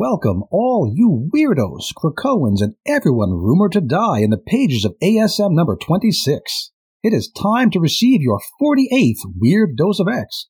Welcome, 0.00 0.44
all 0.50 0.90
you 0.96 1.28
weirdos, 1.30 1.92
Krakoans, 1.94 2.62
and 2.62 2.74
everyone 2.86 3.32
rumored 3.32 3.72
to 3.72 3.82
die 3.82 4.20
in 4.20 4.30
the 4.30 4.38
pages 4.38 4.86
of 4.86 4.94
ASM 5.02 5.50
number 5.50 5.76
26. 5.76 6.70
It 7.02 7.12
is 7.12 7.30
time 7.30 7.70
to 7.72 7.80
receive 7.80 8.22
your 8.22 8.40
48th 8.58 9.18
Weird 9.38 9.76
Dose 9.76 10.00
of 10.00 10.08
X. 10.08 10.46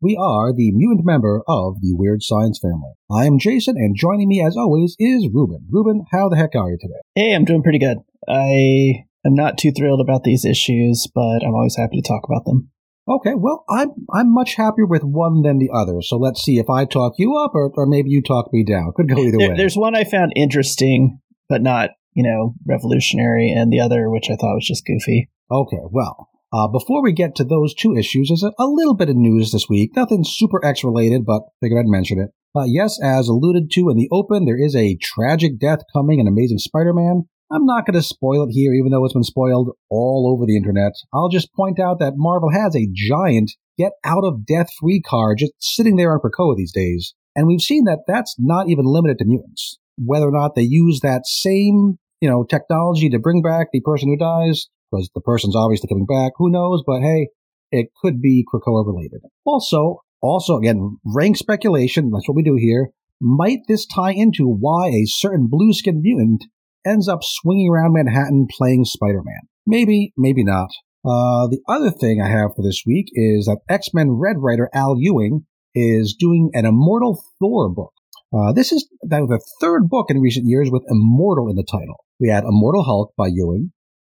We 0.00 0.16
are 0.18 0.54
the 0.54 0.72
mutant 0.72 1.04
member 1.04 1.42
of 1.46 1.82
the 1.82 1.92
Weird 1.92 2.22
Science 2.22 2.58
family. 2.62 2.92
I 3.12 3.26
am 3.26 3.38
Jason, 3.38 3.74
and 3.76 3.94
joining 3.94 4.26
me 4.26 4.42
as 4.42 4.56
always 4.56 4.96
is 4.98 5.28
Ruben. 5.30 5.66
Ruben, 5.68 6.06
how 6.10 6.30
the 6.30 6.36
heck 6.36 6.54
are 6.54 6.70
you 6.70 6.78
today? 6.80 7.02
Hey, 7.14 7.34
I'm 7.34 7.44
doing 7.44 7.62
pretty 7.62 7.80
good. 7.80 7.98
I 8.26 9.04
am 9.26 9.34
not 9.34 9.58
too 9.58 9.72
thrilled 9.72 10.00
about 10.00 10.24
these 10.24 10.46
issues, 10.46 11.06
but 11.14 11.44
I'm 11.44 11.54
always 11.54 11.76
happy 11.76 12.00
to 12.00 12.08
talk 12.08 12.22
about 12.24 12.46
them. 12.46 12.70
Okay, 13.06 13.34
well, 13.36 13.64
I'm 13.68 13.90
I'm 14.12 14.32
much 14.32 14.54
happier 14.54 14.86
with 14.86 15.02
one 15.04 15.42
than 15.42 15.58
the 15.58 15.70
other. 15.74 16.00
So 16.00 16.16
let's 16.16 16.42
see 16.42 16.58
if 16.58 16.70
I 16.70 16.86
talk 16.86 17.14
you 17.18 17.36
up 17.36 17.52
or, 17.54 17.70
or 17.74 17.86
maybe 17.86 18.08
you 18.10 18.22
talk 18.22 18.50
me 18.52 18.64
down. 18.64 18.92
Could 18.96 19.08
go 19.08 19.18
either 19.18 19.36
There- 19.38 19.50
way. 19.50 19.56
There's 19.56 19.76
one 19.76 19.94
I 19.94 20.04
found 20.04 20.32
interesting, 20.34 21.20
but 21.48 21.62
not, 21.62 21.90
you 22.14 22.22
know, 22.22 22.54
revolutionary, 22.66 23.50
and 23.50 23.70
the 23.70 23.80
other 23.80 24.08
which 24.08 24.30
I 24.30 24.36
thought 24.36 24.54
was 24.54 24.66
just 24.66 24.86
goofy. 24.86 25.28
Okay, 25.50 25.80
well, 25.90 26.30
uh, 26.50 26.68
before 26.68 27.02
we 27.02 27.12
get 27.12 27.34
to 27.34 27.44
those 27.44 27.74
two 27.74 27.94
issues, 27.94 28.28
there's 28.28 28.42
a, 28.42 28.52
a 28.58 28.66
little 28.66 28.94
bit 28.94 29.10
of 29.10 29.16
news 29.16 29.52
this 29.52 29.68
week. 29.68 29.94
Nothing 29.94 30.24
super 30.24 30.64
X 30.64 30.82
related, 30.82 31.26
but 31.26 31.42
figured 31.60 31.84
I'd 31.84 31.90
mention 31.90 32.18
it. 32.18 32.30
Uh, 32.56 32.64
yes, 32.64 32.98
as 33.02 33.28
alluded 33.28 33.70
to 33.72 33.90
in 33.90 33.96
the 33.96 34.08
open, 34.12 34.44
there 34.44 34.58
is 34.58 34.76
a 34.76 34.96
tragic 35.02 35.58
death 35.58 35.80
coming 35.92 36.20
in 36.20 36.28
Amazing 36.28 36.58
Spider-Man. 36.58 37.24
I'm 37.52 37.66
not 37.66 37.86
going 37.86 37.94
to 37.94 38.02
spoil 38.02 38.44
it 38.44 38.52
here, 38.52 38.72
even 38.72 38.90
though 38.90 39.04
it's 39.04 39.14
been 39.14 39.22
spoiled 39.22 39.70
all 39.90 40.32
over 40.32 40.46
the 40.46 40.56
internet. 40.56 40.92
I'll 41.12 41.28
just 41.28 41.52
point 41.54 41.78
out 41.78 41.98
that 42.00 42.14
Marvel 42.16 42.50
has 42.50 42.74
a 42.74 42.88
giant 42.92 43.52
get 43.76 43.92
out 44.04 44.24
of 44.24 44.46
death 44.46 44.68
free 44.80 45.00
card 45.00 45.38
just 45.38 45.52
sitting 45.58 45.96
there 45.96 46.12
on 46.12 46.20
Krakoa 46.20 46.56
these 46.56 46.72
days. 46.72 47.14
And 47.36 47.46
we've 47.46 47.60
seen 47.60 47.84
that 47.84 48.04
that's 48.06 48.36
not 48.38 48.68
even 48.68 48.84
limited 48.86 49.18
to 49.18 49.24
mutants. 49.24 49.78
Whether 49.98 50.28
or 50.28 50.32
not 50.32 50.54
they 50.54 50.62
use 50.62 51.00
that 51.02 51.26
same, 51.26 51.98
you 52.20 52.28
know, 52.28 52.44
technology 52.44 53.10
to 53.10 53.18
bring 53.18 53.42
back 53.42 53.68
the 53.72 53.80
person 53.80 54.08
who 54.08 54.16
dies, 54.16 54.66
because 54.90 55.10
the 55.14 55.20
person's 55.20 55.56
obviously 55.56 55.88
coming 55.88 56.06
back, 56.06 56.32
who 56.36 56.50
knows? 56.50 56.82
But 56.86 57.02
hey, 57.02 57.28
it 57.70 57.88
could 58.00 58.20
be 58.20 58.44
Krakoa 58.52 58.86
related. 58.86 59.20
Also, 59.44 60.00
also 60.20 60.56
again, 60.56 60.96
rank 61.04 61.36
speculation, 61.36 62.10
that's 62.10 62.28
what 62.28 62.36
we 62.36 62.42
do 62.42 62.56
here. 62.58 62.90
Might 63.20 63.60
this 63.68 63.86
tie 63.86 64.12
into 64.12 64.46
why 64.46 64.88
a 64.88 65.04
certain 65.06 65.48
blue 65.50 65.72
skinned 65.72 66.02
mutant 66.02 66.44
ends 66.86 67.08
up 67.08 67.20
swinging 67.22 67.70
around 67.70 67.92
Manhattan 67.92 68.46
playing 68.50 68.84
Spider 68.84 69.22
Man? 69.24 69.48
Maybe, 69.66 70.12
maybe 70.16 70.44
not. 70.44 70.70
Uh, 71.04 71.48
the 71.48 71.60
other 71.68 71.90
thing 71.90 72.20
I 72.20 72.28
have 72.28 72.50
for 72.56 72.62
this 72.62 72.82
week 72.86 73.06
is 73.12 73.46
that 73.46 73.60
X 73.68 73.88
Men 73.92 74.12
Red 74.12 74.36
writer 74.38 74.70
Al 74.74 74.96
Ewing 74.98 75.46
is 75.74 76.16
doing 76.18 76.50
an 76.54 76.64
Immortal 76.64 77.22
Thor 77.38 77.68
book. 77.68 77.92
Uh, 78.32 78.52
this 78.52 78.72
is 78.72 78.88
the 79.02 79.40
third 79.60 79.88
book 79.88 80.06
in 80.08 80.20
recent 80.20 80.46
years 80.48 80.70
with 80.70 80.82
Immortal 80.88 81.48
in 81.48 81.56
the 81.56 81.66
title. 81.70 82.04
We 82.18 82.30
had 82.30 82.44
Immortal 82.44 82.84
Hulk 82.84 83.12
by 83.16 83.28
Ewing, 83.28 83.72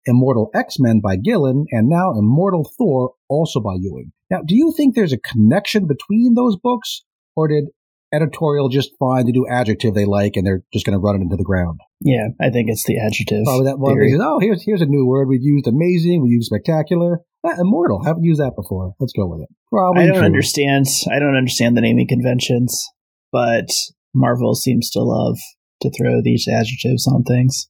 Immortal 0.06 0.50
X 0.56 0.76
Men 0.80 1.02
by 1.04 1.18
Gillen, 1.18 1.66
and 1.72 1.88
now 1.88 2.14
Immortal 2.14 2.70
Thor 2.78 3.14
also 3.28 3.60
by 3.60 3.76
Ewing. 3.80 4.12
Now, 4.32 4.40
do 4.46 4.56
you 4.56 4.74
think 4.76 4.96
there's 4.96 5.14
a 5.14 5.20
connection 5.20 5.88
between 5.88 6.34
those 6.36 6.58
books, 6.58 7.04
or 7.36 7.48
did 7.48 7.66
editorial 8.14 8.70
just 8.70 8.92
find 8.98 9.28
the 9.28 9.34
new 9.34 9.46
adjective 9.50 9.94
they 9.94 10.06
like 10.06 10.36
and 10.36 10.48
they're 10.48 10.64
just 10.74 10.86
going 10.86 10.98
to 10.98 11.04
run 11.04 11.16
it 11.16 11.22
into 11.22 11.36
the 11.36 11.44
ground? 11.44 11.80
Yeah, 12.02 12.28
I 12.40 12.50
think 12.50 12.70
it's 12.70 12.86
the 12.86 13.00
adjective. 13.00 13.44
Probably 13.46 13.66
that 13.66 13.80
one. 13.80 13.98
Oh, 14.22 14.40
here's 14.40 14.64
here's 14.64 14.82
a 14.82 14.86
new 14.86 15.06
word. 15.08 15.28
We've 15.28 15.42
used 15.42 15.68
amazing. 15.68 16.22
We 16.22 16.30
used 16.30 16.48
spectacular. 16.48 17.22
Ah, 17.46 17.56
immortal. 17.60 18.04
Haven't 18.04 18.24
used 18.24 18.40
that 18.40 18.54
before. 18.56 18.94
Let's 19.00 19.14
go 19.14 19.28
with 19.28 19.42
it. 19.42 19.50
Probably. 19.72 20.04
I 20.04 20.08
don't 20.08 20.18
true. 20.18 20.26
understand. 20.26 20.86
I 21.12 21.20
don't 21.20 21.36
understand 21.36 21.76
the 21.76 21.82
naming 21.82 22.08
conventions, 22.08 22.88
but 23.32 23.68
Marvel 24.14 24.54
seems 24.54 24.90
to 24.92 25.02
love 25.02 25.38
to 25.82 25.90
throw 25.90 26.22
these 26.24 26.48
adjectives 26.48 27.08
on 27.08 27.24
things. 27.24 27.68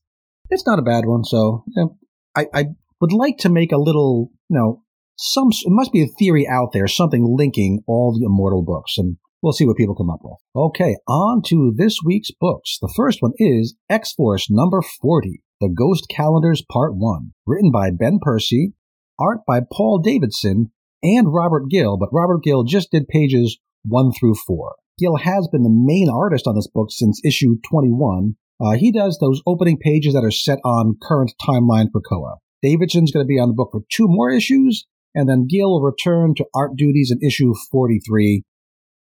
It's 0.50 0.66
not 0.66 0.78
a 0.78 0.82
bad 0.82 1.04
one. 1.06 1.24
So 1.24 1.64
you 1.68 1.82
know, 1.82 1.96
I 2.36 2.46
I 2.52 2.64
would 3.00 3.12
like 3.12 3.38
to 3.38 3.48
make 3.48 3.72
a 3.72 3.78
little 3.78 4.30
you 4.50 4.58
know 4.58 4.82
some. 5.16 5.48
It 5.50 5.70
must 5.70 5.92
be 5.92 6.02
a 6.02 6.18
theory 6.18 6.46
out 6.46 6.72
there, 6.74 6.86
something 6.86 7.24
linking 7.36 7.82
all 7.86 8.12
the 8.12 8.26
immortal 8.26 8.62
books, 8.62 8.98
and 8.98 9.16
we'll 9.42 9.52
see 9.52 9.66
what 9.66 9.76
people 9.76 9.94
come 9.94 10.10
up 10.10 10.20
with. 10.22 10.38
Okay, 10.54 10.96
on 11.06 11.42
to 11.46 11.72
this 11.76 11.98
week's 12.04 12.30
books. 12.30 12.78
The 12.80 12.92
first 12.94 13.22
one 13.22 13.32
is 13.36 13.74
X 13.88 14.12
Force 14.12 14.48
number 14.50 14.82
forty, 14.82 15.42
The 15.60 15.68
Ghost 15.68 16.06
Calendars 16.08 16.62
Part 16.70 16.96
One, 16.96 17.32
written 17.46 17.70
by 17.70 17.90
Ben 17.90 18.18
Percy, 18.20 18.72
art 19.18 19.40
by 19.46 19.60
Paul 19.60 19.98
Davidson 19.98 20.72
and 21.02 21.32
Robert 21.32 21.64
Gill, 21.70 21.96
but 21.96 22.10
Robert 22.12 22.42
Gill 22.42 22.64
just 22.64 22.90
did 22.90 23.08
pages 23.08 23.58
one 23.84 24.12
through 24.12 24.34
four. 24.46 24.76
Gill 24.98 25.16
has 25.16 25.48
been 25.50 25.62
the 25.62 25.70
main 25.70 26.08
artist 26.08 26.46
on 26.46 26.56
this 26.56 26.66
book 26.66 26.88
since 26.90 27.20
issue 27.24 27.56
21. 27.70 28.36
Uh, 28.60 28.72
he 28.72 28.90
does 28.90 29.18
those 29.20 29.40
opening 29.46 29.78
pages 29.78 30.14
that 30.14 30.24
are 30.24 30.32
set 30.32 30.58
on 30.64 30.96
current 31.00 31.32
timeline 31.40 31.86
Krakoa. 31.94 32.36
Davidson's 32.62 33.12
going 33.12 33.24
to 33.24 33.28
be 33.28 33.38
on 33.38 33.48
the 33.48 33.54
book 33.54 33.68
for 33.70 33.82
two 33.92 34.06
more 34.08 34.30
issues, 34.30 34.84
and 35.14 35.28
then 35.28 35.46
Gill 35.48 35.70
will 35.70 35.82
return 35.82 36.34
to 36.34 36.46
art 36.52 36.72
duties 36.76 37.12
in 37.12 37.24
issue 37.24 37.54
43, 37.70 38.42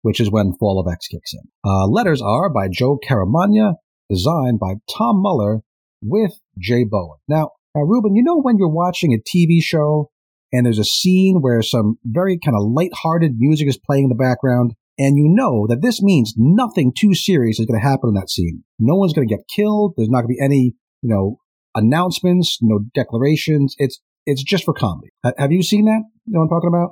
which 0.02 0.20
is 0.20 0.30
when 0.30 0.52
Fall 0.58 0.80
of 0.80 0.92
X 0.92 1.08
kicks 1.08 1.32
in. 1.32 1.40
Uh, 1.64 1.86
letters 1.86 2.20
are 2.22 2.50
by 2.50 2.68
Joe 2.70 2.98
Caramagna, 3.02 3.74
designed 4.10 4.60
by 4.60 4.74
Tom 4.96 5.22
Muller, 5.22 5.62
with 6.02 6.32
Jay 6.58 6.84
Bowen. 6.84 7.18
Now, 7.28 7.50
now, 7.74 7.82
Ruben, 7.82 8.14
you 8.14 8.22
know 8.22 8.38
when 8.40 8.58
you're 8.58 8.68
watching 8.68 9.14
a 9.14 9.18
TV 9.18 9.62
show 9.62 10.10
and 10.52 10.66
there's 10.66 10.78
a 10.78 10.84
scene 10.84 11.38
where 11.40 11.62
some 11.62 11.96
very 12.04 12.38
kind 12.38 12.54
of 12.54 12.64
light-hearted 12.70 13.32
music 13.38 13.66
is 13.68 13.78
playing 13.78 14.04
in 14.04 14.08
the 14.10 14.14
background, 14.14 14.74
and 14.98 15.16
you 15.16 15.26
know 15.26 15.66
that 15.68 15.80
this 15.80 16.02
means 16.02 16.34
nothing 16.36 16.92
too 16.96 17.14
serious 17.14 17.58
is 17.58 17.64
going 17.64 17.80
to 17.80 17.86
happen 17.86 18.08
in 18.10 18.14
that 18.14 18.28
scene. 18.28 18.62
No 18.78 18.96
one's 18.96 19.14
going 19.14 19.26
to 19.26 19.34
get 19.34 19.46
killed. 19.48 19.94
There's 19.96 20.10
not 20.10 20.20
going 20.22 20.34
to 20.34 20.38
be 20.38 20.44
any, 20.44 20.74
you 21.00 21.08
know, 21.08 21.38
announcements, 21.74 22.58
no 22.60 22.80
declarations. 22.94 23.74
It's 23.78 24.00
it's 24.26 24.42
just 24.42 24.64
for 24.64 24.74
comedy. 24.74 25.08
Ha- 25.24 25.32
Have 25.38 25.52
you 25.52 25.62
seen 25.62 25.86
that? 25.86 26.02
You 26.26 26.34
know 26.34 26.40
what 26.40 26.44
I'm 26.44 26.50
talking 26.50 26.68
about? 26.68 26.90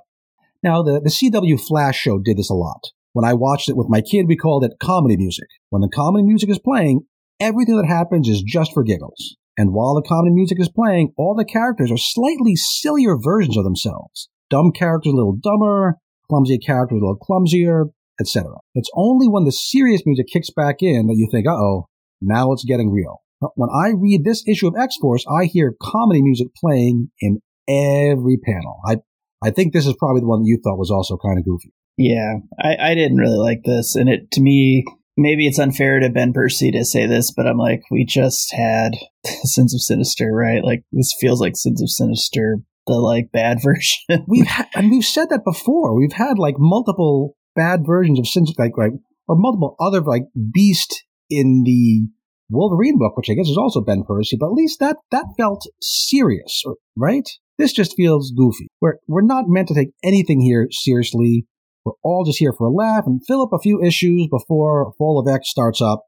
Now, 0.62 0.82
the, 0.82 1.00
the 1.00 1.10
CW 1.10 1.60
Flash 1.60 1.98
show 1.98 2.18
did 2.18 2.36
this 2.36 2.50
a 2.50 2.54
lot. 2.54 2.80
When 3.12 3.24
I 3.24 3.34
watched 3.34 3.68
it 3.68 3.76
with 3.76 3.88
my 3.88 4.00
kid, 4.00 4.26
we 4.28 4.36
called 4.36 4.64
it 4.64 4.78
comedy 4.80 5.16
music. 5.16 5.48
When 5.70 5.82
the 5.82 5.90
comedy 5.92 6.24
music 6.24 6.48
is 6.48 6.60
playing, 6.60 7.02
everything 7.40 7.76
that 7.76 7.88
happens 7.88 8.28
is 8.28 8.42
just 8.42 8.72
for 8.72 8.84
giggles. 8.84 9.36
And 9.58 9.72
while 9.72 9.94
the 9.94 10.06
comedy 10.06 10.32
music 10.32 10.60
is 10.60 10.68
playing, 10.68 11.12
all 11.16 11.34
the 11.34 11.44
characters 11.44 11.90
are 11.90 11.98
slightly 11.98 12.54
sillier 12.54 13.16
versions 13.20 13.56
of 13.56 13.64
themselves. 13.64 14.28
Dumb 14.48 14.70
characters 14.72 15.12
a 15.12 15.16
little 15.16 15.36
dumber, 15.36 15.96
clumsy 16.28 16.58
characters 16.58 16.98
a 17.02 17.04
little 17.04 17.16
clumsier, 17.16 17.86
etc. 18.20 18.52
It's 18.74 18.90
only 18.94 19.26
when 19.26 19.44
the 19.44 19.52
serious 19.52 20.02
music 20.06 20.26
kicks 20.32 20.50
back 20.50 20.76
in 20.80 21.08
that 21.08 21.16
you 21.16 21.28
think, 21.30 21.46
uh 21.48 21.52
oh, 21.52 21.88
now 22.20 22.52
it's 22.52 22.64
getting 22.64 22.92
real. 22.92 23.22
When 23.56 23.70
I 23.70 23.92
read 23.96 24.24
this 24.24 24.44
issue 24.46 24.68
of 24.68 24.74
X 24.78 24.96
Force, 25.00 25.24
I 25.26 25.46
hear 25.46 25.74
comedy 25.82 26.22
music 26.22 26.48
playing 26.54 27.10
in 27.20 27.40
every 27.66 28.36
panel. 28.36 28.80
I 28.86 28.98
I 29.42 29.50
think 29.50 29.72
this 29.72 29.86
is 29.86 29.96
probably 29.98 30.20
the 30.20 30.28
one 30.28 30.42
that 30.42 30.48
you 30.48 30.60
thought 30.62 30.78
was 30.78 30.90
also 30.90 31.16
kind 31.16 31.38
of 31.38 31.44
goofy. 31.44 31.72
Yeah, 32.00 32.36
I, 32.58 32.76
I 32.92 32.94
didn't 32.94 33.18
really 33.18 33.36
like 33.36 33.60
this, 33.64 33.94
and 33.94 34.08
it 34.08 34.30
to 34.32 34.40
me 34.40 34.84
maybe 35.18 35.46
it's 35.46 35.58
unfair 35.58 36.00
to 36.00 36.08
Ben 36.08 36.32
Percy 36.32 36.70
to 36.70 36.82
say 36.82 37.06
this, 37.06 37.30
but 37.30 37.46
I'm 37.46 37.58
like, 37.58 37.82
we 37.90 38.06
just 38.06 38.54
had 38.54 38.92
Sins 39.44 39.74
of 39.74 39.82
Sinister, 39.82 40.32
right? 40.32 40.64
Like 40.64 40.82
this 40.92 41.14
feels 41.20 41.42
like 41.42 41.56
Sins 41.56 41.82
of 41.82 41.90
Sinister, 41.90 42.56
the 42.86 42.94
like 42.94 43.30
bad 43.32 43.58
version. 43.62 44.24
We've 44.26 44.46
had, 44.46 44.68
and 44.74 44.90
we've 44.90 45.04
said 45.04 45.28
that 45.28 45.44
before. 45.44 45.94
We've 45.94 46.14
had 46.14 46.38
like 46.38 46.54
multiple 46.58 47.36
bad 47.54 47.80
versions 47.86 48.18
of 48.18 48.26
Sins, 48.26 48.54
like 48.58 48.78
like 48.78 48.92
or 49.28 49.36
multiple 49.36 49.76
other 49.78 50.00
like 50.00 50.24
Beast 50.52 51.04
in 51.28 51.64
the 51.64 52.08
Wolverine 52.48 52.98
book, 52.98 53.16
which 53.16 53.28
I 53.30 53.34
guess 53.34 53.48
is 53.48 53.58
also 53.58 53.82
Ben 53.82 54.04
Percy, 54.08 54.38
but 54.40 54.46
at 54.46 54.54
least 54.54 54.80
that 54.80 54.96
that 55.12 55.26
felt 55.36 55.66
serious, 55.82 56.64
right? 56.96 57.28
This 57.58 57.74
just 57.74 57.94
feels 57.94 58.32
goofy. 58.34 58.68
We're 58.80 58.96
we're 59.06 59.20
not 59.20 59.44
meant 59.48 59.68
to 59.68 59.74
take 59.74 59.90
anything 60.02 60.40
here 60.40 60.66
seriously. 60.70 61.46
We're 61.84 61.92
all 62.02 62.24
just 62.24 62.38
here 62.38 62.52
for 62.52 62.66
a 62.66 62.72
laugh 62.72 63.04
and 63.06 63.24
fill 63.26 63.42
up 63.42 63.52
a 63.52 63.58
few 63.58 63.82
issues 63.82 64.28
before 64.28 64.92
Fall 64.98 65.18
of 65.18 65.32
X 65.32 65.48
starts 65.48 65.80
up, 65.80 66.04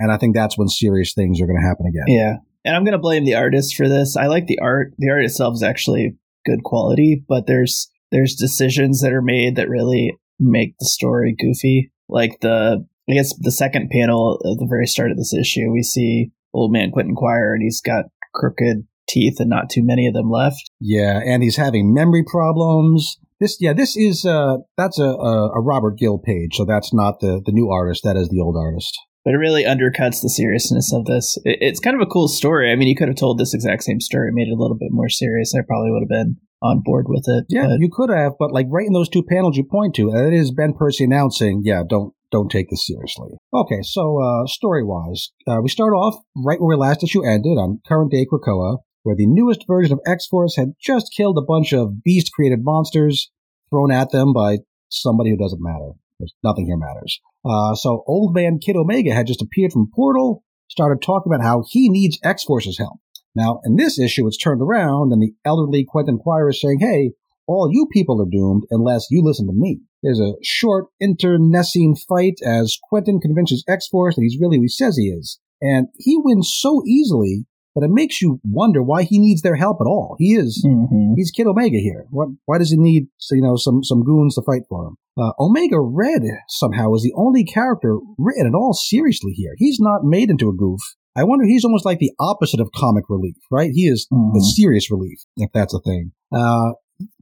and 0.00 0.10
I 0.10 0.16
think 0.16 0.34
that's 0.34 0.58
when 0.58 0.68
serious 0.68 1.14
things 1.14 1.40
are 1.40 1.46
going 1.46 1.60
to 1.60 1.66
happen 1.66 1.86
again. 1.86 2.04
yeah, 2.06 2.36
and 2.64 2.76
I'm 2.76 2.84
gonna 2.84 2.98
blame 2.98 3.24
the 3.24 3.34
artist 3.36 3.76
for 3.76 3.88
this. 3.88 4.16
I 4.16 4.26
like 4.26 4.46
the 4.46 4.58
art. 4.60 4.94
The 4.98 5.10
art 5.10 5.24
itself 5.24 5.54
is 5.54 5.62
actually 5.62 6.16
good 6.44 6.62
quality, 6.64 7.24
but 7.28 7.46
there's 7.46 7.90
there's 8.10 8.34
decisions 8.34 9.00
that 9.00 9.12
are 9.12 9.22
made 9.22 9.56
that 9.56 9.68
really 9.68 10.16
make 10.38 10.74
the 10.78 10.86
story 10.86 11.34
goofy. 11.38 11.92
Like 12.08 12.40
the 12.40 12.86
I 13.08 13.12
guess 13.12 13.34
the 13.38 13.52
second 13.52 13.90
panel 13.90 14.40
at 14.44 14.58
the 14.58 14.66
very 14.68 14.86
start 14.86 15.10
of 15.10 15.16
this 15.16 15.34
issue, 15.34 15.70
we 15.70 15.82
see 15.82 16.30
old 16.54 16.72
man 16.72 16.90
Quentin 16.90 17.14
Quire, 17.14 17.54
and 17.54 17.62
he's 17.62 17.80
got 17.80 18.06
crooked 18.34 18.86
teeth 19.08 19.40
and 19.40 19.50
not 19.50 19.70
too 19.70 19.82
many 19.84 20.06
of 20.06 20.14
them 20.14 20.30
left. 20.30 20.70
Yeah, 20.80 21.20
and 21.24 21.42
he's 21.42 21.56
having 21.56 21.92
memory 21.92 22.24
problems. 22.24 23.18
This, 23.42 23.56
yeah, 23.58 23.72
this 23.72 23.96
is 23.96 24.24
uh, 24.24 24.58
that's 24.76 25.00
a, 25.00 25.02
a 25.02 25.60
Robert 25.60 25.98
Gill 25.98 26.16
page, 26.16 26.54
so 26.54 26.64
that's 26.64 26.94
not 26.94 27.18
the 27.18 27.42
the 27.44 27.50
new 27.50 27.70
artist. 27.70 28.02
That 28.04 28.16
is 28.16 28.28
the 28.28 28.40
old 28.40 28.54
artist. 28.56 28.96
But 29.24 29.34
it 29.34 29.38
really 29.38 29.64
undercuts 29.64 30.22
the 30.22 30.30
seriousness 30.30 30.92
of 30.92 31.06
this. 31.06 31.36
It, 31.44 31.58
it's 31.60 31.80
kind 31.80 31.96
of 31.96 32.02
a 32.02 32.10
cool 32.10 32.28
story. 32.28 32.70
I 32.70 32.76
mean, 32.76 32.86
you 32.86 32.94
could 32.94 33.08
have 33.08 33.16
told 33.16 33.38
this 33.38 33.52
exact 33.52 33.82
same 33.82 33.98
story, 33.98 34.30
made 34.32 34.46
it 34.46 34.56
a 34.56 34.62
little 34.62 34.76
bit 34.78 34.92
more 34.92 35.08
serious. 35.08 35.56
I 35.56 35.66
probably 35.66 35.90
would 35.90 36.02
have 36.02 36.08
been 36.08 36.36
on 36.62 36.82
board 36.84 37.06
with 37.08 37.24
it. 37.26 37.46
Yeah, 37.48 37.66
but- 37.66 37.80
you 37.80 37.90
could 37.92 38.10
have, 38.10 38.34
but 38.38 38.52
like 38.52 38.66
right 38.70 38.86
in 38.86 38.92
those 38.92 39.08
two 39.08 39.24
panels 39.24 39.56
you 39.56 39.64
point 39.64 39.96
to, 39.96 40.14
it 40.14 40.32
is 40.32 40.52
Ben 40.52 40.72
Percy 40.72 41.02
announcing, 41.02 41.62
yeah, 41.64 41.82
don't 41.82 42.14
don't 42.30 42.48
take 42.48 42.70
this 42.70 42.86
seriously. 42.86 43.30
Okay, 43.52 43.82
so 43.82 44.22
uh, 44.22 44.46
story 44.46 44.84
wise, 44.84 45.30
uh, 45.48 45.58
we 45.60 45.68
start 45.68 45.94
off 45.94 46.14
right 46.36 46.60
where 46.60 46.76
last 46.76 47.02
issue 47.02 47.26
ended 47.26 47.58
on 47.58 47.80
current 47.88 48.12
day 48.12 48.24
Krakoa, 48.24 48.78
where 49.02 49.16
the 49.16 49.26
newest 49.26 49.66
version 49.66 49.92
of 49.92 50.00
X 50.06 50.26
Force 50.26 50.56
had 50.56 50.74
just 50.80 51.12
killed 51.16 51.38
a 51.38 51.46
bunch 51.46 51.72
of 51.72 52.02
beast 52.02 52.32
created 52.32 52.60
monsters 52.62 53.30
thrown 53.70 53.90
at 53.90 54.10
them 54.10 54.32
by 54.32 54.58
somebody 54.88 55.30
who 55.30 55.36
doesn't 55.36 55.62
matter. 55.62 55.92
There's 56.18 56.34
nothing 56.44 56.66
here 56.66 56.76
matters. 56.76 57.20
Uh, 57.44 57.74
so 57.74 58.04
old 58.06 58.34
man 58.34 58.58
Kid 58.58 58.76
Omega 58.76 59.12
had 59.12 59.26
just 59.26 59.42
appeared 59.42 59.72
from 59.72 59.90
Portal, 59.94 60.44
started 60.68 61.02
talking 61.02 61.32
about 61.32 61.44
how 61.44 61.64
he 61.68 61.88
needs 61.88 62.18
X 62.22 62.44
Force's 62.44 62.78
help. 62.78 62.98
Now, 63.34 63.60
in 63.64 63.76
this 63.76 63.98
issue, 63.98 64.26
it's 64.26 64.36
turned 64.36 64.60
around, 64.60 65.12
and 65.12 65.22
the 65.22 65.32
elderly 65.44 65.86
Quentin 65.88 66.18
Quire 66.18 66.50
is 66.50 66.60
saying, 66.60 66.80
hey, 66.80 67.12
all 67.46 67.70
you 67.72 67.88
people 67.90 68.20
are 68.20 68.30
doomed 68.30 68.64
unless 68.70 69.06
you 69.10 69.22
listen 69.22 69.46
to 69.46 69.52
me. 69.54 69.80
There's 70.02 70.20
a 70.20 70.34
short 70.42 70.86
internecine 71.00 71.96
fight 71.96 72.34
as 72.44 72.78
Quentin 72.88 73.20
convinces 73.20 73.64
X-Force 73.68 74.16
that 74.16 74.22
he's 74.22 74.38
really 74.40 74.58
who 74.58 74.62
he 74.62 74.68
says 74.68 74.96
he 74.96 75.08
is. 75.08 75.38
And 75.60 75.88
he 75.96 76.16
wins 76.16 76.54
so 76.54 76.82
easily 76.86 77.46
that 77.74 77.84
it 77.84 77.90
makes 77.90 78.20
you 78.20 78.40
wonder 78.44 78.82
why 78.82 79.02
he 79.02 79.18
needs 79.18 79.42
their 79.42 79.56
help 79.56 79.78
at 79.80 79.86
all. 79.86 80.16
He 80.18 80.34
is, 80.34 80.64
mm-hmm. 80.66 81.14
he's 81.16 81.30
Kid 81.30 81.46
Omega 81.46 81.78
here. 81.78 82.06
What, 82.10 82.28
why 82.44 82.58
does 82.58 82.70
he 82.70 82.76
need, 82.76 83.08
you 83.30 83.42
know, 83.42 83.56
some, 83.56 83.82
some 83.82 84.04
goons 84.04 84.34
to 84.34 84.42
fight 84.42 84.62
for 84.68 84.86
him? 84.86 84.96
Uh, 85.18 85.32
Omega 85.38 85.80
Red 85.80 86.22
somehow 86.48 86.94
is 86.94 87.02
the 87.02 87.12
only 87.16 87.44
character 87.44 87.98
written 88.18 88.46
at 88.46 88.54
all 88.54 88.72
seriously 88.72 89.32
here. 89.32 89.54
He's 89.58 89.78
not 89.80 90.04
made 90.04 90.30
into 90.30 90.48
a 90.48 90.54
goof. 90.54 90.80
I 91.14 91.24
wonder 91.24 91.44
he's 91.44 91.64
almost 91.64 91.84
like 91.84 91.98
the 91.98 92.12
opposite 92.18 92.60
of 92.60 92.72
comic 92.74 93.04
relief, 93.08 93.36
right? 93.50 93.70
He 93.72 93.86
is 93.86 94.06
mm-hmm. 94.12 94.32
the 94.32 94.40
serious 94.40 94.90
relief, 94.90 95.18
if 95.36 95.50
that's 95.52 95.74
a 95.74 95.80
thing. 95.80 96.12
Uh, 96.34 96.72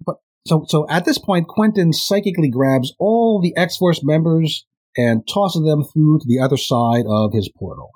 but 0.04 0.16
so 0.46 0.64
so 0.68 0.86
at 0.88 1.04
this 1.04 1.18
point, 1.18 1.48
Quentin 1.48 1.92
psychically 1.92 2.48
grabs 2.48 2.94
all 3.00 3.40
the 3.40 3.56
X 3.56 3.76
Force 3.76 4.00
members 4.04 4.64
and 4.96 5.26
tosses 5.26 5.62
them 5.64 5.82
through 5.82 6.20
to 6.20 6.26
the 6.26 6.38
other 6.38 6.56
side 6.56 7.04
of 7.08 7.32
his 7.32 7.50
portal, 7.56 7.90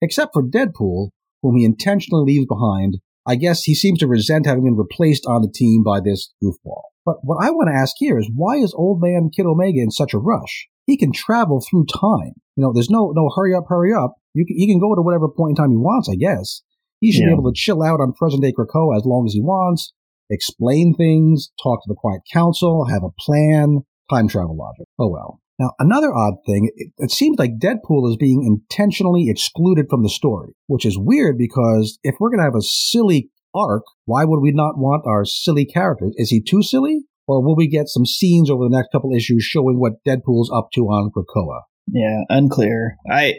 except 0.00 0.32
for 0.32 0.42
Deadpool, 0.42 1.10
whom 1.44 1.56
he 1.56 1.64
intentionally 1.64 2.24
leaves 2.24 2.46
behind. 2.46 2.98
I 3.26 3.36
guess 3.36 3.62
he 3.62 3.74
seems 3.74 3.98
to 3.98 4.08
resent 4.08 4.46
having 4.46 4.64
been 4.64 4.76
replaced 4.76 5.26
on 5.26 5.42
the 5.42 5.52
team 5.52 5.82
by 5.84 6.00
this 6.00 6.32
goofball. 6.42 6.82
But 7.04 7.16
what 7.22 7.44
I 7.44 7.50
want 7.50 7.68
to 7.68 7.78
ask 7.78 7.94
here 7.98 8.18
is 8.18 8.30
why 8.34 8.56
is 8.56 8.74
old 8.74 9.02
man 9.02 9.30
Kid 9.34 9.44
Omega 9.44 9.78
in 9.78 9.90
such 9.90 10.14
a 10.14 10.18
rush? 10.18 10.68
He 10.86 10.96
can 10.96 11.12
travel 11.12 11.60
through 11.60 11.84
time. 11.86 12.32
You 12.56 12.62
know, 12.62 12.72
there's 12.72 12.90
no 12.90 13.12
no 13.14 13.30
hurry 13.36 13.54
up, 13.54 13.64
hurry 13.68 13.92
up. 13.92 14.14
You 14.32 14.46
can, 14.46 14.56
he 14.56 14.66
can 14.66 14.80
go 14.80 14.94
to 14.94 15.02
whatever 15.02 15.28
point 15.28 15.50
in 15.50 15.56
time 15.56 15.70
he 15.70 15.76
wants, 15.76 16.08
I 16.08 16.16
guess. 16.16 16.62
He 17.00 17.12
should 17.12 17.20
yeah. 17.20 17.28
be 17.28 17.32
able 17.32 17.52
to 17.52 17.54
chill 17.54 17.82
out 17.82 18.00
on 18.00 18.14
present 18.14 18.42
day 18.42 18.52
Krakoa 18.52 18.96
as 18.96 19.04
long 19.04 19.26
as 19.26 19.34
he 19.34 19.42
wants, 19.42 19.92
explain 20.30 20.94
things, 20.94 21.50
talk 21.62 21.82
to 21.82 21.88
the 21.88 21.94
Quiet 21.94 22.22
Council, 22.32 22.86
have 22.86 23.02
a 23.04 23.12
plan, 23.18 23.80
time 24.10 24.28
travel 24.28 24.56
logic. 24.56 24.88
Oh 24.98 25.10
well. 25.10 25.40
Now, 25.58 25.72
another 25.78 26.14
odd 26.14 26.34
thing, 26.46 26.70
it, 26.74 26.92
it, 26.98 27.10
seems 27.10 27.38
like 27.38 27.58
Deadpool 27.58 28.10
is 28.10 28.16
being 28.16 28.42
intentionally 28.44 29.28
excluded 29.28 29.86
from 29.88 30.02
the 30.02 30.08
story, 30.08 30.54
which 30.66 30.84
is 30.84 30.98
weird 30.98 31.38
because 31.38 31.98
if 32.02 32.16
we're 32.18 32.30
going 32.30 32.40
to 32.40 32.44
have 32.44 32.56
a 32.56 32.62
silly 32.62 33.30
arc, 33.54 33.84
why 34.04 34.24
would 34.24 34.40
we 34.40 34.50
not 34.50 34.76
want 34.76 35.04
our 35.06 35.24
silly 35.24 35.64
character? 35.64 36.10
Is 36.16 36.30
he 36.30 36.42
too 36.42 36.62
silly? 36.62 37.02
Or 37.26 37.42
will 37.42 37.56
we 37.56 37.68
get 37.68 37.88
some 37.88 38.04
scenes 38.04 38.50
over 38.50 38.64
the 38.64 38.76
next 38.76 38.90
couple 38.90 39.14
issues 39.14 39.44
showing 39.44 39.78
what 39.78 40.04
Deadpool's 40.06 40.50
up 40.52 40.68
to 40.74 40.82
on 40.82 41.10
Krakoa? 41.10 41.62
Yeah, 41.86 42.22
unclear. 42.28 42.96
I, 43.10 43.34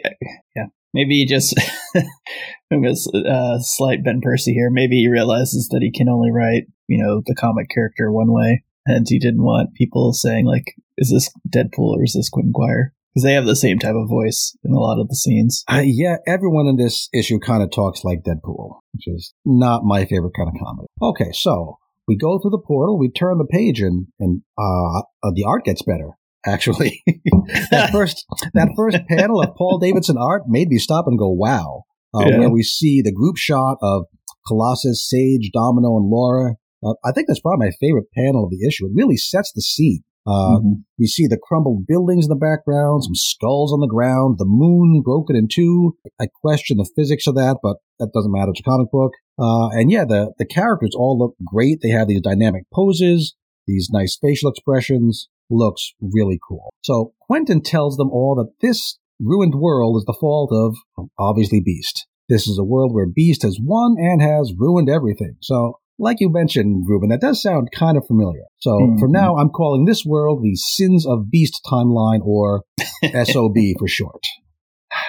yeah, 0.56 0.66
maybe 0.94 1.24
just, 1.26 1.54
I'm 1.94 2.82
going 2.82 2.94
to 2.94 3.28
uh, 3.28 3.58
slight 3.60 4.02
Ben 4.02 4.20
Percy 4.22 4.54
here. 4.54 4.70
Maybe 4.70 4.96
he 4.96 5.08
realizes 5.08 5.68
that 5.70 5.82
he 5.82 5.92
can 5.92 6.08
only 6.08 6.32
write 6.32 6.64
you 6.88 7.02
know, 7.02 7.22
the 7.24 7.34
comic 7.34 7.68
character 7.68 8.10
one 8.12 8.32
way. 8.32 8.64
And 8.86 9.06
he 9.08 9.18
didn't 9.18 9.42
want 9.42 9.74
people 9.74 10.12
saying, 10.12 10.46
like, 10.46 10.74
is 10.98 11.10
this 11.10 11.30
Deadpool 11.48 11.96
or 11.96 12.04
is 12.04 12.14
this 12.14 12.28
Quentin 12.28 12.52
Quire? 12.52 12.92
Because 13.12 13.24
they 13.24 13.32
have 13.32 13.46
the 13.46 13.56
same 13.56 13.78
type 13.78 13.94
of 13.94 14.08
voice 14.08 14.56
in 14.62 14.72
a 14.72 14.78
lot 14.78 15.00
of 15.00 15.08
the 15.08 15.16
scenes. 15.16 15.64
Uh, 15.70 15.82
yeah, 15.82 16.16
everyone 16.26 16.66
in 16.66 16.76
this 16.76 17.08
issue 17.14 17.38
kind 17.38 17.62
of 17.62 17.70
talks 17.70 18.04
like 18.04 18.22
Deadpool, 18.22 18.80
which 18.92 19.06
is 19.06 19.32
not 19.44 19.84
my 19.84 20.04
favorite 20.04 20.34
kind 20.36 20.48
of 20.48 20.54
comedy. 20.62 20.88
Okay, 21.00 21.32
so 21.32 21.78
we 22.06 22.16
go 22.16 22.38
through 22.38 22.50
the 22.50 22.58
portal, 22.58 22.98
we 22.98 23.10
turn 23.10 23.38
the 23.38 23.46
page, 23.46 23.80
and, 23.80 24.08
and 24.20 24.42
uh, 24.58 24.98
uh 24.98 25.32
the 25.34 25.44
art 25.46 25.64
gets 25.64 25.82
better 25.82 26.10
actually. 26.44 27.02
that 27.70 27.90
first 27.90 28.26
that 28.52 28.68
first 28.76 28.98
panel 29.08 29.42
of 29.42 29.54
Paul 29.56 29.78
Davidson 29.78 30.16
art 30.18 30.42
made 30.46 30.68
me 30.68 30.78
stop 30.78 31.06
and 31.06 31.18
go, 31.18 31.30
"Wow!" 31.30 31.84
Uh, 32.14 32.24
yeah. 32.26 32.38
Where 32.38 32.50
we 32.50 32.62
see 32.62 33.00
the 33.02 33.12
group 33.12 33.36
shot 33.38 33.78
of 33.80 34.04
Colossus, 34.46 35.08
Sage, 35.08 35.50
Domino, 35.52 35.96
and 35.96 36.08
Laura 36.08 36.56
uh, 36.84 36.94
I 37.04 37.12
think 37.12 37.26
that's 37.26 37.40
probably 37.40 37.66
my 37.66 37.72
favorite 37.80 38.10
panel 38.12 38.44
of 38.44 38.50
the 38.50 38.66
issue. 38.66 38.86
It 38.86 38.92
really 38.94 39.16
sets 39.16 39.52
the 39.52 39.62
scene. 39.62 40.02
Uh, 40.26 40.58
mm-hmm. 40.58 40.72
We 40.98 41.06
see 41.06 41.26
the 41.26 41.38
crumbled 41.40 41.86
buildings 41.86 42.26
in 42.26 42.30
the 42.30 42.34
background, 42.34 43.04
some 43.04 43.14
skulls 43.14 43.72
on 43.72 43.80
the 43.80 43.86
ground, 43.86 44.38
the 44.38 44.44
moon 44.44 45.02
broken 45.04 45.36
in 45.36 45.48
two. 45.48 45.96
I 46.20 46.26
question 46.26 46.78
the 46.78 46.90
physics 46.96 47.26
of 47.26 47.36
that, 47.36 47.58
but 47.62 47.76
that 47.98 48.12
doesn't 48.12 48.32
matter. 48.32 48.50
It's 48.50 48.60
a 48.60 48.62
comic 48.62 48.90
book. 48.90 49.12
Uh, 49.38 49.68
and 49.68 49.90
yeah, 49.90 50.04
the, 50.04 50.32
the 50.38 50.46
characters 50.46 50.94
all 50.96 51.18
look 51.18 51.36
great. 51.44 51.78
They 51.82 51.90
have 51.90 52.08
these 52.08 52.22
dynamic 52.22 52.64
poses, 52.74 53.36
these 53.66 53.88
nice 53.92 54.18
facial 54.20 54.50
expressions. 54.50 55.28
Looks 55.48 55.92
really 56.00 56.40
cool. 56.48 56.74
So 56.82 57.12
Quentin 57.20 57.62
tells 57.62 57.96
them 57.96 58.10
all 58.10 58.34
that 58.34 58.66
this 58.66 58.98
ruined 59.20 59.54
world 59.54 59.96
is 59.96 60.04
the 60.04 60.16
fault 60.18 60.50
of, 60.52 61.08
obviously, 61.16 61.60
Beast. 61.60 62.06
This 62.28 62.48
is 62.48 62.58
a 62.58 62.64
world 62.64 62.92
where 62.92 63.06
Beast 63.06 63.42
has 63.42 63.56
won 63.62 63.94
and 63.96 64.20
has 64.20 64.52
ruined 64.58 64.88
everything. 64.90 65.36
So 65.40 65.78
like 65.98 66.18
you 66.20 66.30
mentioned, 66.30 66.84
Ruben, 66.86 67.08
that 67.08 67.20
does 67.20 67.42
sound 67.42 67.68
kind 67.74 67.96
of 67.96 68.06
familiar. 68.06 68.42
So 68.58 68.70
mm-hmm. 68.70 68.98
for 68.98 69.08
now, 69.08 69.36
I'm 69.36 69.50
calling 69.50 69.84
this 69.84 70.04
world 70.04 70.42
the 70.42 70.54
Sins 70.54 71.06
of 71.06 71.30
Beast 71.30 71.60
timeline, 71.70 72.20
or 72.22 72.64
SOB 73.04 73.56
for 73.78 73.88
short. 73.88 74.20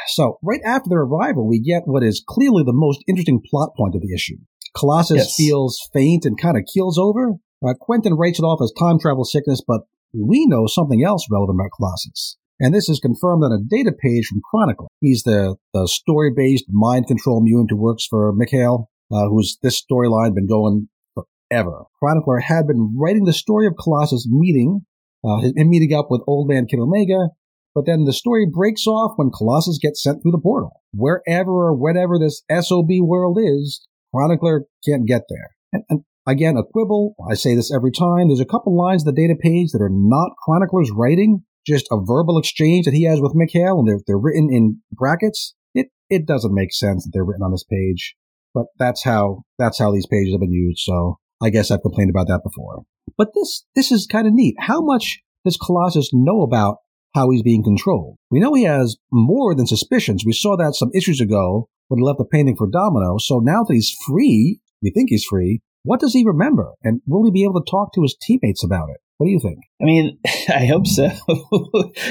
So 0.07 0.38
right 0.42 0.62
after 0.66 0.89
their 0.89 1.01
arrival, 1.01 1.48
we 1.48 1.60
get 1.60 1.84
what 1.86 2.04
is 2.04 2.24
clearly 2.28 2.63
the 2.66 2.74
most 2.74 3.04
interesting 3.07 3.42
plot 3.50 3.69
point 3.75 3.95
of 3.95 4.01
the 4.01 4.13
issue. 4.13 4.38
Colossus 4.75 5.18
yes. 5.18 5.36
feels 5.36 5.80
faint 5.94 6.25
and 6.25 6.39
kind 6.39 6.57
of 6.57 6.63
keels 6.72 6.98
over. 6.98 7.33
Uh, 7.66 7.74
Quentin 7.80 8.13
writes 8.13 8.40
it 8.40 8.44
off 8.44 8.62
as 8.62 8.72
time 8.78 9.00
travel 9.00 9.25
sickness, 9.25 9.62
but 9.66 9.81
we 10.13 10.45
know 10.48 10.68
something 10.68 11.04
else 11.04 11.25
relevant 11.31 11.60
about 11.60 11.72
Colossus. 11.75 12.38
And 12.60 12.74
this 12.74 12.90
is 12.90 13.00
confirmed 13.00 13.44
on 13.44 13.51
a 13.51 13.63
data 13.63 13.92
page 13.92 14.28
from 14.28 14.42
Chronicler. 14.50 14.88
He's 15.00 15.24
the, 15.24 15.57
the 15.74 15.88
story-based 15.88 16.66
mind 16.69 17.07
control 17.07 17.42
mutant 17.42 17.69
who 17.72 17.78
works 17.78 18.06
for 18.10 18.33
Mikhail 18.33 18.90
uh, 19.12 19.27
who's 19.27 19.57
this 19.62 19.81
storyline 19.81 20.36
been 20.36 20.48
going 20.48 20.89
forever. 21.13 21.86
Chronicler 22.00 22.39
had 22.39 22.68
been 22.68 22.95
writing 22.98 23.25
the 23.25 23.33
story 23.33 23.68
of 23.68 23.75
Colossus 23.81 24.27
meeting, 24.30 24.86
uh, 25.24 25.38
him 25.38 25.69
meeting 25.69 25.98
up 25.98 26.07
with 26.09 26.21
Old 26.27 26.48
Man 26.48 26.65
Kid 26.65 26.80
Omega, 26.80 27.30
but 27.74 27.86
then 27.86 28.06
the 28.06 28.13
story 28.13 28.48
breaks 28.51 28.88
off 28.88 29.13
when 29.18 29.30
Colossus 29.30 29.77
gets 29.77 30.01
sent 30.01 30.21
through 30.21 30.31
the 30.31 30.42
portal. 30.42 30.81
Wherever 30.94 31.51
or 31.51 31.75
whatever 31.75 32.18
this 32.18 32.42
SOB 32.49 32.90
world 33.02 33.37
is, 33.40 33.85
Chronicler 34.14 34.66
can't 34.83 35.06
get 35.06 35.23
there. 35.30 35.52
And, 35.71 35.83
and 35.90 36.02
again, 36.26 36.57
a 36.57 36.64
quibble. 36.64 37.16
I 37.30 37.35
say 37.35 37.56
this 37.56 37.71
every 37.73 37.92
time. 37.92 38.28
There's 38.28 38.40
a 38.40 38.45
couple 38.45 38.76
lines 38.76 39.04
in 39.04 39.14
the 39.14 39.21
data 39.21 39.35
page 39.40 39.71
that 39.73 39.81
are 39.81 39.92
not 39.92 40.31
Chronicler's 40.44 40.92
writing, 40.92 41.44
just 41.68 41.85
a 41.92 41.97
verbal 42.04 42.37
exchange 42.37 42.85
that 42.85 42.95
he 42.95 43.04
has 43.04 43.21
with 43.21 43.35
Mikhail, 43.35 43.80
and 43.80 43.87
they're, 43.87 43.99
they're 44.07 44.18
written 44.18 44.49
in 44.52 44.81
brackets. 44.92 45.54
It, 45.76 45.90
it 46.09 46.26
doesn't 46.26 46.56
make 46.56 46.73
sense 46.73 47.04
that 47.04 47.11
they're 47.14 47.26
written 47.26 47.44
on 47.44 47.52
this 47.52 47.66
page 47.66 48.16
but 48.57 48.66
that's 48.80 49.04
how 49.04 49.44
that's 49.59 49.78
how 49.78 49.92
these 49.92 50.07
pages 50.07 50.33
have 50.33 50.42
been 50.42 50.52
used. 50.52 50.80
So 50.80 51.19
I 51.44 51.52
guess 51.52 51.69
I've 51.69 51.83
complained 51.83 52.09
about 52.09 52.28
that 52.28 52.42
before. 52.44 52.83
But 53.16 53.30
this 53.35 53.66
this 53.76 53.92
is 53.92 54.07
kind 54.07 54.26
of 54.26 54.33
neat. 54.33 54.56
How 54.57 54.81
much 54.81 55.19
does 55.45 55.57
Colossus 55.57 56.09
know 56.11 56.42
about 56.42 56.78
how 57.14 57.30
he's 57.30 57.44
being 57.44 57.64
controlled? 57.64 58.18
We 58.31 58.40
know 58.40 58.56
he 58.56 58.64
has 58.64 58.97
more 59.11 59.54
than 59.54 59.68
suspicions. 59.68 60.23
We 60.26 60.33
saw 60.33 60.57
that 60.57 60.73
some 60.73 60.90
issues 60.95 61.21
ago 61.21 61.69
when 61.87 61.99
he 61.99 62.04
left 62.04 62.18
the 62.18 62.26
painting 62.26 62.56
for 62.56 62.68
Domino. 62.68 63.18
So 63.19 63.40
now 63.40 63.64
that 63.64 63.73
he's 63.73 63.95
free, 64.07 64.59
we 64.81 64.90
think 64.90 65.09
he's 65.09 65.26
free. 65.26 65.61
What 65.83 65.99
does 65.99 66.14
he 66.14 66.26
remember? 66.26 66.73
And 66.83 67.02
will 67.06 67.26
he 67.26 67.31
be 67.31 67.44
able 67.44 67.61
to 67.61 67.69
talk 67.69 67.94
to 67.94 68.02
his 68.02 68.18
teammates 68.19 68.64
about 68.64 68.90
it? 68.90 68.97
What 69.18 69.28
do 69.28 69.31
you 69.31 69.40
think? 69.40 69.59
I 69.80 69.85
mean, 69.85 70.18
I 70.49 70.66
hope 70.66 70.87
so. 70.87 71.04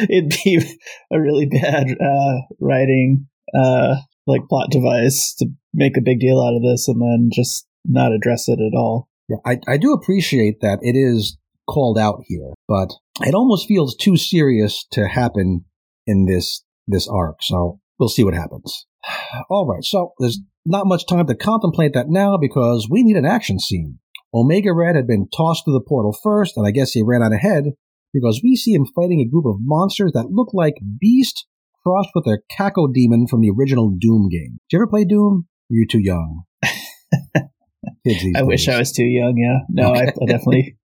It'd 0.08 0.30
be 0.44 0.62
a 1.12 1.20
really 1.20 1.46
bad 1.46 1.88
uh, 2.00 2.34
writing 2.60 3.26
uh, 3.52 3.96
like 4.26 4.48
plot 4.48 4.70
device 4.70 5.34
to 5.38 5.46
make 5.76 5.96
a 5.96 6.02
big 6.02 6.18
deal 6.18 6.40
out 6.40 6.56
of 6.56 6.62
this 6.62 6.88
and 6.88 7.00
then 7.00 7.28
just 7.32 7.66
not 7.84 8.12
address 8.12 8.48
it 8.48 8.58
at 8.58 8.76
all. 8.76 9.08
Yeah, 9.28 9.36
I, 9.44 9.58
I 9.68 9.76
do 9.76 9.92
appreciate 9.92 10.60
that 10.62 10.78
it 10.82 10.96
is 10.96 11.36
called 11.68 11.98
out 11.98 12.22
here, 12.26 12.52
but 12.66 12.92
it 13.20 13.34
almost 13.34 13.68
feels 13.68 13.94
too 13.94 14.16
serious 14.16 14.86
to 14.92 15.06
happen 15.06 15.64
in 16.06 16.26
this 16.26 16.64
this 16.86 17.08
arc. 17.08 17.36
So 17.42 17.80
we'll 17.98 18.08
see 18.08 18.24
what 18.24 18.34
happens. 18.34 18.86
All 19.50 19.66
right, 19.66 19.84
so 19.84 20.12
there's 20.18 20.40
not 20.64 20.86
much 20.86 21.06
time 21.06 21.26
to 21.26 21.34
contemplate 21.34 21.92
that 21.94 22.08
now 22.08 22.36
because 22.36 22.88
we 22.90 23.02
need 23.02 23.16
an 23.16 23.26
action 23.26 23.58
scene. 23.58 23.98
Omega 24.32 24.72
Red 24.72 24.96
had 24.96 25.06
been 25.06 25.28
tossed 25.36 25.64
through 25.64 25.74
the 25.74 25.84
portal 25.86 26.16
first, 26.22 26.56
and 26.56 26.66
I 26.66 26.70
guess 26.70 26.92
he 26.92 27.02
ran 27.02 27.22
out 27.22 27.32
ahead 27.32 27.64
because 28.12 28.40
we 28.42 28.56
see 28.56 28.72
him 28.72 28.86
fighting 28.94 29.20
a 29.20 29.30
group 29.30 29.46
of 29.46 29.56
monsters 29.60 30.12
that 30.12 30.30
look 30.30 30.48
like 30.52 30.74
Beast 31.00 31.46
crossed 31.82 32.10
with 32.14 32.26
a 32.26 32.38
Cacodemon 32.52 33.28
from 33.28 33.40
the 33.40 33.52
original 33.56 33.90
Doom 33.90 34.28
game. 34.28 34.58
Did 34.68 34.76
you 34.76 34.78
ever 34.78 34.86
play 34.86 35.04
Doom? 35.04 35.46
You're 35.68 35.86
too 35.86 36.00
young. 36.00 36.42
I 36.64 38.42
wish 38.42 38.68
I 38.68 38.78
was 38.78 38.92
too 38.92 39.04
young. 39.04 39.36
Yeah, 39.36 39.60
no, 39.68 39.92
I, 39.92 40.08
I, 40.08 40.26
definitely. 40.26 40.76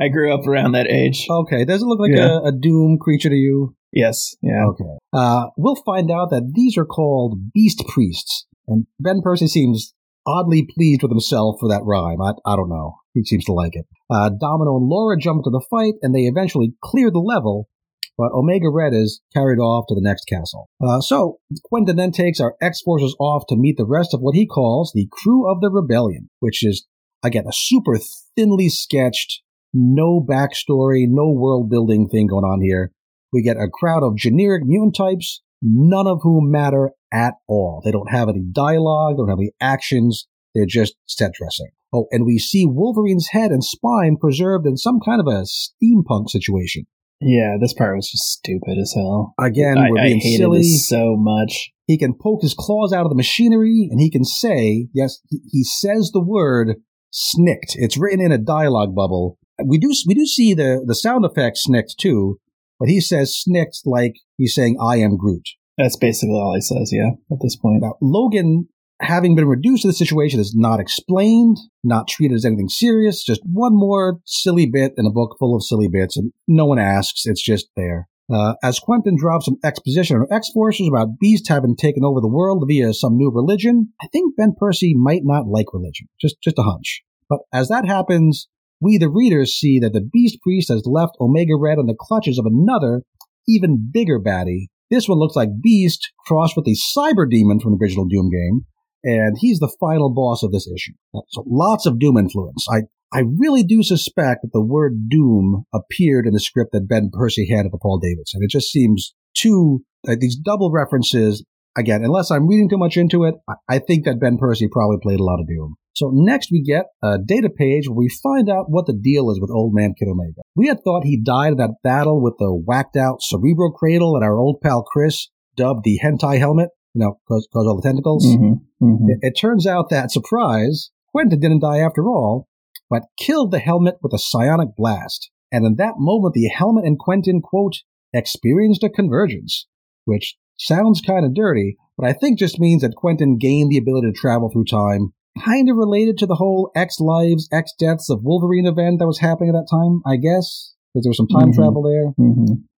I 0.00 0.08
grew 0.08 0.34
up 0.34 0.46
around 0.46 0.72
that 0.72 0.88
age. 0.88 1.26
Okay, 1.28 1.64
does 1.64 1.82
it 1.82 1.86
look 1.86 2.00
like 2.00 2.12
yeah. 2.14 2.38
a, 2.38 2.48
a, 2.48 2.52
Doom 2.52 2.98
creature 3.00 3.28
to 3.28 3.34
you? 3.34 3.76
Yes. 3.92 4.34
Yeah. 4.42 4.66
Okay. 4.68 4.84
Uh, 5.12 5.46
we'll 5.56 5.76
find 5.84 6.10
out 6.10 6.30
that 6.30 6.52
these 6.54 6.78
are 6.78 6.86
called 6.86 7.52
beast 7.52 7.84
priests, 7.88 8.46
and 8.66 8.86
Ben 8.98 9.20
Percy 9.22 9.46
seems 9.46 9.94
oddly 10.26 10.66
pleased 10.74 11.02
with 11.02 11.10
himself 11.10 11.56
for 11.60 11.68
that 11.68 11.82
rhyme. 11.84 12.20
I, 12.20 12.32
I 12.46 12.56
don't 12.56 12.68
know. 12.68 12.96
He 13.14 13.24
seems 13.24 13.44
to 13.46 13.52
like 13.52 13.74
it. 13.74 13.86
Uh, 14.08 14.30
Domino 14.30 14.76
and 14.76 14.88
Laura 14.88 15.16
jump 15.18 15.38
into 15.38 15.50
the 15.50 15.64
fight, 15.70 15.94
and 16.02 16.14
they 16.14 16.22
eventually 16.22 16.74
clear 16.82 17.10
the 17.10 17.18
level, 17.18 17.68
but 18.16 18.32
Omega 18.32 18.68
Red 18.68 18.92
is 18.92 19.20
carried 19.34 19.58
off 19.58 19.86
to 19.88 19.94
the 19.94 20.02
next 20.02 20.24
castle. 20.24 20.68
Uh, 20.80 21.00
so, 21.00 21.38
Quentin 21.64 21.96
then 21.96 22.12
takes 22.12 22.40
our 22.40 22.54
X-Forces 22.60 23.16
off 23.18 23.44
to 23.48 23.56
meet 23.56 23.76
the 23.76 23.86
rest 23.86 24.12
of 24.14 24.20
what 24.20 24.34
he 24.34 24.46
calls 24.46 24.92
the 24.94 25.08
crew 25.10 25.50
of 25.50 25.60
the 25.60 25.70
rebellion, 25.70 26.28
which 26.40 26.64
is, 26.64 26.86
again, 27.22 27.44
a 27.46 27.52
super 27.52 27.98
thinly 28.36 28.68
sketched, 28.68 29.42
no 29.72 30.20
backstory, 30.20 31.06
no 31.08 31.30
world 31.30 31.70
building 31.70 32.08
thing 32.08 32.26
going 32.26 32.44
on 32.44 32.60
here. 32.60 32.92
We 33.32 33.42
get 33.42 33.56
a 33.56 33.68
crowd 33.72 34.02
of 34.02 34.16
generic 34.16 34.64
mutant 34.64 34.96
types, 34.96 35.40
none 35.62 36.06
of 36.06 36.20
whom 36.22 36.50
matter 36.50 36.90
at 37.12 37.34
all. 37.46 37.80
They 37.84 37.90
don't 37.90 38.10
have 38.10 38.28
any 38.28 38.42
dialogue, 38.52 39.14
they 39.14 39.22
don't 39.22 39.28
have 39.28 39.38
any 39.38 39.52
actions, 39.60 40.26
they're 40.54 40.66
just 40.66 40.94
set 41.06 41.32
dressing. 41.32 41.70
Oh, 41.92 42.06
and 42.10 42.24
we 42.24 42.38
see 42.38 42.66
Wolverine's 42.66 43.28
head 43.32 43.50
and 43.50 43.64
spine 43.64 44.16
preserved 44.16 44.66
in 44.66 44.76
some 44.76 45.00
kind 45.04 45.20
of 45.20 45.26
a 45.26 45.44
steampunk 45.44 46.30
situation. 46.30 46.86
Yeah, 47.20 47.56
this 47.60 47.74
part 47.74 47.96
was 47.96 48.10
just 48.10 48.24
stupid 48.24 48.78
as 48.80 48.94
hell. 48.94 49.34
Again, 49.38 49.76
I, 49.76 49.90
we're 49.90 49.98
I 49.98 50.04
being 50.04 50.20
hated 50.20 50.38
silly. 50.38 50.62
so 50.62 51.16
much. 51.16 51.70
He 51.86 51.98
can 51.98 52.14
poke 52.14 52.42
his 52.42 52.54
claws 52.54 52.92
out 52.92 53.04
of 53.04 53.10
the 53.10 53.16
machinery 53.16 53.88
and 53.90 54.00
he 54.00 54.10
can 54.10 54.24
say, 54.24 54.88
yes, 54.94 55.20
he, 55.28 55.40
he 55.50 55.64
says 55.64 56.10
the 56.12 56.24
word 56.24 56.76
snikt. 57.12 57.74
It's 57.74 57.98
written 57.98 58.20
in 58.20 58.32
a 58.32 58.38
dialogue 58.38 58.94
bubble. 58.94 59.38
We 59.64 59.78
do, 59.78 59.92
we 60.06 60.14
do 60.14 60.24
see 60.24 60.54
the, 60.54 60.82
the 60.86 60.94
sound 60.94 61.26
effect 61.26 61.58
snikt 61.68 61.96
too, 61.98 62.38
but 62.78 62.88
he 62.88 63.00
says 63.00 63.36
snikt 63.46 63.80
like 63.84 64.14
he's 64.36 64.54
saying, 64.54 64.78
I 64.82 64.96
am 64.96 65.18
Groot. 65.18 65.46
That's 65.76 65.96
basically 65.96 66.36
all 66.36 66.54
he 66.54 66.60
says. 66.62 66.90
Yeah, 66.92 67.10
at 67.30 67.38
this 67.42 67.56
point. 67.56 67.82
Now, 67.82 67.94
Logan, 68.00 68.68
having 69.00 69.34
been 69.34 69.48
reduced 69.48 69.82
to 69.82 69.88
the 69.88 69.94
situation, 69.94 70.40
is 70.40 70.54
not 70.56 70.80
explained, 70.80 71.56
not 71.82 72.08
treated 72.08 72.34
as 72.34 72.44
anything 72.44 72.68
serious, 72.68 73.24
just 73.24 73.40
one 73.44 73.74
more 73.74 74.20
silly 74.24 74.66
bit 74.66 74.92
in 74.96 75.06
a 75.06 75.10
book 75.10 75.36
full 75.38 75.56
of 75.56 75.64
silly 75.64 75.88
bits, 75.88 76.16
and 76.16 76.32
no 76.46 76.66
one 76.66 76.78
asks. 76.78 77.26
It's 77.26 77.42
just 77.42 77.68
there. 77.76 78.08
Uh, 78.32 78.54
as 78.62 78.78
Quentin 78.78 79.16
drops 79.16 79.46
some 79.46 79.56
exposition 79.64 80.16
on 80.16 80.26
X 80.30 80.50
Forces 80.54 80.86
about 80.86 81.18
Beast 81.18 81.48
having 81.48 81.74
taken 81.74 82.04
over 82.04 82.20
the 82.20 82.28
world 82.28 82.64
via 82.68 82.94
some 82.94 83.16
new 83.16 83.30
religion, 83.30 83.92
I 84.00 84.06
think 84.12 84.36
Ben 84.36 84.54
Percy 84.56 84.94
might 84.94 85.22
not 85.24 85.48
like 85.48 85.72
religion. 85.72 86.06
Just, 86.20 86.36
just 86.40 86.58
a 86.58 86.62
hunch. 86.62 87.02
But 87.28 87.40
as 87.52 87.68
that 87.68 87.86
happens, 87.86 88.48
we, 88.80 88.98
the 88.98 89.10
readers, 89.10 89.54
see 89.54 89.80
that 89.80 89.92
the 89.92 90.00
Beast 90.00 90.38
Priest 90.42 90.68
has 90.70 90.86
left 90.86 91.16
Omega 91.20 91.56
Red 91.56 91.78
in 91.78 91.86
the 91.86 91.96
clutches 91.98 92.38
of 92.38 92.46
another, 92.46 93.02
even 93.48 93.90
bigger 93.92 94.20
baddie. 94.20 94.68
This 94.90 95.08
one 95.08 95.18
looks 95.18 95.36
like 95.36 95.60
Beast 95.60 96.10
crossed 96.26 96.56
with 96.56 96.66
the 96.66 96.76
Cyberdemon 96.96 97.62
from 97.62 97.72
the 97.72 97.78
original 97.80 98.06
Doom 98.06 98.30
game, 98.30 98.66
and 99.04 99.36
he's 99.38 99.58
the 99.58 99.74
final 99.80 100.12
boss 100.12 100.42
of 100.42 100.52
this 100.52 100.68
issue. 100.68 100.92
So 101.28 101.44
lots 101.46 101.86
of 101.86 101.98
Doom 101.98 102.16
influence. 102.16 102.66
I, 102.70 102.82
I 103.12 103.22
really 103.38 103.62
do 103.62 103.82
suspect 103.82 104.42
that 104.42 104.52
the 104.52 104.64
word 104.64 105.08
Doom 105.08 105.64
appeared 105.74 106.26
in 106.26 106.32
the 106.32 106.40
script 106.40 106.72
that 106.72 106.88
Ben 106.88 107.10
Percy 107.12 107.48
had 107.48 107.66
at 107.66 107.72
the 107.72 107.78
Paul 107.78 107.98
Davidson. 107.98 108.40
It 108.42 108.50
just 108.50 108.70
seems 108.70 109.14
too, 109.36 109.82
uh, 110.08 110.16
these 110.18 110.36
double 110.36 110.70
references, 110.70 111.44
again, 111.76 112.04
unless 112.04 112.30
I'm 112.30 112.46
reading 112.46 112.68
too 112.68 112.78
much 112.78 112.96
into 112.96 113.24
it, 113.24 113.34
I, 113.48 113.54
I 113.68 113.78
think 113.78 114.04
that 114.04 114.20
Ben 114.20 114.38
Percy 114.38 114.68
probably 114.70 114.98
played 115.02 115.20
a 115.20 115.24
lot 115.24 115.40
of 115.40 115.48
Doom. 115.48 115.76
So 115.92 116.10
next 116.14 116.50
we 116.52 116.62
get 116.62 116.86
a 117.02 117.18
data 117.18 117.50
page 117.50 117.88
where 117.88 117.96
we 117.96 118.08
find 118.08 118.48
out 118.48 118.66
what 118.68 118.86
the 118.86 118.92
deal 118.92 119.30
is 119.30 119.40
with 119.40 119.50
old 119.50 119.74
man 119.74 119.92
Kid 119.98 120.08
Omega. 120.08 120.40
We 120.54 120.68
had 120.68 120.82
thought 120.82 121.04
he 121.04 121.20
died 121.20 121.52
in 121.52 121.56
that 121.58 121.82
battle 121.82 122.22
with 122.22 122.34
the 122.38 122.54
whacked 122.54 122.96
out 122.96 123.18
cerebro 123.20 123.70
cradle 123.70 124.14
and 124.14 124.24
our 124.24 124.38
old 124.38 124.60
pal 124.62 124.82
Chris 124.82 125.28
dubbed 125.56 125.84
the 125.84 125.98
hentai 126.02 126.38
helmet, 126.38 126.70
you 126.94 127.00
know, 127.00 127.18
cause, 127.28 127.46
cause 127.52 127.66
all 127.66 127.80
the 127.80 127.88
tentacles. 127.88 128.26
Mm-hmm. 128.26 128.84
Mm-hmm. 128.84 129.04
It, 129.08 129.18
it 129.22 129.32
turns 129.40 129.66
out 129.66 129.90
that, 129.90 130.10
surprise, 130.10 130.90
Quentin 131.12 131.40
didn't 131.40 131.60
die 131.60 131.78
after 131.78 132.08
all, 132.08 132.48
but 132.88 133.04
killed 133.18 133.52
the 133.52 133.58
helmet 133.58 133.96
with 134.02 134.12
a 134.12 134.18
psionic 134.18 134.70
blast. 134.76 135.30
And 135.52 135.64
in 135.64 135.76
that 135.76 135.94
moment, 135.98 136.34
the 136.34 136.48
helmet 136.48 136.84
and 136.84 136.98
Quentin, 136.98 137.40
quote, 137.40 137.76
experienced 138.12 138.82
a 138.84 138.88
convergence, 138.88 139.66
which 140.04 140.36
sounds 140.58 141.00
kind 141.00 141.24
of 141.24 141.34
dirty, 141.34 141.76
but 141.96 142.08
I 142.08 142.12
think 142.12 142.38
just 142.38 142.58
means 142.60 142.82
that 142.82 142.94
Quentin 142.96 143.38
gained 143.38 143.70
the 143.70 143.78
ability 143.78 144.12
to 144.12 144.18
travel 144.18 144.50
through 144.50 144.64
time, 144.64 145.12
kind 145.44 145.70
of 145.70 145.76
related 145.76 146.18
to 146.18 146.26
the 146.26 146.34
whole 146.36 146.70
X 146.74 146.98
lives, 147.00 147.48
X 147.52 147.72
deaths 147.78 148.10
of 148.10 148.20
Wolverine 148.22 148.66
event 148.66 148.98
that 148.98 149.06
was 149.06 149.20
happening 149.20 149.50
at 149.50 149.58
that 149.58 149.68
time, 149.70 150.02
I 150.06 150.16
guess, 150.16 150.74
because 150.92 151.04
there 151.04 151.10
was 151.10 151.16
some 151.16 151.28
time 151.28 151.52
Mhm. 151.52 151.54
travel 151.54 151.82
there. 151.82 152.14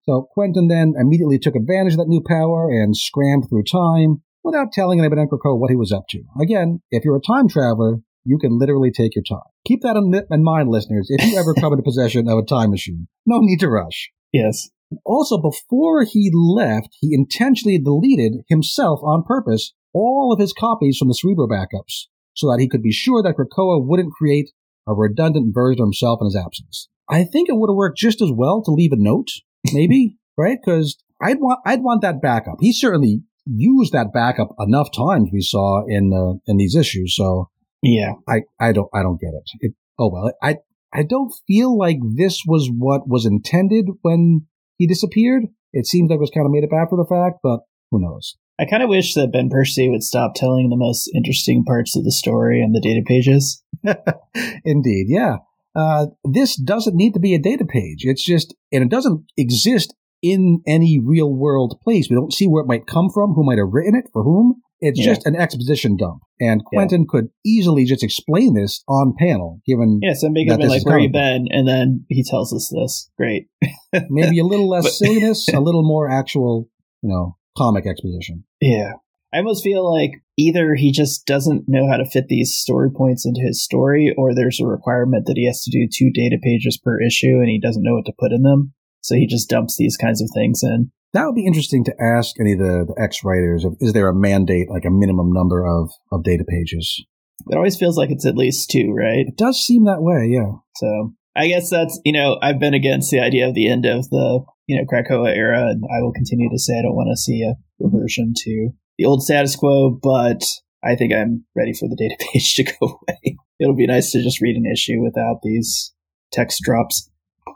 So 0.04 0.28
Quentin 0.34 0.68
then 0.68 0.94
immediately 0.98 1.38
took 1.38 1.54
advantage 1.54 1.94
of 1.94 1.98
that 2.00 2.08
new 2.08 2.22
power 2.26 2.70
and 2.70 2.96
scrammed 2.96 3.48
through 3.48 3.64
time 3.64 4.22
without 4.42 4.72
telling 4.72 4.98
anybody 4.98 5.22
in 5.22 5.28
what 5.28 5.70
he 5.70 5.76
was 5.76 5.92
up 5.92 6.04
to. 6.10 6.22
Again, 6.40 6.82
if 6.90 7.04
you're 7.04 7.16
a 7.16 7.20
time 7.20 7.48
traveler, 7.48 7.98
you 8.24 8.38
can 8.38 8.58
literally 8.58 8.90
take 8.90 9.14
your 9.14 9.24
time. 9.28 9.48
Keep 9.66 9.82
that 9.82 9.96
in, 9.96 10.12
in 10.30 10.44
mind, 10.44 10.68
listeners. 10.68 11.08
If 11.08 11.24
you 11.30 11.38
ever 11.38 11.54
come 11.54 11.72
into 11.72 11.82
possession 11.84 12.28
of 12.28 12.38
a 12.38 12.44
time 12.44 12.70
machine, 12.70 13.08
no 13.26 13.38
need 13.40 13.60
to 13.60 13.68
rush. 13.68 14.10
Yes. 14.32 14.70
Also, 15.04 15.38
before 15.38 16.04
he 16.04 16.30
left, 16.32 16.88
he 17.00 17.14
intentionally 17.14 17.78
deleted 17.78 18.42
himself 18.48 19.00
on 19.02 19.24
purpose 19.24 19.72
all 19.94 20.32
of 20.32 20.40
his 20.40 20.52
copies 20.52 20.98
from 20.98 21.08
the 21.08 21.14
Cerebro 21.14 21.46
backups 21.46 22.06
so 22.34 22.50
that 22.50 22.60
he 22.60 22.68
could 22.68 22.82
be 22.82 22.92
sure 22.92 23.22
that 23.22 23.36
Krakoa 23.36 23.84
wouldn't 23.84 24.12
create 24.12 24.50
a 24.86 24.94
redundant 24.94 25.54
version 25.54 25.82
of 25.82 25.86
himself 25.86 26.18
in 26.20 26.26
his 26.26 26.36
absence. 26.36 26.88
I 27.08 27.24
think 27.24 27.48
it 27.48 27.56
would 27.56 27.70
have 27.70 27.76
worked 27.76 27.98
just 27.98 28.22
as 28.22 28.30
well 28.32 28.62
to 28.62 28.70
leave 28.70 28.92
a 28.92 28.96
note, 28.96 29.28
maybe, 29.72 30.16
right? 30.36 30.58
Because 30.62 30.96
I'd 31.20 31.38
want 31.40 31.60
I'd 31.66 31.82
want 31.82 32.02
that 32.02 32.20
backup. 32.22 32.56
He 32.60 32.72
certainly 32.72 33.22
used 33.46 33.92
that 33.92 34.12
backup 34.12 34.54
enough 34.58 34.90
times 34.92 35.30
we 35.32 35.40
saw 35.40 35.84
in 35.86 36.12
uh, 36.12 36.38
in 36.46 36.56
these 36.56 36.74
issues. 36.76 37.14
So 37.16 37.50
Yeah. 37.82 38.12
I, 38.28 38.42
I 38.60 38.72
don't 38.72 38.88
I 38.94 39.02
don't 39.02 39.20
get 39.20 39.34
it. 39.34 39.50
it. 39.60 39.72
Oh 39.98 40.10
well, 40.12 40.32
I 40.42 40.56
I 40.92 41.02
don't 41.02 41.32
feel 41.46 41.76
like 41.76 41.98
this 42.16 42.42
was 42.46 42.70
what 42.76 43.08
was 43.08 43.26
intended 43.26 43.86
when 44.02 44.46
he 44.78 44.86
disappeared. 44.86 45.44
It 45.72 45.86
seems 45.86 46.10
like 46.10 46.16
it 46.18 46.20
was 46.20 46.30
kind 46.30 46.44
of 46.46 46.52
made 46.52 46.64
up 46.64 46.72
after 46.72 46.96
the 46.96 47.06
fact, 47.08 47.38
but 47.42 47.60
who 47.90 48.00
knows? 48.00 48.36
I 48.60 48.66
kind 48.66 48.82
of 48.82 48.90
wish 48.90 49.14
that 49.14 49.32
Ben 49.32 49.48
Percy 49.48 49.88
would 49.88 50.02
stop 50.02 50.34
telling 50.34 50.68
the 50.68 50.76
most 50.76 51.10
interesting 51.14 51.64
parts 51.64 51.96
of 51.96 52.04
the 52.04 52.12
story 52.12 52.62
on 52.62 52.72
the 52.72 52.80
data 52.80 53.02
pages. 53.04 53.62
Indeed, 54.64 55.06
yeah. 55.08 55.36
Uh, 55.74 56.06
this 56.24 56.56
doesn't 56.56 56.96
need 56.96 57.14
to 57.14 57.20
be 57.20 57.34
a 57.34 57.38
data 57.38 57.64
page. 57.64 58.00
It's 58.04 58.24
just, 58.24 58.54
and 58.72 58.82
it 58.84 58.90
doesn't 58.90 59.24
exist 59.36 59.94
in 60.22 60.60
any 60.66 61.00
real 61.02 61.32
world 61.34 61.78
place. 61.82 62.08
We 62.08 62.16
don't 62.16 62.32
see 62.32 62.46
where 62.46 62.62
it 62.62 62.68
might 62.68 62.86
come 62.86 63.08
from, 63.12 63.32
who 63.34 63.44
might 63.44 63.58
have 63.58 63.72
written 63.72 63.94
it, 63.94 64.04
for 64.12 64.22
whom. 64.22 64.60
It's 64.84 64.98
Yeah. 64.98 65.06
just 65.14 65.26
an 65.26 65.36
exposition 65.36 65.96
dump. 65.96 66.22
And 66.40 66.64
Quentin 66.64 67.06
could 67.08 67.28
easily 67.46 67.84
just 67.84 68.02
explain 68.02 68.54
this 68.54 68.82
on 68.88 69.14
panel, 69.16 69.60
given 69.64 70.00
Yeah, 70.02 70.14
so 70.14 70.28
make 70.28 70.48
him 70.50 70.58
like, 70.60 70.84
"Where 70.84 70.98
you 70.98 71.08
been?" 71.10 71.46
And 71.50 71.68
then 71.68 72.04
he 72.08 72.24
tells 72.24 72.52
us 72.52 72.68
this. 72.68 73.08
Great. 73.16 73.46
maybe 74.10 74.40
a 74.40 74.44
little 74.44 74.68
less 74.68 74.84
But- 74.84 74.92
silliness, 74.92 75.46
a 75.54 75.60
little 75.60 75.84
more 75.84 76.10
actual, 76.10 76.68
you 77.00 77.10
know, 77.10 77.36
comic 77.56 77.86
exposition. 77.86 78.42
Yeah. 78.60 78.94
I 79.32 79.38
almost 79.38 79.64
feel 79.64 79.90
like 79.90 80.12
either 80.36 80.74
he 80.74 80.92
just 80.92 81.24
doesn't 81.26 81.64
know 81.66 81.88
how 81.88 81.96
to 81.96 82.04
fit 82.04 82.28
these 82.28 82.54
story 82.54 82.90
points 82.90 83.24
into 83.24 83.40
his 83.40 83.64
story, 83.64 84.14
or 84.16 84.34
there's 84.34 84.60
a 84.60 84.66
requirement 84.66 85.26
that 85.26 85.36
he 85.36 85.46
has 85.46 85.62
to 85.62 85.70
do 85.70 85.88
two 85.88 86.10
data 86.12 86.36
pages 86.42 86.78
per 86.82 87.00
issue 87.00 87.38
and 87.40 87.48
he 87.48 87.58
doesn't 87.60 87.82
know 87.82 87.94
what 87.94 88.04
to 88.06 88.12
put 88.18 88.32
in 88.32 88.42
them. 88.42 88.74
So 89.00 89.14
he 89.14 89.26
just 89.26 89.48
dumps 89.48 89.76
these 89.76 89.96
kinds 89.96 90.22
of 90.22 90.30
things 90.34 90.60
in. 90.62 90.92
That 91.12 91.26
would 91.26 91.34
be 91.34 91.46
interesting 91.46 91.84
to 91.84 91.94
ask 92.00 92.36
any 92.40 92.52
of 92.52 92.58
the, 92.58 92.86
the 92.88 93.02
ex 93.02 93.24
writers. 93.24 93.66
Is 93.80 93.92
there 93.92 94.08
a 94.08 94.14
mandate, 94.14 94.70
like 94.70 94.84
a 94.84 94.90
minimum 94.90 95.32
number 95.32 95.66
of, 95.66 95.90
of 96.10 96.24
data 96.24 96.44
pages? 96.46 97.04
It 97.48 97.56
always 97.56 97.76
feels 97.76 97.98
like 97.98 98.10
it's 98.10 98.26
at 98.26 98.36
least 98.36 98.70
two, 98.70 98.92
right? 98.92 99.26
It 99.26 99.36
does 99.36 99.58
seem 99.58 99.84
that 99.84 100.02
way, 100.02 100.28
yeah. 100.30 100.52
So 100.76 101.14
I 101.34 101.48
guess 101.48 101.70
that's, 101.70 101.98
you 102.04 102.12
know, 102.12 102.38
I've 102.40 102.60
been 102.60 102.74
against 102.74 103.10
the 103.10 103.20
idea 103.20 103.48
of 103.48 103.54
the 103.54 103.68
end 103.68 103.84
of 103.84 104.08
the, 104.10 104.44
you 104.66 104.76
know, 104.76 104.84
Krakoa 104.84 105.34
era, 105.34 105.68
and 105.70 105.82
I 105.84 106.02
will 106.02 106.12
continue 106.12 106.48
to 106.50 106.58
say 106.58 106.78
I 106.78 106.82
don't 106.82 106.94
want 106.94 107.08
to 107.12 107.20
see 107.20 107.42
a 107.42 107.56
reversion 107.80 108.32
to 108.36 108.70
the 108.98 109.04
old 109.04 109.22
status 109.22 109.56
quo, 109.56 109.90
but 109.90 110.42
I 110.84 110.96
think 110.96 111.12
I'm 111.12 111.44
ready 111.56 111.72
for 111.72 111.88
the 111.88 111.96
data 111.98 112.16
page 112.18 112.54
to 112.56 112.64
go 112.64 112.76
away. 112.82 113.36
It'll 113.58 113.76
be 113.76 113.86
nice 113.86 114.10
to 114.12 114.22
just 114.22 114.40
read 114.40 114.56
an 114.56 114.66
issue 114.66 115.00
without 115.02 115.40
these 115.42 115.92
text 116.32 116.62
drops. 116.62 117.08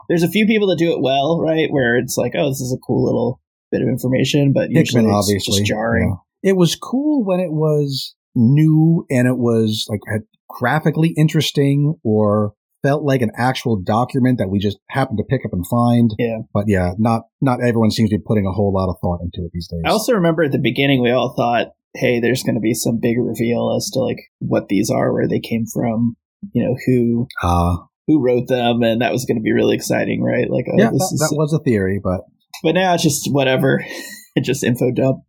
There's 0.09 0.23
a 0.23 0.29
few 0.29 0.45
people 0.45 0.67
that 0.69 0.77
do 0.77 0.93
it 0.93 1.01
well, 1.01 1.41
right? 1.41 1.69
Where 1.69 1.97
it's 1.97 2.17
like, 2.17 2.33
oh, 2.37 2.49
this 2.49 2.61
is 2.61 2.73
a 2.73 2.79
cool 2.85 3.03
little 3.05 3.41
bit 3.71 3.81
of 3.81 3.87
information, 3.87 4.53
but 4.53 4.69
usually 4.69 5.03
Hickman, 5.03 5.05
it's 5.05 5.13
obviously. 5.27 5.59
just 5.59 5.65
jarring. 5.65 6.17
yeah. 6.43 6.51
It 6.51 6.55
was 6.55 6.75
cool 6.75 7.25
when 7.25 7.39
it 7.39 7.51
was 7.51 8.15
new 8.35 9.05
and 9.09 9.27
it 9.27 9.37
was 9.37 9.85
like 9.89 9.99
had 10.07 10.21
graphically 10.47 11.13
interesting 11.17 11.95
or 12.03 12.53
felt 12.83 13.03
like 13.03 13.21
an 13.21 13.31
actual 13.37 13.81
document 13.81 14.37
that 14.37 14.49
we 14.49 14.59
just 14.59 14.77
happened 14.89 15.17
to 15.17 15.23
pick 15.23 15.41
up 15.45 15.53
and 15.53 15.65
find. 15.67 16.11
Yeah. 16.17 16.39
But 16.53 16.65
yeah, 16.67 16.91
not 16.97 17.23
not 17.41 17.59
everyone 17.61 17.91
seems 17.91 18.09
to 18.09 18.17
be 18.17 18.23
putting 18.25 18.45
a 18.45 18.51
whole 18.51 18.73
lot 18.73 18.89
of 18.89 18.97
thought 19.01 19.21
into 19.21 19.45
it 19.45 19.51
these 19.53 19.67
days. 19.67 19.81
I 19.85 19.89
also 19.89 20.13
remember 20.13 20.43
at 20.43 20.51
the 20.51 20.59
beginning 20.59 21.01
we 21.01 21.11
all 21.11 21.33
thought, 21.35 21.67
hey, 21.95 22.19
there's 22.19 22.43
going 22.43 22.55
to 22.55 22.61
be 22.61 22.73
some 22.73 22.99
big 23.01 23.17
reveal 23.19 23.73
as 23.75 23.89
to 23.93 23.99
like 23.99 24.19
what 24.39 24.67
these 24.69 24.89
are, 24.89 25.13
where 25.13 25.27
they 25.27 25.39
came 25.39 25.65
from, 25.71 26.15
you 26.53 26.63
know, 26.63 26.75
who 26.85 27.27
uh, 27.43 27.77
who 28.07 28.23
wrote 28.23 28.47
them, 28.47 28.81
and 28.83 29.01
that 29.01 29.11
was 29.11 29.25
going 29.25 29.37
to 29.37 29.43
be 29.43 29.51
really 29.51 29.75
exciting, 29.75 30.23
right? 30.23 30.49
Like, 30.49 30.65
oh, 30.71 30.75
yeah, 30.77 30.91
this 30.91 31.09
that, 31.09 31.13
is 31.13 31.27
that 31.29 31.35
was 31.35 31.53
a 31.53 31.63
theory, 31.63 31.99
but 32.01 32.21
but 32.63 32.73
now 32.73 32.93
it's 32.93 33.03
just 33.03 33.31
whatever. 33.31 33.83
It 34.35 34.41
just 34.43 34.63
info 34.63 34.91
dump. 34.91 35.23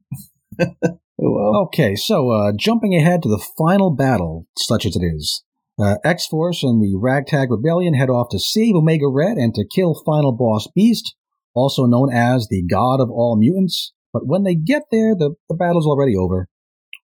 oh 0.61 0.99
well. 1.19 1.63
Okay, 1.67 1.95
so 1.95 2.31
uh, 2.31 2.53
jumping 2.57 2.95
ahead 2.95 3.23
to 3.23 3.29
the 3.29 3.45
final 3.57 3.91
battle, 3.91 4.47
such 4.57 4.87
as 4.87 4.97
it 4.97 5.03
is. 5.03 5.45
Uh, 5.81 5.97
X 6.05 6.27
Force 6.27 6.65
and 6.65 6.83
the 6.83 6.99
Ragtag 7.01 7.51
Rebellion 7.51 7.95
head 7.95 8.11
off 8.11 8.29
to 8.31 8.39
save 8.39 8.75
Omega 8.75 9.07
Red 9.09 9.37
and 9.37 9.55
to 9.55 9.65
kill 9.65 10.03
final 10.05 10.33
boss 10.33 10.67
Beast, 10.75 11.15
also 11.55 11.85
known 11.85 12.13
as 12.13 12.49
the 12.49 12.65
God 12.69 13.01
of 13.01 13.11
all 13.11 13.37
mutants. 13.39 13.93
But 14.13 14.27
when 14.27 14.43
they 14.43 14.57
get 14.57 14.83
there, 14.91 15.15
the, 15.15 15.35
the 15.49 15.55
battle's 15.55 15.87
already 15.87 16.17
over. 16.17 16.49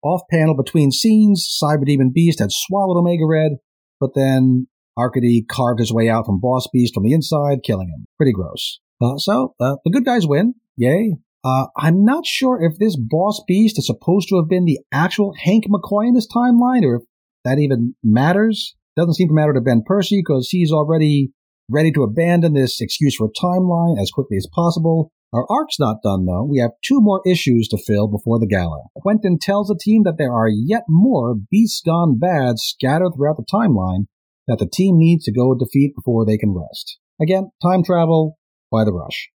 Off 0.02 0.23
panel 0.31 0.57
between 0.57 0.90
scenes, 0.90 1.49
Cyberdemon 1.62 2.12
Beast 2.12 2.40
had 2.40 2.50
swallowed 2.50 2.99
Omega 2.99 3.25
Red, 3.26 3.52
but 4.00 4.11
then 4.14 4.66
Arkady 4.97 5.45
carved 5.49 5.81
his 5.81 5.93
way 5.93 6.09
out 6.09 6.26
from 6.26 6.40
Boss 6.40 6.69
Beast 6.73 6.95
from 6.95 7.04
the 7.04 7.12
inside, 7.12 7.62
killing 7.64 7.88
him. 7.88 8.07
Pretty 8.16 8.33
gross. 8.33 8.81
Uh, 9.00 9.16
so, 9.16 9.54
uh, 9.61 9.76
the 9.85 9.90
good 9.90 10.04
guys 10.04 10.26
win. 10.26 10.54
Yay. 10.76 11.14
Uh, 11.45 11.66
I'm 11.76 12.04
not 12.04 12.26
sure 12.26 12.61
if 12.62 12.78
this 12.78 12.97
Boss 12.97 13.43
Beast 13.47 13.78
is 13.78 13.87
supposed 13.87 14.28
to 14.31 14.37
have 14.37 14.49
been 14.49 14.64
the 14.64 14.81
actual 14.93 15.35
Hank 15.38 15.64
McCoy 15.69 16.09
in 16.09 16.14
this 16.14 16.28
timeline, 16.35 16.83
or 16.83 16.97
if 16.97 17.02
that 17.45 17.59
even 17.59 17.95
matters. 18.03 18.75
Doesn't 18.97 19.15
seem 19.15 19.29
to 19.29 19.35
matter 19.35 19.53
to 19.53 19.61
Ben 19.61 19.83
Percy 19.85 20.23
because 20.25 20.49
he's 20.51 20.73
already 20.73 21.33
ready 21.71 21.91
to 21.93 22.03
abandon 22.03 22.55
this 22.55 22.81
excuse 22.81 23.17
for 23.17 23.29
a 23.29 23.45
timeline 23.45 24.01
as 24.01 24.11
quickly 24.11 24.37
as 24.37 24.49
possible. 24.53 25.11
Our 25.33 25.47
arc's 25.51 25.81
not 25.81 26.03
done 26.03 26.27
though. 26.27 26.45
We 26.45 26.61
have 26.61 26.71
two 26.85 27.01
more 27.01 27.21
issues 27.27 27.67
to 27.69 27.79
fill 27.79 28.07
before 28.07 28.39
the 28.39 28.47
gala. 28.47 28.85
Quentin 28.97 29.39
tells 29.41 29.67
the 29.67 29.79
team 29.81 30.03
that 30.05 30.17
there 30.17 30.33
are 30.33 30.49
yet 30.49 30.85
more 30.89 31.35
beasts 31.35 31.83
gone 31.85 32.19
bad 32.19 32.59
scattered 32.59 33.13
throughout 33.17 33.37
the 33.37 33.47
timeline 33.53 34.07
that 34.47 34.59
the 34.59 34.69
team 34.69 34.99
needs 34.99 35.25
to 35.25 35.33
go 35.33 35.55
defeat 35.55 35.95
before 35.97 36.25
they 36.25 36.39
can 36.39 36.55
rest. 36.55 36.99
Again, 37.21 37.51
time 37.63 37.83
travel 37.83 38.39
by 38.71 38.85
the 38.85 38.93
rush. 38.93 39.31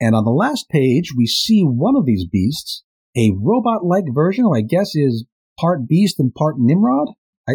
And 0.00 0.14
on 0.14 0.24
the 0.24 0.30
last 0.30 0.68
page, 0.68 1.12
we 1.16 1.26
see 1.26 1.62
one 1.62 1.96
of 1.96 2.04
these 2.04 2.26
beasts, 2.26 2.82
a 3.16 3.32
robot-like 3.34 4.04
version, 4.12 4.44
or 4.44 4.56
I 4.56 4.60
guess 4.60 4.94
is 4.94 5.24
part 5.58 5.88
beast 5.88 6.18
and 6.18 6.34
part 6.34 6.56
Nimrod. 6.58 7.08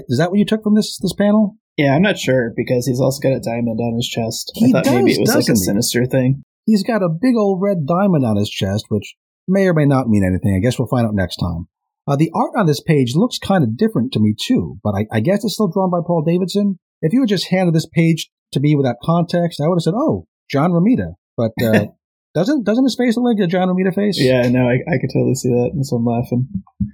Is 0.07 0.17
that 0.17 0.29
what 0.29 0.39
you 0.39 0.45
took 0.45 0.63
from 0.63 0.75
this 0.75 0.97
this 1.01 1.13
panel? 1.13 1.57
Yeah, 1.77 1.95
I'm 1.95 2.01
not 2.01 2.17
sure 2.17 2.53
because 2.55 2.85
he's 2.85 2.99
also 2.99 3.21
got 3.21 3.35
a 3.35 3.39
diamond 3.39 3.79
on 3.79 3.95
his 3.95 4.07
chest. 4.07 4.51
He 4.55 4.67
I 4.67 4.71
thought 4.71 4.83
does, 4.85 4.93
maybe 4.93 5.13
it 5.13 5.19
was 5.19 5.35
like 5.35 5.49
a 5.49 5.55
sinister 5.55 6.05
thing. 6.05 6.43
He's 6.65 6.83
got 6.83 7.03
a 7.03 7.09
big 7.09 7.35
old 7.35 7.61
red 7.61 7.85
diamond 7.87 8.25
on 8.25 8.37
his 8.37 8.49
chest, 8.49 8.85
which 8.89 9.15
may 9.47 9.67
or 9.67 9.73
may 9.73 9.85
not 9.85 10.07
mean 10.07 10.23
anything. 10.23 10.55
I 10.55 10.59
guess 10.63 10.77
we'll 10.77 10.87
find 10.87 11.07
out 11.07 11.15
next 11.15 11.37
time. 11.37 11.67
Uh, 12.07 12.15
the 12.15 12.31
art 12.33 12.51
on 12.57 12.65
this 12.65 12.81
page 12.81 13.15
looks 13.15 13.37
kind 13.37 13.63
of 13.63 13.77
different 13.77 14.11
to 14.13 14.19
me 14.19 14.35
too, 14.39 14.77
but 14.83 14.95
I, 14.95 15.05
I, 15.11 15.19
guess 15.19 15.43
it's 15.43 15.53
still 15.53 15.67
drawn 15.67 15.91
by 15.91 15.99
Paul 16.05 16.23
Davidson. 16.25 16.79
If 17.01 17.13
you 17.13 17.21
had 17.21 17.29
just 17.29 17.49
handed 17.49 17.75
this 17.75 17.85
page 17.85 18.29
to 18.53 18.59
me 18.59 18.75
without 18.75 18.95
context, 19.03 19.61
I 19.63 19.67
would 19.67 19.75
have 19.75 19.83
said, 19.83 19.93
"Oh, 19.95 20.25
John 20.49 20.71
Romita." 20.71 21.13
But 21.37 21.51
uh, 21.63 21.85
doesn't 22.33 22.63
doesn't 22.63 22.85
his 22.85 22.95
face 22.95 23.17
look 23.17 23.35
like 23.35 23.43
a 23.43 23.47
John 23.47 23.67
Romita 23.67 23.93
face? 23.93 24.17
Yeah, 24.19 24.47
no, 24.49 24.67
I, 24.67 24.75
I 24.87 24.97
could 24.99 25.09
totally 25.13 25.35
see 25.35 25.49
that, 25.49 25.71
and 25.73 25.85
so 25.85 25.97
I'm 25.97 26.05
laughing. 26.05 26.47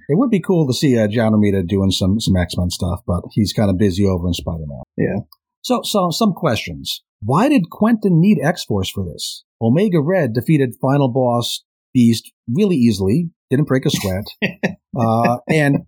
It 0.08 0.18
would 0.18 0.30
be 0.30 0.40
cool 0.40 0.66
to 0.66 0.72
see 0.72 0.98
uh, 0.98 1.06
John 1.06 1.32
Romita 1.32 1.66
doing 1.66 1.90
some 1.90 2.18
some 2.20 2.36
X 2.36 2.56
Men 2.56 2.70
stuff, 2.70 3.00
but 3.06 3.22
he's 3.32 3.52
kind 3.52 3.70
of 3.70 3.78
busy 3.78 4.04
over 4.04 4.26
in 4.26 4.34
Spider 4.34 4.66
Man. 4.66 4.82
Yeah. 4.96 5.20
So, 5.62 5.82
so 5.84 6.10
some 6.10 6.32
questions. 6.32 7.02
Why 7.20 7.48
did 7.48 7.70
Quentin 7.70 8.20
need 8.20 8.38
X 8.42 8.64
Force 8.64 8.90
for 8.90 9.04
this? 9.04 9.44
Omega 9.60 10.00
Red 10.00 10.32
defeated 10.32 10.74
final 10.80 11.08
boss 11.08 11.64
Beast 11.92 12.30
really 12.48 12.76
easily, 12.76 13.30
didn't 13.50 13.66
break 13.66 13.86
a 13.86 13.90
sweat, 13.90 14.24
uh, 14.98 15.38
and 15.48 15.78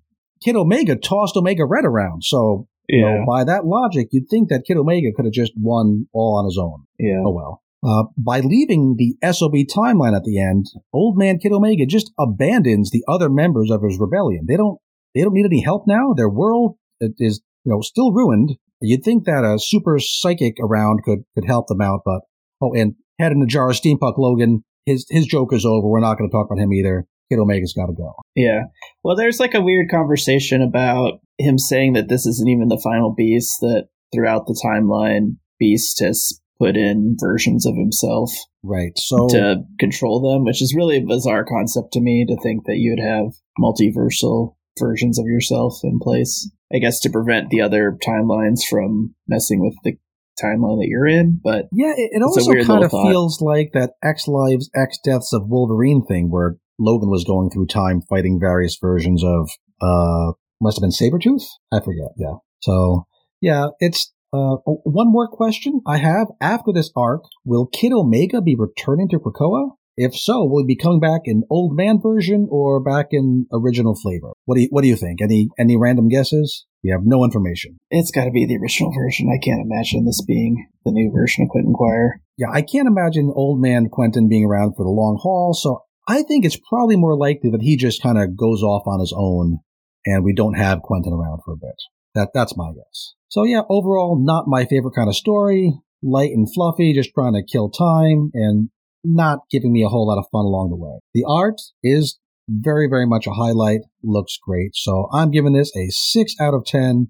Kid 0.42 0.56
Omega 0.56 0.96
tossed 0.96 1.36
Omega 1.36 1.64
Red 1.64 1.84
around. 1.84 2.24
So, 2.24 2.68
you 2.88 3.02
know, 3.02 3.24
by 3.26 3.44
that 3.44 3.64
logic, 3.66 4.08
you'd 4.10 4.28
think 4.28 4.48
that 4.48 4.64
Kid 4.66 4.76
Omega 4.76 5.12
could 5.14 5.24
have 5.24 5.34
just 5.34 5.52
won 5.56 6.06
all 6.12 6.38
on 6.38 6.46
his 6.46 6.58
own. 6.60 6.84
Yeah. 6.98 7.22
Oh 7.24 7.32
well. 7.32 7.62
Uh, 7.82 8.04
by 8.18 8.40
leaving 8.40 8.96
the 8.98 9.16
SOB 9.32 9.54
timeline 9.74 10.14
at 10.14 10.24
the 10.24 10.38
end, 10.38 10.66
Old 10.92 11.16
Man 11.16 11.38
Kid 11.38 11.52
Omega 11.52 11.86
just 11.86 12.12
abandons 12.18 12.90
the 12.90 13.02
other 13.08 13.30
members 13.30 13.70
of 13.70 13.82
his 13.82 13.98
rebellion. 13.98 14.44
They 14.46 14.56
don't 14.56 14.78
they 15.14 15.22
don't 15.22 15.32
need 15.32 15.46
any 15.46 15.62
help 15.62 15.84
now. 15.86 16.12
Their 16.14 16.28
world 16.28 16.76
is 17.00 17.40
you 17.64 17.72
know 17.72 17.80
still 17.80 18.12
ruined. 18.12 18.56
You'd 18.82 19.02
think 19.02 19.24
that 19.24 19.44
a 19.44 19.58
super 19.58 19.98
psychic 19.98 20.56
around 20.60 21.04
could 21.04 21.20
could 21.34 21.46
help 21.46 21.68
them 21.68 21.80
out, 21.80 22.00
but 22.04 22.20
oh, 22.60 22.72
and 22.74 22.94
head 23.18 23.32
in 23.32 23.42
a 23.42 23.46
jar 23.46 23.70
of 23.70 23.76
steampunk 23.76 24.18
Logan. 24.18 24.62
His 24.84 25.06
his 25.08 25.26
joke 25.26 25.52
is 25.52 25.64
over. 25.64 25.86
We're 25.86 26.00
not 26.00 26.18
going 26.18 26.28
to 26.28 26.34
talk 26.34 26.48
about 26.50 26.62
him 26.62 26.72
either. 26.72 27.06
Kid 27.30 27.38
Omega's 27.38 27.74
got 27.74 27.86
to 27.86 27.92
go. 27.92 28.12
Yeah. 28.34 28.64
Well, 29.04 29.14
there's 29.14 29.38
like 29.38 29.54
a 29.54 29.60
weird 29.60 29.88
conversation 29.90 30.62
about 30.62 31.20
him 31.38 31.58
saying 31.58 31.92
that 31.92 32.08
this 32.08 32.26
isn't 32.26 32.48
even 32.48 32.68
the 32.68 32.80
final 32.82 33.14
beast. 33.14 33.58
That 33.60 33.88
throughout 34.12 34.46
the 34.46 34.60
timeline, 34.64 35.36
Beast 35.58 36.00
has 36.00 36.40
put 36.60 36.76
in 36.76 37.16
versions 37.18 37.66
of 37.66 37.74
himself 37.74 38.30
right 38.62 38.92
so 38.96 39.28
to 39.28 39.56
control 39.78 40.20
them 40.20 40.44
which 40.44 40.62
is 40.62 40.74
really 40.76 40.98
a 40.98 41.06
bizarre 41.06 41.44
concept 41.44 41.92
to 41.92 42.00
me 42.00 42.24
to 42.26 42.36
think 42.42 42.64
that 42.66 42.76
you'd 42.76 43.00
have 43.00 43.32
multiversal 43.58 44.54
versions 44.78 45.18
of 45.18 45.26
yourself 45.26 45.80
in 45.82 45.98
place 45.98 46.50
i 46.72 46.78
guess 46.78 47.00
to 47.00 47.10
prevent 47.10 47.50
the 47.50 47.60
other 47.60 47.96
timelines 48.06 48.60
from 48.68 49.14
messing 49.26 49.60
with 49.60 49.74
the 49.84 49.94
timeline 50.42 50.80
that 50.80 50.88
you're 50.88 51.06
in 51.06 51.38
but 51.42 51.66
yeah 51.72 51.92
it, 51.96 52.10
it 52.12 52.22
also 52.22 52.52
kind 52.64 52.84
of 52.84 52.90
feels 52.90 53.40
like 53.40 53.70
that 53.72 53.92
x 54.02 54.28
lives 54.28 54.70
x 54.74 54.98
deaths 55.04 55.32
of 55.32 55.48
wolverine 55.48 56.04
thing 56.06 56.30
where 56.30 56.56
logan 56.78 57.10
was 57.10 57.24
going 57.24 57.50
through 57.50 57.66
time 57.66 58.00
fighting 58.08 58.38
various 58.40 58.78
versions 58.80 59.22
of 59.24 59.50
uh 59.82 60.32
must 60.60 60.76
have 60.76 60.82
been 60.82 60.90
sabretooth? 60.90 61.44
I 61.72 61.80
forget 61.80 62.10
yeah. 62.16 62.34
So 62.60 63.06
yeah 63.40 63.68
it's 63.78 64.12
uh, 64.32 64.56
oh, 64.66 64.80
one 64.84 65.10
more 65.10 65.28
question 65.28 65.80
I 65.86 65.98
have. 65.98 66.28
After 66.40 66.72
this 66.72 66.90
arc, 66.96 67.22
will 67.44 67.66
Kid 67.66 67.92
Omega 67.92 68.40
be 68.40 68.54
returning 68.56 69.08
to 69.08 69.18
Krakoa? 69.18 69.70
If 69.96 70.16
so, 70.16 70.44
will 70.44 70.62
he 70.62 70.74
be 70.74 70.76
coming 70.76 71.00
back 71.00 71.22
in 71.24 71.42
old 71.50 71.76
man 71.76 72.00
version 72.00 72.48
or 72.50 72.80
back 72.80 73.08
in 73.10 73.46
original 73.52 73.94
flavor? 73.94 74.32
What 74.44 74.54
do 74.54 74.62
you 74.62 74.68
What 74.70 74.82
do 74.82 74.88
you 74.88 74.96
think? 74.96 75.20
Any 75.20 75.48
Any 75.58 75.76
random 75.76 76.08
guesses? 76.08 76.64
You 76.82 76.92
have 76.92 77.02
no 77.04 77.24
information. 77.24 77.76
It's 77.90 78.10
got 78.10 78.24
to 78.24 78.30
be 78.30 78.46
the 78.46 78.56
original 78.56 78.92
version. 78.94 79.28
I 79.28 79.44
can't 79.44 79.60
imagine 79.60 80.06
this 80.06 80.24
being 80.24 80.66
the 80.84 80.92
new 80.92 81.12
version 81.12 81.44
of 81.44 81.50
Quentin 81.50 81.74
Quire. 81.74 82.22
Yeah, 82.38 82.50
I 82.50 82.62
can't 82.62 82.88
imagine 82.88 83.30
old 83.34 83.60
man 83.60 83.88
Quentin 83.90 84.28
being 84.28 84.46
around 84.46 84.74
for 84.76 84.84
the 84.84 84.90
long 84.90 85.18
haul. 85.20 85.52
So 85.52 85.82
I 86.08 86.22
think 86.22 86.44
it's 86.44 86.58
probably 86.68 86.96
more 86.96 87.16
likely 87.16 87.50
that 87.50 87.62
he 87.62 87.76
just 87.76 88.02
kind 88.02 88.16
of 88.16 88.36
goes 88.36 88.62
off 88.62 88.86
on 88.86 89.00
his 89.00 89.12
own, 89.14 89.58
and 90.06 90.24
we 90.24 90.32
don't 90.32 90.54
have 90.54 90.82
Quentin 90.82 91.12
around 91.12 91.40
for 91.44 91.52
a 91.52 91.56
bit. 91.56 91.76
That 92.14 92.30
That's 92.32 92.56
my 92.56 92.72
guess. 92.72 93.14
So 93.30 93.44
yeah, 93.44 93.62
overall, 93.70 94.18
not 94.20 94.48
my 94.48 94.64
favorite 94.64 94.94
kind 94.94 95.08
of 95.08 95.14
story. 95.14 95.72
Light 96.02 96.30
and 96.30 96.52
fluffy, 96.52 96.92
just 96.92 97.12
trying 97.14 97.34
to 97.34 97.44
kill 97.44 97.70
time 97.70 98.30
and 98.34 98.70
not 99.04 99.40
giving 99.50 99.72
me 99.72 99.82
a 99.82 99.88
whole 99.88 100.06
lot 100.06 100.18
of 100.18 100.26
fun 100.32 100.44
along 100.44 100.70
the 100.70 100.76
way. 100.76 100.98
The 101.14 101.24
art 101.28 101.60
is 101.82 102.18
very, 102.48 102.88
very 102.88 103.06
much 103.06 103.26
a 103.26 103.32
highlight. 103.32 103.80
Looks 104.02 104.36
great. 104.42 104.74
So 104.74 105.08
I'm 105.12 105.30
giving 105.30 105.52
this 105.52 105.70
a 105.76 105.88
six 105.90 106.34
out 106.40 106.54
of 106.54 106.64
10, 106.64 107.08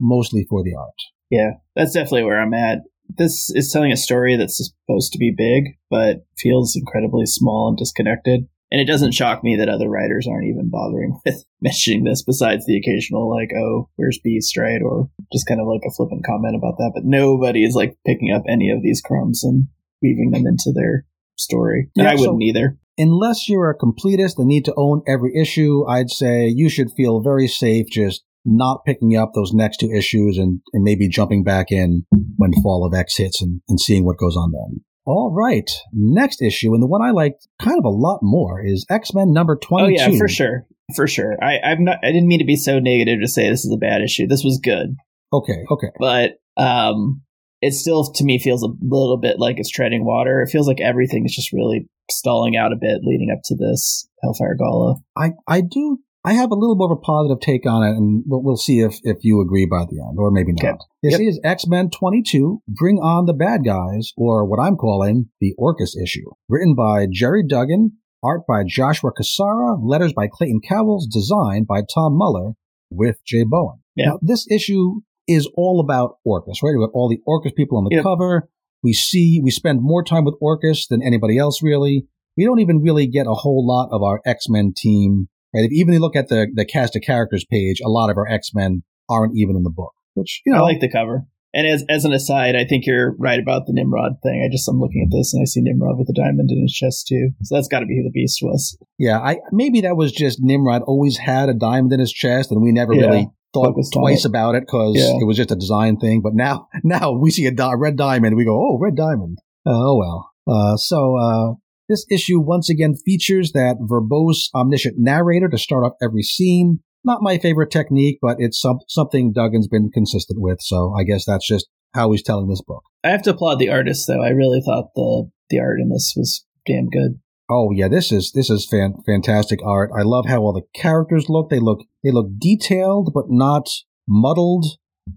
mostly 0.00 0.44
for 0.48 0.64
the 0.64 0.74
art. 0.74 0.94
Yeah, 1.30 1.52
that's 1.76 1.92
definitely 1.92 2.24
where 2.24 2.40
I'm 2.40 2.54
at. 2.54 2.80
This 3.08 3.50
is 3.54 3.70
telling 3.72 3.92
a 3.92 3.96
story 3.96 4.36
that's 4.36 4.58
supposed 4.58 5.12
to 5.12 5.18
be 5.18 5.32
big, 5.36 5.76
but 5.88 6.24
feels 6.36 6.76
incredibly 6.76 7.26
small 7.26 7.68
and 7.68 7.76
disconnected. 7.76 8.48
And 8.70 8.80
it 8.80 8.86
doesn't 8.86 9.14
shock 9.14 9.42
me 9.42 9.56
that 9.56 9.68
other 9.68 9.88
writers 9.88 10.28
aren't 10.30 10.46
even 10.46 10.70
bothering 10.70 11.18
with 11.24 11.44
mentioning 11.60 12.04
this 12.04 12.22
besides 12.22 12.66
the 12.66 12.78
occasional, 12.78 13.28
like, 13.28 13.50
oh, 13.56 13.88
where's 13.96 14.20
Beast, 14.22 14.56
right? 14.56 14.80
Or 14.82 15.10
just 15.32 15.46
kind 15.46 15.60
of 15.60 15.66
like 15.66 15.82
a 15.86 15.90
flippant 15.90 16.24
comment 16.24 16.56
about 16.56 16.78
that. 16.78 16.92
But 16.94 17.04
nobody 17.04 17.64
is 17.64 17.74
like 17.74 17.96
picking 18.06 18.32
up 18.32 18.44
any 18.48 18.70
of 18.70 18.82
these 18.82 19.00
crumbs 19.00 19.42
and 19.42 19.68
weaving 20.02 20.30
them 20.30 20.46
into 20.46 20.72
their 20.74 21.04
story. 21.36 21.90
And 21.96 22.04
yeah, 22.04 22.12
I 22.12 22.14
wouldn't 22.14 22.42
so 22.42 22.46
either. 22.46 22.78
Unless 22.96 23.48
you're 23.48 23.70
a 23.70 23.78
completist 23.78 24.34
and 24.36 24.46
need 24.46 24.66
to 24.66 24.74
own 24.76 25.02
every 25.06 25.34
issue, 25.34 25.84
I'd 25.88 26.10
say 26.10 26.46
you 26.46 26.68
should 26.68 26.90
feel 26.96 27.22
very 27.22 27.48
safe 27.48 27.86
just 27.90 28.22
not 28.44 28.84
picking 28.84 29.16
up 29.16 29.32
those 29.34 29.52
next 29.52 29.78
two 29.78 29.90
issues 29.90 30.38
and, 30.38 30.60
and 30.72 30.82
maybe 30.82 31.08
jumping 31.08 31.42
back 31.42 31.66
in 31.70 32.04
when 32.36 32.52
Fall 32.62 32.86
of 32.86 32.98
X 32.98 33.16
hits 33.16 33.42
and, 33.42 33.62
and 33.68 33.80
seeing 33.80 34.04
what 34.04 34.18
goes 34.18 34.36
on 34.36 34.52
then. 34.52 34.84
All 35.06 35.32
right. 35.34 35.68
Next 35.92 36.42
issue, 36.42 36.72
and 36.74 36.82
the 36.82 36.86
one 36.86 37.02
I 37.02 37.10
liked 37.10 37.48
kind 37.60 37.78
of 37.78 37.84
a 37.84 37.88
lot 37.88 38.20
more, 38.22 38.64
is 38.64 38.86
X 38.90 39.14
Men 39.14 39.32
number 39.32 39.56
twenty 39.56 39.96
two. 39.96 40.02
Oh 40.02 40.08
yeah, 40.08 40.18
for 40.18 40.28
sure, 40.28 40.66
for 40.94 41.06
sure. 41.06 41.36
I 41.42 41.58
I'm 41.58 41.84
not. 41.84 41.98
I 42.02 42.08
didn't 42.08 42.28
mean 42.28 42.40
to 42.40 42.44
be 42.44 42.56
so 42.56 42.78
negative 42.78 43.20
to 43.20 43.28
say 43.28 43.48
this 43.48 43.64
is 43.64 43.72
a 43.72 43.78
bad 43.78 44.02
issue. 44.02 44.26
This 44.26 44.44
was 44.44 44.60
good. 44.62 44.96
Okay. 45.32 45.64
Okay. 45.70 45.88
But 45.98 46.32
um, 46.56 47.22
it 47.62 47.72
still 47.72 48.04
to 48.04 48.24
me 48.24 48.38
feels 48.38 48.62
a 48.62 48.68
little 48.82 49.18
bit 49.18 49.38
like 49.38 49.58
it's 49.58 49.70
treading 49.70 50.04
water. 50.04 50.42
It 50.42 50.50
feels 50.50 50.68
like 50.68 50.80
everything 50.80 51.24
is 51.24 51.34
just 51.34 51.52
really 51.52 51.88
stalling 52.10 52.56
out 52.56 52.72
a 52.72 52.76
bit 52.76 53.00
leading 53.02 53.30
up 53.32 53.40
to 53.44 53.56
this 53.56 54.08
Hellfire 54.22 54.56
Gala. 54.56 54.96
I 55.16 55.32
I 55.46 55.60
do 55.60 55.98
I 56.22 56.34
have 56.34 56.50
a 56.50 56.54
little 56.54 56.76
more 56.76 56.92
of 56.92 56.98
a 56.98 57.00
positive 57.00 57.40
take 57.40 57.66
on 57.66 57.82
it, 57.82 57.96
and 57.96 58.24
we'll, 58.26 58.42
we'll 58.42 58.56
see 58.56 58.80
if, 58.80 58.98
if 59.02 59.18
you 59.22 59.40
agree 59.40 59.66
by 59.66 59.84
the 59.88 60.04
end, 60.06 60.18
or 60.18 60.30
maybe 60.30 60.52
not. 60.52 60.64
Okay. 60.64 60.78
This 61.02 61.12
yep. 61.12 61.20
is 61.20 61.40
X 61.42 61.66
Men 61.66 61.88
22 61.88 62.62
Bring 62.68 62.98
On 62.98 63.24
the 63.24 63.32
Bad 63.32 63.64
Guys, 63.64 64.12
or 64.16 64.44
what 64.44 64.60
I'm 64.60 64.76
calling 64.76 65.30
the 65.40 65.54
Orchis 65.58 65.96
issue. 65.96 66.30
Written 66.48 66.74
by 66.74 67.06
Gerry 67.10 67.42
Duggan, 67.46 67.92
art 68.22 68.42
by 68.46 68.64
Joshua 68.66 69.12
Cassara, 69.12 69.78
letters 69.82 70.12
by 70.12 70.28
Clayton 70.30 70.60
Cowles, 70.66 71.06
design 71.06 71.64
by 71.64 71.80
Tom 71.82 72.18
Muller, 72.18 72.52
with 72.90 73.16
Jay 73.26 73.44
Bowen. 73.44 73.78
Now, 73.96 74.18
this 74.22 74.46
issue 74.50 75.00
is 75.26 75.48
all 75.56 75.80
about 75.80 76.16
Orchis, 76.26 76.62
right? 76.62 76.74
With 76.76 76.90
all 76.92 77.08
the 77.08 77.20
Orchis 77.26 77.54
people 77.54 77.78
on 77.78 77.84
the 77.84 77.96
yep. 77.96 78.02
cover. 78.02 78.48
We 78.82 78.92
see, 78.92 79.40
we 79.42 79.50
spend 79.50 79.80
more 79.82 80.02
time 80.02 80.24
with 80.24 80.34
Orchis 80.42 80.86
than 80.88 81.02
anybody 81.02 81.38
else 81.38 81.62
really. 81.62 82.06
We 82.36 82.44
don't 82.44 82.60
even 82.60 82.80
really 82.80 83.06
get 83.06 83.26
a 83.26 83.34
whole 83.34 83.66
lot 83.66 83.88
of 83.92 84.02
our 84.02 84.20
X-Men 84.24 84.72
team, 84.76 85.28
right? 85.54 85.64
If 85.64 85.72
even 85.72 85.94
you 85.94 86.00
look 86.00 86.16
at 86.16 86.28
the, 86.28 86.46
the 86.54 86.64
cast 86.64 86.96
of 86.96 87.02
characters 87.02 87.44
page, 87.50 87.80
a 87.84 87.88
lot 87.88 88.10
of 88.10 88.16
our 88.16 88.28
X-Men 88.28 88.82
aren't 89.08 89.36
even 89.36 89.56
in 89.56 89.62
the 89.62 89.70
book, 89.70 89.92
which, 90.14 90.42
you 90.46 90.52
know. 90.52 90.58
I 90.60 90.62
like 90.62 90.80
the 90.80 90.90
cover. 90.90 91.24
And 91.52 91.66
as 91.66 91.84
as 91.88 92.04
an 92.04 92.12
aside, 92.12 92.54
I 92.54 92.64
think 92.64 92.86
you're 92.86 93.16
right 93.18 93.40
about 93.40 93.66
the 93.66 93.72
Nimrod 93.72 94.12
thing. 94.22 94.40
I 94.46 94.48
just 94.52 94.68
I'm 94.68 94.78
looking 94.78 95.02
at 95.04 95.10
this 95.12 95.34
and 95.34 95.42
I 95.42 95.46
see 95.46 95.60
Nimrod 95.60 95.98
with 95.98 96.08
a 96.08 96.12
diamond 96.12 96.48
in 96.52 96.62
his 96.62 96.72
chest 96.72 97.08
too. 97.08 97.30
So 97.42 97.56
that's 97.56 97.66
got 97.66 97.80
to 97.80 97.86
be 97.86 97.96
who 97.96 98.04
the 98.04 98.12
Beast 98.12 98.38
was. 98.40 98.78
Yeah, 98.98 99.18
I 99.18 99.38
maybe 99.50 99.80
that 99.80 99.96
was 99.96 100.12
just 100.12 100.38
Nimrod 100.40 100.82
always 100.82 101.16
had 101.16 101.48
a 101.48 101.54
diamond 101.54 101.92
in 101.92 101.98
his 101.98 102.12
chest, 102.12 102.52
and 102.52 102.62
we 102.62 102.70
never 102.70 102.94
Yeah. 102.94 103.00
really 103.06 103.28
thought 103.52 103.74
twice 103.92 104.24
it. 104.24 104.28
about 104.28 104.54
it 104.54 104.60
because 104.60 104.94
Yeah. 104.96 105.16
it 105.20 105.26
was 105.26 105.36
just 105.38 105.50
a 105.50 105.56
design 105.56 105.96
thing. 105.96 106.20
But 106.22 106.34
now, 106.34 106.68
now 106.84 107.10
we 107.10 107.32
see 107.32 107.46
a 107.46 107.50
di- 107.50 107.74
red 107.74 107.96
diamond, 107.96 108.36
we 108.36 108.44
go, 108.44 108.54
"Oh, 108.54 108.78
red 108.80 108.94
diamond." 108.94 109.38
Uh, 109.66 109.70
oh 109.74 109.96
well. 109.98 110.30
Uh, 110.46 110.76
so 110.76 111.16
uh, 111.16 111.54
this 111.90 112.06
issue 112.10 112.40
once 112.40 112.70
again 112.70 112.94
features 112.94 113.52
that 113.52 113.76
verbose, 113.80 114.48
omniscient 114.54 114.94
narrator 114.98 115.48
to 115.48 115.58
start 115.58 115.84
off 115.84 115.92
every 116.02 116.22
scene. 116.22 116.80
Not 117.04 117.22
my 117.22 117.36
favorite 117.36 117.70
technique, 117.70 118.18
but 118.22 118.36
it's 118.38 118.60
some, 118.60 118.78
something 118.88 119.32
Duggan's 119.34 119.68
been 119.68 119.90
consistent 119.92 120.40
with. 120.40 120.58
So 120.60 120.94
I 120.98 121.02
guess 121.02 121.24
that's 121.26 121.46
just 121.46 121.68
how 121.94 122.12
he's 122.12 122.22
telling 122.22 122.48
this 122.48 122.62
book. 122.62 122.82
I 123.04 123.10
have 123.10 123.22
to 123.22 123.30
applaud 123.30 123.58
the 123.58 123.70
artist 123.70 124.06
though. 124.06 124.22
I 124.22 124.28
really 124.28 124.60
thought 124.60 124.94
the 124.94 125.30
the 125.48 125.58
art 125.58 125.80
in 125.80 125.88
this 125.88 126.14
was 126.16 126.46
damn 126.66 126.88
good. 126.88 127.18
Oh 127.50 127.72
yeah, 127.72 127.88
this 127.88 128.12
is 128.12 128.32
this 128.32 128.50
is 128.50 128.68
fan, 128.68 128.94
fantastic 129.06 129.60
art. 129.64 129.90
I 129.98 130.02
love 130.02 130.26
how 130.26 130.42
all 130.42 130.52
the 130.52 130.80
characters 130.80 131.26
look. 131.28 131.50
They 131.50 131.58
look 131.58 131.80
they 132.04 132.12
look 132.12 132.28
detailed 132.38 133.12
but 133.12 133.24
not 133.28 133.68
muddled. 134.08 134.66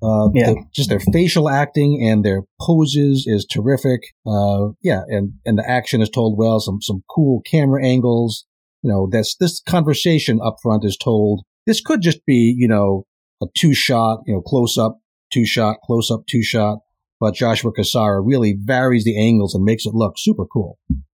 Uh, 0.02 0.30
Yeah. 0.34 0.54
the- 0.54 0.64
just 0.74 0.90
their 0.90 1.00
facial 1.12 1.50
acting 1.50 2.02
and 2.06 2.24
their 2.26 2.44
poses 2.62 3.26
is 3.28 3.46
terrific. 3.46 4.02
Uh, 4.26 4.70
yeah, 4.82 5.02
and 5.08 5.34
and 5.46 5.58
the 5.58 5.70
action 5.70 6.02
is 6.02 6.10
told 6.10 6.38
well. 6.38 6.60
Some 6.60 6.80
some 6.82 7.04
cool 7.14 7.42
camera 7.42 7.86
angles. 7.86 8.46
You 8.82 8.92
know, 8.92 9.08
this 9.12 9.36
this 9.40 9.62
conversation 9.62 10.40
up 10.44 10.58
front 10.62 10.84
is 10.84 10.98
told. 10.98 11.44
This 11.68 11.80
could 11.82 12.02
just 12.02 12.26
be 12.26 12.56
you 12.58 12.68
know 12.68 13.06
a 13.42 13.46
two 13.58 13.74
shot, 13.74 14.22
you 14.26 14.34
know, 14.34 14.42
close 14.42 14.78
up, 14.78 15.00
two 15.32 15.46
shot, 15.46 15.78
close 15.86 16.10
up, 16.12 16.24
two 16.30 16.44
shot. 16.44 16.80
But 17.20 17.36
Joshua 17.36 17.72
Cassara 17.72 18.22
really 18.26 18.58
varies 18.62 19.06
the 19.06 19.18
angles 19.18 19.54
and 19.56 19.64
makes 19.64 19.86
it 19.86 19.94
look 19.94 20.16
super 20.18 20.46
cool. 20.46 20.78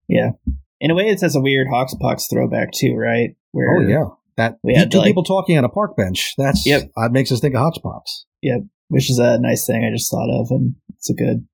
Yeah, 0.09 0.31
in 0.81 0.91
a 0.91 0.95
way, 0.95 1.09
it 1.09 1.21
has 1.23 1.35
a 1.37 1.41
weird 1.41 1.69
Hoxpox 1.73 2.25
throwback 2.31 2.73
too, 2.73 2.95
right? 2.95 3.31
Where 3.53 3.67
Oh 3.79 3.89
yeah, 3.89 4.05
that 4.37 4.59
We 4.63 4.75
two 4.75 4.79
had 4.81 4.91
to, 4.91 4.99
like- 4.99 5.07
people 5.07 5.23
talking 5.23 5.57
on 5.57 5.65
a 5.65 5.69
park 5.71 5.97
bench. 5.97 6.35
That's 6.37 6.67
Yep. 6.67 6.91
That 6.97 7.13
makes 7.13 7.31
us 7.33 7.41
think 7.41 7.55
of 7.55 7.61
Hotspots. 8.45 8.69
which 8.89 9.11
is 9.11 9.19
a 9.19 9.39
nice 9.39 9.67
thing 9.67 9.85
I 9.85 9.95
just 9.95 10.11
thought 10.11 10.31
of, 10.31 10.49
and 10.51 10.75
it's 10.97 11.11
a 11.11 11.15
good. 11.15 11.47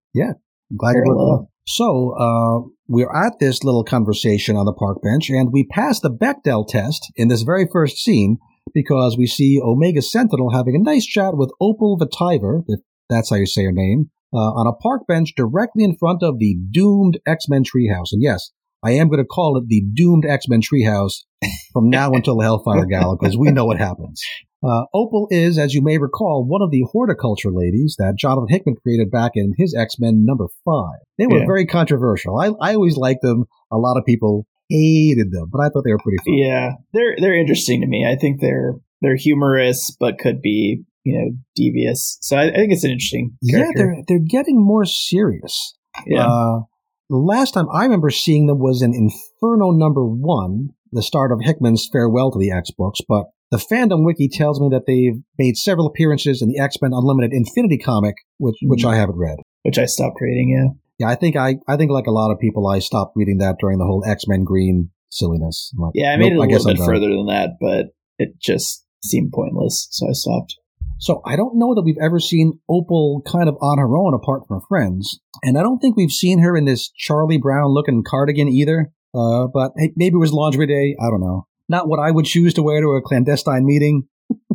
I'm 0.70 0.76
glad 0.76 0.92
you 0.94 1.02
brought 1.04 1.16
Parallel. 1.16 1.40
up. 1.42 1.50
So 1.66 2.14
uh, 2.18 2.68
we're 2.88 3.14
at 3.14 3.34
this 3.38 3.62
little 3.62 3.84
conversation 3.84 4.56
on 4.56 4.66
the 4.66 4.72
park 4.72 4.98
bench, 5.02 5.30
and 5.30 5.52
we 5.52 5.64
pass 5.64 6.00
the 6.00 6.10
Bechdel 6.10 6.66
test 6.66 7.12
in 7.16 7.28
this 7.28 7.42
very 7.42 7.68
first 7.70 7.98
scene 7.98 8.38
because 8.74 9.16
we 9.16 9.26
see 9.26 9.60
Omega 9.62 10.02
Sentinel 10.02 10.50
having 10.50 10.74
a 10.74 10.78
nice 10.82 11.06
chat 11.06 11.36
with 11.36 11.50
Opal 11.60 11.98
Vetiver, 11.98 12.62
if 12.66 12.80
that's 13.08 13.30
how 13.30 13.36
you 13.36 13.46
say 13.46 13.64
her 13.64 13.72
name, 13.72 14.10
uh, 14.32 14.38
on 14.38 14.66
a 14.66 14.72
park 14.72 15.06
bench 15.06 15.34
directly 15.36 15.84
in 15.84 15.96
front 15.96 16.22
of 16.22 16.38
the 16.38 16.56
doomed 16.70 17.18
X-Men 17.26 17.64
treehouse. 17.64 18.12
And 18.12 18.22
yes, 18.22 18.50
I 18.82 18.92
am 18.92 19.08
going 19.08 19.22
to 19.22 19.26
call 19.26 19.56
it 19.58 19.68
the 19.68 19.82
doomed 19.94 20.24
X-Men 20.26 20.60
treehouse 20.60 21.24
from 21.72 21.90
now 21.90 22.12
until 22.12 22.36
the 22.36 22.44
Hellfire 22.44 22.86
Gala 22.86 23.16
because 23.18 23.36
we 23.36 23.50
know 23.50 23.66
what 23.66 23.78
happens. 23.78 24.22
Uh, 24.62 24.84
Opal 24.92 25.26
is, 25.30 25.58
as 25.58 25.72
you 25.74 25.82
may 25.82 25.96
recall, 25.98 26.44
one 26.46 26.60
of 26.62 26.70
the 26.70 26.84
Hordeculture 26.94 27.50
ladies 27.54 27.96
that 27.98 28.16
Jonathan 28.18 28.48
Hickman 28.48 28.76
created 28.82 29.10
back 29.10 29.32
in 29.34 29.54
his 29.56 29.74
X-Men 29.74 30.24
number 30.26 30.46
five. 30.64 31.00
They 31.18 31.26
were 31.26 31.38
Yeah. 31.40 31.46
very 31.46 31.64
controversial. 31.66 32.36
I, 32.38 32.50
I 32.60 32.74
always 32.74 32.96
liked 32.98 33.22
them. 33.22 33.44
A 33.72 33.78
lot 33.78 33.96
of 33.98 34.04
people 34.04 34.46
hated 34.68 35.32
them, 35.32 35.48
but 35.50 35.60
I 35.62 35.68
thought 35.68 35.82
they 35.84 35.92
were 35.92 35.98
pretty 35.98 36.18
fun. 36.18 36.34
Yeah, 36.34 36.72
they're 36.92 37.16
they're 37.18 37.38
interesting 37.40 37.80
to 37.80 37.86
me. 37.86 38.06
I 38.06 38.16
think 38.16 38.40
they're 38.40 38.74
they're 39.00 39.16
humorous, 39.16 39.96
but 39.98 40.18
could 40.18 40.42
be 40.42 40.82
you 41.04 41.18
know 41.18 41.30
devious. 41.56 42.18
So 42.20 42.36
I, 42.36 42.48
I 42.48 42.52
think 42.54 42.72
it's 42.72 42.84
an 42.84 42.90
interesting 42.90 43.32
Yeah, 43.40 43.70
they're 43.74 43.96
they're 44.06 44.18
getting 44.24 44.62
more 44.62 44.84
serious. 44.84 45.74
Yeah, 46.06 46.26
Uh, 46.26 46.60
the 47.08 47.16
last 47.16 47.52
time 47.54 47.66
I 47.72 47.84
remember 47.84 48.10
seeing 48.10 48.46
them 48.46 48.58
was 48.58 48.82
in 48.82 48.92
Inferno 48.94 49.70
number 49.72 50.04
one, 50.06 50.68
the 50.92 51.02
start 51.02 51.32
of 51.32 51.40
Hickman's 51.42 51.88
farewell 51.90 52.30
to 52.30 52.38
the 52.38 52.50
X 52.52 52.70
books. 52.70 53.00
But 53.08 53.24
the 53.50 53.58
fandom 53.58 54.04
wiki 54.04 54.28
tells 54.28 54.60
me 54.60 54.68
that 54.70 54.86
they've 54.86 55.20
made 55.38 55.56
several 55.56 55.86
appearances 55.86 56.40
in 56.42 56.48
the 56.48 56.58
X 56.58 56.76
Men 56.80 56.92
Unlimited 56.94 57.32
Infinity 57.32 57.78
comic, 57.78 58.14
which 58.38 58.56
which 58.62 58.84
Mhm. 58.84 58.90
I 58.92 58.96
haven't 58.96 59.18
read. 59.18 59.38
which 59.62 59.78
I 59.78 59.84
stopped 59.84 60.16
reading. 60.20 60.48
Yeah, 60.50 60.68
Yeah, 60.98 61.12
I 61.12 61.16
think 61.16 61.36
I 61.36 61.56
I 61.68 61.76
think 61.76 61.90
like 61.90 62.06
a 62.06 62.12
lot 62.12 62.30
of 62.30 62.38
people, 62.38 62.66
I 62.66 62.78
stopped 62.78 63.12
reading 63.16 63.38
that 63.38 63.56
during 63.60 63.78
the 63.78 63.84
whole 63.84 64.02
X 64.06 64.26
Men 64.26 64.44
Green 64.44 64.90
silliness. 65.10 65.72
Like, 65.76 65.92
yeah, 65.94 66.12
I 66.12 66.16
made 66.16 66.32
nope, 66.32 66.44
it 66.44 66.52
a 66.52 66.56
little 66.58 66.74
bit 66.74 66.78
further 66.86 67.08
than 67.08 67.26
that, 67.26 67.56
but 67.60 67.86
it 68.18 68.40
just 68.40 68.84
seemed 69.04 69.32
pointless, 69.32 69.88
so 69.90 70.08
I 70.08 70.12
stopped. 70.12 70.56
So 70.98 71.22
I 71.24 71.34
don't 71.36 71.58
know 71.58 71.74
that 71.74 71.82
we've 71.82 71.96
ever 72.02 72.20
seen 72.20 72.60
Opal 72.68 73.22
kind 73.26 73.48
of 73.48 73.56
on 73.62 73.78
her 73.78 73.96
own 73.96 74.12
apart 74.14 74.42
from 74.46 74.58
her 74.60 74.66
friends. 74.68 75.18
And 75.42 75.56
I 75.58 75.62
don't 75.62 75.78
think 75.78 75.96
we've 75.96 76.10
seen 76.12 76.40
her 76.40 76.54
in 76.56 76.66
this 76.66 76.90
Charlie 76.94 77.38
Brown 77.38 77.72
looking 77.72 78.02
cardigan 78.06 78.48
either. 78.48 78.92
Uh, 79.14 79.46
but 79.52 79.72
hey, 79.78 79.92
maybe 79.96 80.14
it 80.14 80.18
was 80.18 80.32
laundry 80.32 80.66
day. 80.66 80.94
I 81.00 81.08
don't 81.10 81.20
know. 81.20 81.46
Not 81.70 81.86
what 81.86 82.00
I 82.00 82.10
would 82.10 82.24
choose 82.24 82.52
to 82.54 82.64
wear 82.64 82.80
to 82.80 82.96
a 82.96 83.00
clandestine 83.00 83.64
meeting. 83.64 84.08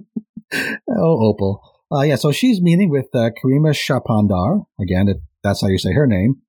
oh, 0.53 0.75
Opal. 0.89 1.61
Uh, 1.89 2.01
yeah, 2.01 2.17
so 2.17 2.33
she's 2.33 2.61
meeting 2.61 2.89
with 2.89 3.05
uh, 3.13 3.29
Karima 3.41 3.71
Shapandar. 3.71 4.65
Again, 4.81 5.07
if 5.07 5.17
that's 5.41 5.61
how 5.61 5.69
you 5.69 5.77
say 5.77 5.93
her 5.93 6.05
name. 6.05 6.41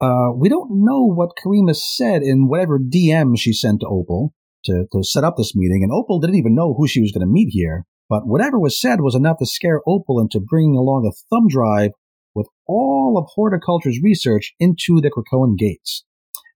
Uh, 0.00 0.32
we 0.34 0.48
don't 0.48 0.84
know 0.84 1.04
what 1.04 1.36
Karima 1.40 1.76
said 1.76 2.22
in 2.22 2.48
whatever 2.48 2.80
DM 2.80 3.38
she 3.38 3.52
sent 3.52 3.78
to 3.80 3.86
Opal 3.86 4.34
to, 4.64 4.86
to 4.92 5.04
set 5.04 5.22
up 5.22 5.36
this 5.36 5.54
meeting. 5.54 5.84
And 5.84 5.92
Opal 5.92 6.18
didn't 6.18 6.34
even 6.34 6.56
know 6.56 6.74
who 6.74 6.88
she 6.88 7.00
was 7.00 7.12
going 7.12 7.24
to 7.24 7.32
meet 7.32 7.50
here. 7.52 7.86
But 8.08 8.26
whatever 8.26 8.58
was 8.58 8.80
said 8.80 9.00
was 9.00 9.14
enough 9.14 9.38
to 9.38 9.46
scare 9.46 9.82
Opal 9.86 10.18
into 10.18 10.40
bringing 10.40 10.76
along 10.76 11.06
a 11.06 11.14
thumb 11.30 11.46
drive 11.46 11.92
with 12.34 12.48
all 12.66 13.16
of 13.16 13.30
Hordeculture's 13.36 14.00
research 14.02 14.52
into 14.58 15.00
the 15.00 15.12
Krakoan 15.12 15.56
gates. 15.56 16.04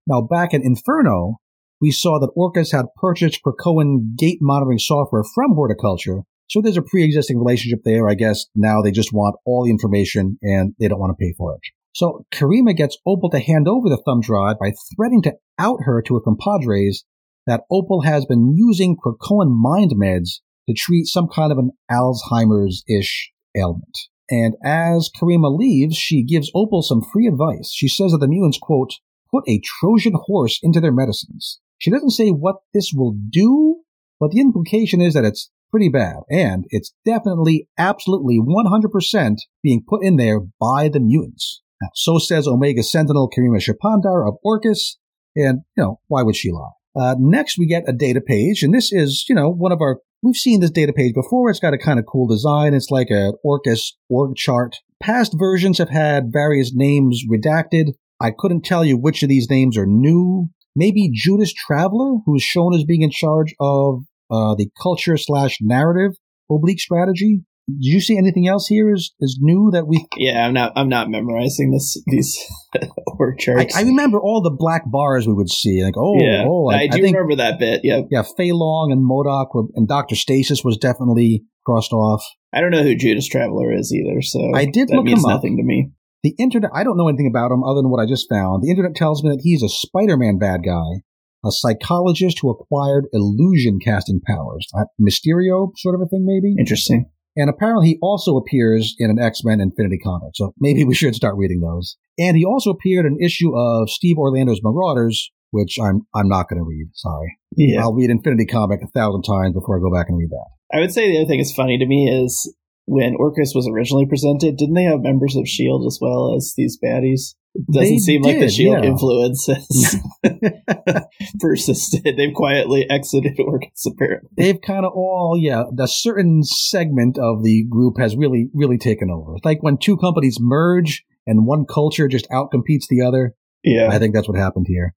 Now, 0.05 0.19
back 0.19 0.53
in 0.53 0.61
Inferno, 0.61 1.37
we 1.83 1.91
saw 1.91 2.17
that 2.17 2.31
Orchis 2.37 2.71
had 2.71 2.85
purchased 2.95 3.41
Krakoan 3.45 4.15
gate 4.17 4.37
monitoring 4.39 4.79
software 4.79 5.25
from 5.35 5.53
Hordeculture, 5.53 6.21
so 6.49 6.61
there's 6.61 6.77
a 6.77 6.81
pre-existing 6.81 7.37
relationship 7.37 7.81
there. 7.83 8.07
I 8.07 8.13
guess 8.13 8.45
now 8.55 8.81
they 8.81 8.91
just 8.91 9.11
want 9.11 9.35
all 9.45 9.65
the 9.65 9.69
information 9.69 10.37
and 10.41 10.73
they 10.79 10.87
don't 10.87 11.01
want 11.01 11.11
to 11.11 11.21
pay 11.21 11.33
for 11.37 11.55
it. 11.55 11.59
So 11.93 12.25
Karima 12.33 12.73
gets 12.73 12.97
Opal 13.05 13.29
to 13.31 13.39
hand 13.39 13.67
over 13.67 13.89
the 13.89 14.01
thumb 14.05 14.21
drive 14.21 14.59
by 14.59 14.71
threatening 14.95 15.23
to 15.23 15.33
out 15.59 15.79
her 15.83 16.01
to 16.01 16.15
her 16.15 16.21
compadres 16.21 17.03
that 17.47 17.63
Opal 17.69 18.03
has 18.03 18.25
been 18.25 18.53
using 18.55 18.95
Krakoan 18.95 19.49
mind 19.51 19.91
meds 20.01 20.39
to 20.69 20.73
treat 20.73 21.07
some 21.07 21.27
kind 21.27 21.51
of 21.51 21.57
an 21.57 21.71
Alzheimer's-ish 21.91 23.31
ailment. 23.57 23.97
And 24.29 24.55
as 24.63 25.09
Karima 25.19 25.53
leaves, 25.53 25.97
she 25.97 26.23
gives 26.23 26.49
Opal 26.55 26.81
some 26.81 27.01
free 27.11 27.27
advice. 27.27 27.73
She 27.73 27.89
says 27.89 28.13
that 28.13 28.19
the 28.19 28.29
mutants, 28.29 28.57
quote, 28.61 28.93
put 29.29 29.43
a 29.49 29.59
Trojan 29.59 30.13
horse 30.27 30.59
into 30.63 30.79
their 30.79 30.93
medicines. 30.93 31.59
She 31.77 31.91
doesn't 31.91 32.11
say 32.11 32.29
what 32.29 32.57
this 32.73 32.91
will 32.95 33.15
do, 33.29 33.81
but 34.19 34.31
the 34.31 34.39
implication 34.39 35.01
is 35.01 35.13
that 35.13 35.25
it's 35.25 35.51
pretty 35.71 35.89
bad, 35.89 36.17
and 36.29 36.65
it's 36.69 36.93
definitely, 37.03 37.67
absolutely 37.77 38.39
100% 38.39 39.35
being 39.63 39.83
put 39.87 40.03
in 40.03 40.17
there 40.17 40.39
by 40.59 40.87
the 40.87 40.99
mutants. 40.99 41.61
Now, 41.81 41.89
so 41.95 42.19
says 42.19 42.47
Omega 42.47 42.83
Sentinel 42.83 43.29
Karima 43.29 43.59
Shapandar 43.59 44.27
of 44.27 44.35
Orchis, 44.45 44.97
and, 45.35 45.61
you 45.75 45.83
know, 45.83 45.99
why 46.07 46.21
would 46.21 46.35
she 46.35 46.51
lie? 46.51 46.69
Uh, 46.95 47.15
next, 47.17 47.57
we 47.57 47.65
get 47.65 47.89
a 47.89 47.93
data 47.93 48.21
page, 48.21 48.61
and 48.61 48.73
this 48.73 48.93
is, 48.93 49.25
you 49.27 49.35
know, 49.35 49.49
one 49.49 49.71
of 49.71 49.81
our, 49.81 49.99
we've 50.21 50.35
seen 50.35 50.59
this 50.59 50.69
data 50.69 50.93
page 50.93 51.15
before. 51.15 51.49
It's 51.49 51.59
got 51.59 51.73
a 51.73 51.77
kind 51.79 51.97
of 51.97 52.05
cool 52.05 52.27
design. 52.27 52.75
It's 52.75 52.91
like 52.91 53.09
an 53.09 53.33
Orchis 53.43 53.93
org 54.09 54.35
chart. 54.35 54.75
Past 55.01 55.35
versions 55.37 55.79
have 55.79 55.89
had 55.89 56.31
various 56.31 56.71
names 56.73 57.23
redacted. 57.29 57.93
I 58.21 58.31
couldn't 58.31 58.63
tell 58.63 58.85
you 58.85 58.95
which 58.95 59.23
of 59.23 59.29
these 59.29 59.49
names 59.49 59.75
are 59.75 59.87
new. 59.87 60.49
Maybe 60.75 61.11
Judas 61.13 61.53
Traveler, 61.53 62.17
who's 62.25 62.43
shown 62.43 62.73
as 62.73 62.83
being 62.83 63.01
in 63.01 63.11
charge 63.11 63.53
of 63.59 64.03
uh, 64.31 64.55
the 64.55 64.69
culture 64.81 65.17
slash 65.17 65.57
narrative 65.61 66.11
oblique 66.49 66.79
strategy. 66.79 67.41
Did 67.67 67.93
you 67.93 68.01
see 68.01 68.17
anything 68.17 68.45
else 68.45 68.67
here 68.67 68.93
is, 68.93 69.13
is 69.21 69.39
new 69.41 69.71
that 69.71 69.87
we 69.87 70.05
Yeah, 70.17 70.45
I'm 70.45 70.53
not 70.53 70.73
I'm 70.75 70.89
not 70.89 71.09
memorizing 71.09 71.71
this 71.71 71.97
these 72.07 72.37
org 73.07 73.35
I, 73.39 73.41
charts. 73.41 73.77
I 73.77 73.81
remember 73.83 74.19
all 74.19 74.41
the 74.41 74.51
black 74.51 74.83
bars 74.85 75.25
we 75.25 75.33
would 75.33 75.49
see. 75.49 75.81
Like, 75.81 75.93
oh, 75.97 76.15
yeah, 76.19 76.43
oh, 76.45 76.69
I, 76.69 76.87
do 76.87 77.01
think, 77.01 77.15
remember 77.15 77.37
that 77.37 77.59
bit. 77.59 77.81
Yeah, 77.83 78.01
yeah, 78.11 78.23
Feilong 78.37 78.91
and 78.91 79.09
MODOK 79.09 79.55
were, 79.55 79.63
and 79.75 79.87
Dr. 79.87 80.15
Stasis 80.15 80.63
was 80.65 80.77
definitely 80.77 81.43
crossed 81.65 81.93
off. 81.93 82.21
I 82.53 82.59
don't 82.59 82.71
know 82.71 82.83
who 82.83 82.95
Judas 82.95 83.27
Traveler 83.27 83.73
is 83.73 83.93
either, 83.93 84.21
so 84.21 84.51
I 84.53 84.65
did 84.65 84.89
that 84.89 84.95
look 84.95 85.05
means 85.05 85.23
him 85.23 85.25
up. 85.25 85.37
nothing 85.37 85.55
to 85.55 85.63
me. 85.63 85.91
The 86.23 86.35
internet, 86.39 86.71
I 86.73 86.83
don't 86.83 86.97
know 86.97 87.09
anything 87.09 87.27
about 87.27 87.51
him 87.51 87.63
other 87.63 87.81
than 87.81 87.91
what 87.91 88.01
I 88.01 88.05
just 88.05 88.29
found. 88.29 88.63
The 88.63 88.69
internet 88.69 88.95
tells 88.95 89.23
me 89.23 89.29
that 89.29 89.41
he's 89.43 89.61
a 89.61 89.67
Spider 89.67 90.15
Man 90.15 90.39
bad 90.39 90.61
guy, 90.65 91.03
a 91.45 91.51
psychologist 91.51 92.39
who 92.41 92.49
acquired 92.49 93.05
illusion 93.11 93.79
casting 93.83 94.21
powers. 94.25 94.65
Uh, 94.73 94.85
Mysterio, 95.01 95.71
sort 95.75 95.95
of 95.95 96.01
a 96.01 96.07
thing, 96.07 96.25
maybe? 96.25 96.55
Interesting. 96.57 97.09
And 97.35 97.49
apparently 97.49 97.87
he 97.87 97.99
also 98.01 98.37
appears 98.37 98.95
in 98.99 99.09
an 99.09 99.19
X-Men 99.19 99.59
Infinity 99.59 99.97
comic. 99.97 100.29
So 100.35 100.53
maybe 100.59 100.85
we 100.85 100.95
should 100.99 101.15
start 101.15 101.35
reading 101.35 101.59
those. 101.59 101.97
And 102.17 102.37
he 102.37 102.45
also 102.45 102.69
appeared 102.69 103.05
in 103.05 103.13
an 103.13 103.19
issue 103.21 103.57
of 103.57 103.89
Steve 103.89 104.17
Orlando's 104.17 104.61
Marauders, 104.63 105.29
which 105.51 105.77
I'm 105.81 106.07
I'm 106.15 106.29
not 106.29 106.47
going 106.47 106.59
to 106.59 106.65
read. 106.65 106.87
Sorry. 106.93 107.37
Yeah. 107.57 107.81
I'll 107.81 107.93
read 107.93 108.09
Infinity 108.09 108.45
comic 108.45 108.79
a 108.81 108.87
thousand 108.87 109.23
times 109.23 109.53
before 109.53 109.77
I 109.77 109.81
go 109.81 109.93
back 109.93 110.07
and 110.09 110.17
read 110.17 110.29
that. 110.29 110.77
I 110.77 110.79
would 110.79 110.93
say 110.93 111.11
the 111.11 111.17
other 111.19 111.27
thing 111.27 111.39
that's 111.39 111.53
funny 111.53 111.77
to 111.77 111.85
me 111.85 112.09
is 112.09 112.55
when 112.85 113.15
Orchis 113.15 113.55
was 113.55 113.67
originally 113.67 114.05
presented, 114.05 114.57
didn't 114.57 114.75
they 114.75 114.83
have 114.83 115.01
members 115.01 115.35
of 115.35 115.47
Shield 115.47 115.85
as 115.85 115.99
well 116.01 116.35
as 116.35 116.53
these 116.57 116.77
baddies? 116.83 117.35
It 117.55 117.67
doesn't 117.71 117.89
They 117.89 117.97
seem 117.99 118.21
like 118.23 118.39
the 118.39 118.49
Shield 118.49 118.83
yeah. 118.83 118.89
influence 118.89 119.47
has 119.47 119.95
persisted. 121.39 122.17
They've 122.17 122.33
quietly 122.33 122.87
exited 122.89 123.37
Orchis 123.39 123.85
apparently. 123.85 124.29
They've 124.35 124.59
kind 124.59 124.85
of 124.85 124.93
all, 124.93 125.37
yeah, 125.39 125.63
a 125.79 125.87
certain 125.87 126.43
segment 126.43 127.17
of 127.17 127.43
the 127.43 127.65
group 127.69 127.99
has 127.99 128.15
really, 128.15 128.49
really 128.53 128.77
taken 128.77 129.09
over. 129.11 129.35
It's 129.35 129.45
like 129.45 129.61
when 129.61 129.77
two 129.77 129.97
companies 129.97 130.37
merge 130.39 131.05
and 131.27 131.45
one 131.45 131.65
culture 131.65 132.07
just 132.07 132.27
outcompetes 132.29 132.87
the 132.89 133.01
other. 133.01 133.35
Yeah. 133.63 133.87
I 133.89 133.99
think 133.99 134.13
that's 134.13 134.27
what 134.27 134.37
happened 134.37 134.65
here. 134.67 134.95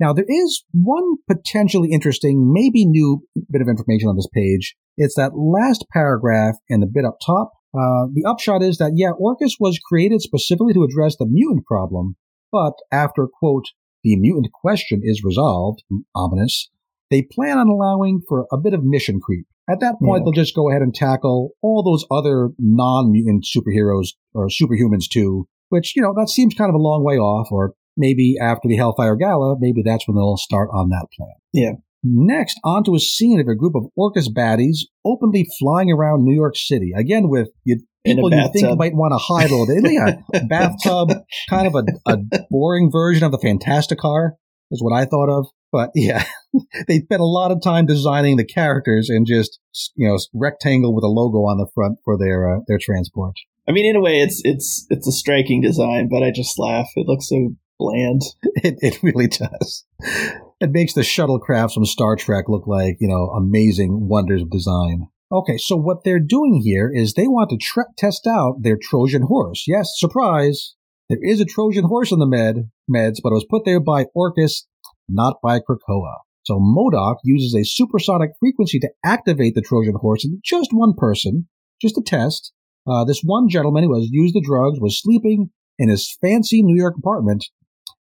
Now, 0.00 0.14
there 0.14 0.24
is 0.26 0.64
one 0.72 1.16
potentially 1.28 1.90
interesting, 1.92 2.52
maybe 2.52 2.86
new 2.86 3.22
bit 3.50 3.60
of 3.60 3.68
information 3.68 4.08
on 4.08 4.16
this 4.16 4.28
page. 4.32 4.74
It's 4.96 5.14
that 5.16 5.36
last 5.36 5.84
paragraph 5.92 6.56
in 6.68 6.80
the 6.80 6.86
bit 6.86 7.04
up 7.04 7.18
top. 7.24 7.52
Uh, 7.74 8.08
the 8.12 8.24
upshot 8.26 8.62
is 8.62 8.78
that, 8.78 8.92
yeah, 8.96 9.12
Orchis 9.20 9.56
was 9.60 9.78
created 9.78 10.22
specifically 10.22 10.72
to 10.72 10.82
address 10.82 11.16
the 11.16 11.26
mutant 11.28 11.66
problem, 11.66 12.16
but 12.50 12.72
after, 12.90 13.28
quote, 13.28 13.66
the 14.02 14.16
mutant 14.16 14.48
question 14.52 15.02
is 15.04 15.22
resolved, 15.22 15.84
ominous, 16.14 16.70
they 17.10 17.22
plan 17.22 17.58
on 17.58 17.68
allowing 17.68 18.22
for 18.26 18.46
a 18.50 18.56
bit 18.56 18.72
of 18.72 18.82
mission 18.82 19.20
creep. 19.20 19.46
At 19.68 19.80
that 19.80 19.96
point, 20.02 20.20
Yeah. 20.20 20.24
they'll 20.24 20.44
just 20.44 20.56
go 20.56 20.68
ahead 20.70 20.82
and 20.82 20.94
tackle 20.94 21.50
all 21.62 21.82
those 21.82 22.04
other 22.10 22.50
non-mutant 22.58 23.44
superheroes 23.44 24.14
or 24.34 24.48
superhumans 24.48 25.04
too, 25.08 25.46
which, 25.68 25.94
you 25.94 26.02
know, 26.02 26.14
that 26.16 26.28
seems 26.28 26.54
kind 26.54 26.70
of 26.70 26.74
a 26.74 26.82
long 26.82 27.04
way 27.04 27.18
off, 27.18 27.48
or 27.52 27.74
maybe 28.00 28.36
after 28.40 28.68
the 28.68 28.76
Hellfire 28.76 29.14
Gala, 29.16 29.56
maybe 29.60 29.82
that's 29.84 30.08
when 30.08 30.16
they'll 30.16 30.36
start 30.36 30.68
on 30.72 30.88
that 30.88 31.06
plan. 31.16 31.34
Yeah. 31.52 31.72
Next, 32.02 32.58
onto 32.64 32.94
a 32.94 32.98
scene 32.98 33.40
of 33.40 33.46
a 33.46 33.54
group 33.54 33.74
of 33.76 33.84
Orchis 33.96 34.32
baddies 34.32 34.86
openly 35.04 35.46
flying 35.58 35.92
around 35.92 36.24
New 36.24 36.34
York 36.34 36.56
City. 36.56 36.92
Again, 36.96 37.28
with 37.28 37.48
you, 37.64 37.80
people 38.06 38.32
you 38.32 38.50
think 38.54 38.78
might 38.78 38.94
want 38.94 39.12
to 39.12 39.18
hide 39.18 39.50
a 39.50 39.54
little 39.54 39.66
bit. 39.66 39.92
Yeah, 39.92 40.16
a 40.34 40.44
bathtub, 40.48 41.10
kind 41.50 41.66
of 41.66 41.74
a, 41.74 41.84
a 42.06 42.18
boring 42.50 42.90
version 42.90 43.24
of 43.24 43.32
the 43.32 43.38
Fantasticar 43.38 44.30
is 44.70 44.82
what 44.82 44.96
I 44.96 45.04
thought 45.04 45.28
of. 45.28 45.46
But 45.72 45.90
yeah, 45.94 46.24
they 46.88 47.00
spent 47.00 47.20
a 47.20 47.26
lot 47.26 47.52
of 47.52 47.62
time 47.62 47.84
designing 47.84 48.38
the 48.38 48.46
characters 48.46 49.10
and 49.10 49.26
just 49.26 49.60
you 49.94 50.08
know 50.08 50.16
rectangle 50.32 50.94
with 50.94 51.04
a 51.04 51.08
logo 51.08 51.38
on 51.38 51.58
the 51.58 51.68
front 51.74 51.98
for 52.04 52.16
their 52.16 52.50
uh, 52.50 52.60
their 52.66 52.78
transport. 52.80 53.34
I 53.68 53.72
mean, 53.72 53.88
in 53.88 53.94
a 53.96 54.00
way, 54.00 54.20
it's 54.20 54.40
it's 54.44 54.86
it's 54.90 55.06
a 55.06 55.12
striking 55.12 55.60
design, 55.60 56.08
but 56.10 56.22
I 56.22 56.32
just 56.34 56.58
laugh. 56.58 56.88
It 56.96 57.06
looks 57.06 57.28
so 57.28 57.50
bland. 57.80 58.22
It, 58.62 58.76
it 58.82 59.02
really 59.02 59.26
does. 59.26 59.86
It 60.60 60.70
makes 60.70 60.92
the 60.92 61.00
shuttlecraft 61.00 61.72
from 61.72 61.86
Star 61.86 62.14
Trek 62.14 62.44
look 62.48 62.66
like, 62.66 62.98
you 63.00 63.08
know, 63.08 63.30
amazing 63.30 64.06
wonders 64.06 64.42
of 64.42 64.50
design. 64.50 65.08
Okay, 65.32 65.56
so 65.56 65.76
what 65.76 66.04
they're 66.04 66.20
doing 66.20 66.60
here 66.62 66.90
is 66.92 67.14
they 67.14 67.26
want 67.26 67.48
to 67.50 67.56
tre- 67.56 67.84
test 67.96 68.26
out 68.26 68.56
their 68.60 68.76
Trojan 68.76 69.22
horse. 69.22 69.64
Yes, 69.66 69.92
surprise. 69.96 70.74
There 71.08 71.20
is 71.22 71.40
a 71.40 71.46
Trojan 71.46 71.84
horse 71.84 72.12
in 72.12 72.18
the 72.18 72.26
med 72.26 72.70
meds, 72.90 73.16
but 73.22 73.30
it 73.30 73.40
was 73.40 73.46
put 73.48 73.64
there 73.64 73.80
by 73.80 74.06
Orchis, 74.14 74.66
not 75.08 75.36
by 75.42 75.60
Krakoa. 75.60 76.16
So 76.42 76.58
MODOK 76.58 77.16
uses 77.24 77.54
a 77.54 77.64
supersonic 77.64 78.32
frequency 78.40 78.78
to 78.80 78.90
activate 79.04 79.54
the 79.54 79.62
Trojan 79.62 79.96
horse 80.00 80.24
in 80.24 80.40
just 80.44 80.70
one 80.72 80.94
person, 80.96 81.48
just 81.80 81.96
a 81.96 82.02
test. 82.04 82.52
Uh, 82.86 83.04
this 83.04 83.22
one 83.22 83.48
gentleman 83.48 83.84
who 83.84 83.94
has 83.94 84.08
used 84.10 84.34
the 84.34 84.44
drugs 84.44 84.80
was 84.80 85.00
sleeping 85.00 85.50
in 85.78 85.88
his 85.88 86.16
fancy 86.20 86.62
New 86.62 86.76
York 86.76 86.94
apartment 86.98 87.46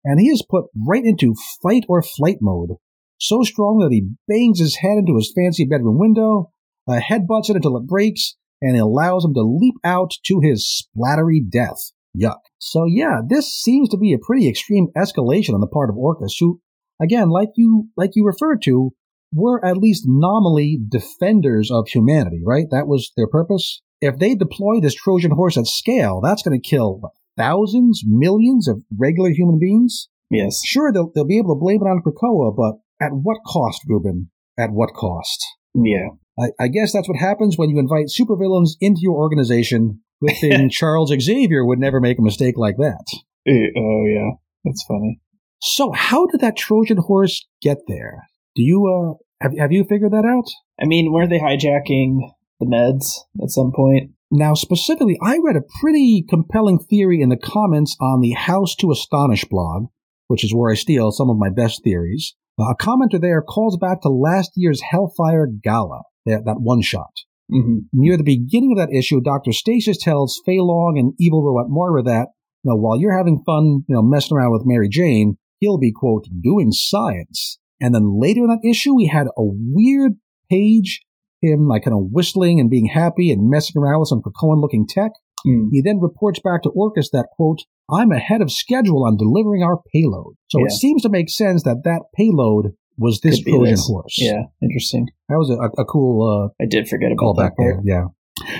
and 0.04 0.20
he 0.20 0.28
is 0.28 0.46
put 0.50 0.66
right 0.88 1.04
into 1.04 1.36
fight 1.62 1.84
or 1.88 2.02
flight 2.02 2.38
mode. 2.42 2.72
So 3.18 3.44
strong 3.44 3.80
that 3.80 3.92
he 3.92 4.10
bangs 4.28 4.60
his 4.60 4.78
head 4.78 4.98
into 4.98 5.16
his 5.16 5.34
fancy 5.36 5.66
bedroom 5.66 6.00
window, 6.00 6.52
uh, 6.88 7.00
headbutts 7.00 7.50
it 7.50 7.56
until 7.58 7.78
it 7.78 7.88
breaks, 7.88 8.36
and 8.62 8.76
it 8.76 8.80
allows 8.80 9.26
him 9.26 9.34
to 9.34 9.42
leap 9.42 9.76
out 9.84 10.14
to 10.26 10.40
his 10.42 10.88
splattery 10.98 11.40
death. 11.50 11.92
Yuck. 12.18 12.40
So 12.58 12.86
yeah, 12.86 13.20
this 13.28 13.54
seems 13.54 13.90
to 13.90 13.98
be 13.98 14.14
a 14.14 14.20
pretty 14.20 14.50
extreme 14.50 14.88
escalation 14.98 15.54
on 15.54 15.62
the 15.62 15.68
part 15.68 15.90
of 15.90 15.98
Orchis, 15.98 16.36
who, 16.40 16.62
again, 17.02 17.30
like 17.30 17.50
you 17.56 17.90
like 17.96 18.12
you 18.16 18.26
referred 18.26 18.62
to, 18.64 18.94
were 19.34 19.64
at 19.64 19.78
least 19.78 20.06
nominally 20.08 20.80
defenders 20.88 21.70
of 21.72 21.88
humanity, 21.88 22.42
right? 22.46 22.66
That 22.72 22.88
was 22.88 23.12
their 23.16 23.28
purpose. 23.28 23.82
If 24.02 24.18
they 24.18 24.34
deploy 24.34 24.80
this 24.80 24.96
Trojan 24.96 25.32
horse 25.32 25.58
at 25.58 25.68
scale, 25.68 26.22
that's 26.22 26.42
going 26.42 26.60
to 26.60 26.70
kill 26.70 27.02
thousands, 27.38 28.04
millions 28.06 28.68
of 28.68 28.82
regular 28.98 29.30
human 29.32 29.60
beings. 29.60 30.10
Yes. 30.30 30.60
Sure, 30.66 30.92
they'll, 30.92 31.12
they'll 31.14 31.26
be 31.26 31.38
able 31.38 31.56
to 31.56 31.60
blame 31.60 31.82
it 31.82 31.90
on 31.90 32.02
Krakoa, 32.06 32.56
but 32.56 32.80
at 33.04 33.12
what 33.14 33.38
cost, 33.46 33.82
Ruben? 33.88 34.30
At 34.58 34.72
what 34.72 34.94
cost? 34.94 35.46
Yeah. 35.74 36.10
I, 36.40 36.50
I 36.60 36.68
guess 36.68 36.94
that's 36.94 37.08
what 37.08 37.18
happens 37.18 37.58
when 37.58 37.70
you 37.70 37.80
invite 37.80 38.08
supervillains 38.08 38.72
into 38.80 39.02
your 39.02 39.16
organization. 39.16 40.02
Good 40.28 40.38
thing 40.38 40.70
Charles 40.70 41.14
Xavier 41.18 41.66
would 41.66 41.80
never 41.80 42.00
make 42.00 42.20
a 42.20 42.22
mistake 42.22 42.56
like 42.58 42.76
that. 42.78 43.06
Eh, 43.48 43.68
Oh 43.76 44.04
yeah, 44.06 44.32
that's 44.66 44.84
funny. 44.88 45.22
So, 45.62 45.92
how 45.94 46.26
did 46.28 46.42
that 46.42 46.58
Trojan 46.58 46.98
horse 46.98 47.48
get 47.62 47.78
there? 47.88 48.28
Do 48.56 48.64
you 48.64 48.86
uh 48.86 49.24
have 49.42 49.58
have 49.58 49.72
you 49.72 49.86
figured 49.88 50.12
that 50.12 50.26
out? 50.26 50.46
I 50.82 50.86
mean, 50.86 51.12
weren't 51.12 51.30
they 51.30 51.40
hijacking 51.40 52.20
the 52.60 52.66
meds 52.66 53.20
at 53.42 53.50
some 53.50 53.72
point? 53.74 54.12
Now, 54.32 54.54
specifically, 54.54 55.18
I 55.24 55.40
read 55.44 55.56
a 55.56 55.82
pretty 55.82 56.24
compelling 56.28 56.80
theory 56.80 57.22
in 57.22 57.30
the 57.30 57.38
comments 57.38 57.96
on 58.00 58.22
the 58.22 58.32
House 58.32 58.76
to 58.76 58.92
Astonish 58.92 59.46
blog, 59.46 59.88
which 60.28 60.44
is 60.44 60.54
where 60.54 60.72
I 60.72 60.76
steal 60.76 61.12
some 61.12 61.30
of 61.30 61.38
my 61.38 61.50
best 61.50 61.84
theories. 61.84 62.36
A 62.60 62.76
commenter 62.76 63.20
there 63.20 63.42
calls 63.42 63.78
back 63.78 64.02
to 64.02 64.10
last 64.10 64.52
year's 64.56 64.82
Hellfire 64.82 65.48
Gala, 65.48 66.02
that, 66.26 66.44
that 66.46 66.60
one 66.60 66.82
shot. 66.82 67.12
Mm-hmm. 67.52 67.78
Near 67.94 68.18
the 68.18 68.24
beginning 68.24 68.74
of 68.74 68.78
that 68.78 68.96
issue, 68.96 69.22
Dr. 69.22 69.52
Stasis 69.52 69.98
tells 69.98 70.40
Feilong 70.48 71.00
and 71.00 71.14
Evil 71.20 71.44
Robot 71.44 71.68
Moira 71.70 72.04
that, 72.04 72.28
you 72.64 72.72
know, 72.72 72.76
while 72.76 73.00
you're 73.00 73.18
having 73.18 73.42
fun, 73.46 73.86
you 73.88 73.96
know, 73.96 74.04
messing 74.04 74.38
around 74.38 74.52
with 74.52 74.64
Mary 74.66 74.90
Jane, 74.90 75.38
he'll 75.60 75.80
be, 75.80 75.92
quote, 75.92 76.26
doing 76.42 76.72
science. 76.72 77.58
And 77.82 77.96
then 77.96 78.20
later 78.20 78.42
in 78.42 78.48
that 78.48 78.68
issue, 78.68 78.94
we 78.94 79.08
had 79.08 79.28
a 79.28 79.32
weird 79.38 80.14
page, 80.52 81.02
him 81.42 81.68
like 81.68 81.84
kind 81.84 81.96
of 81.96 82.12
whistling 82.12 82.60
and 82.60 82.70
being 82.70 82.88
happy 82.88 83.32
and 83.32 83.50
messing 83.50 83.82
around 83.82 84.00
with 84.00 84.10
some 84.10 84.22
Krakoan 84.22 84.62
looking 84.62 84.88
tech. 84.88 85.12
Mm. 85.46 85.70
He 85.72 85.82
then 85.82 86.00
reports 86.00 86.40
back 86.40 86.64
to 86.64 86.70
Orchis 86.70 87.12
that, 87.12 87.28
quote, 87.36 87.60
I'm 87.92 88.12
ahead 88.12 88.42
of 88.42 88.52
schedule 88.52 89.06
on 89.06 89.18
delivering 89.18 89.64
our 89.64 89.80
payload. 89.94 90.36
So 90.50 90.64
it 90.66 90.72
seems 90.72 91.02
to 91.04 91.10
make 91.10 91.30
sense 91.30 91.64
that 91.64 91.84
that 91.86 92.02
payload 92.16 92.74
was 92.98 93.22
this 93.22 93.42
Trojan 93.42 93.72
this. 93.72 93.88
horse. 93.88 94.16
Yeah, 94.18 94.44
interesting. 94.62 95.08
That 95.30 95.38
was 95.38 95.50
a, 95.50 95.82
a 95.82 95.86
cool 95.86 96.52
uh, 96.60 96.64
I 96.64 96.68
did 96.68 96.88
forget 96.88 97.12
about 97.12 97.20
call 97.20 97.34
that 97.36 97.42
back 97.42 97.54
there. 97.58 97.80
Yeah. 97.84 98.08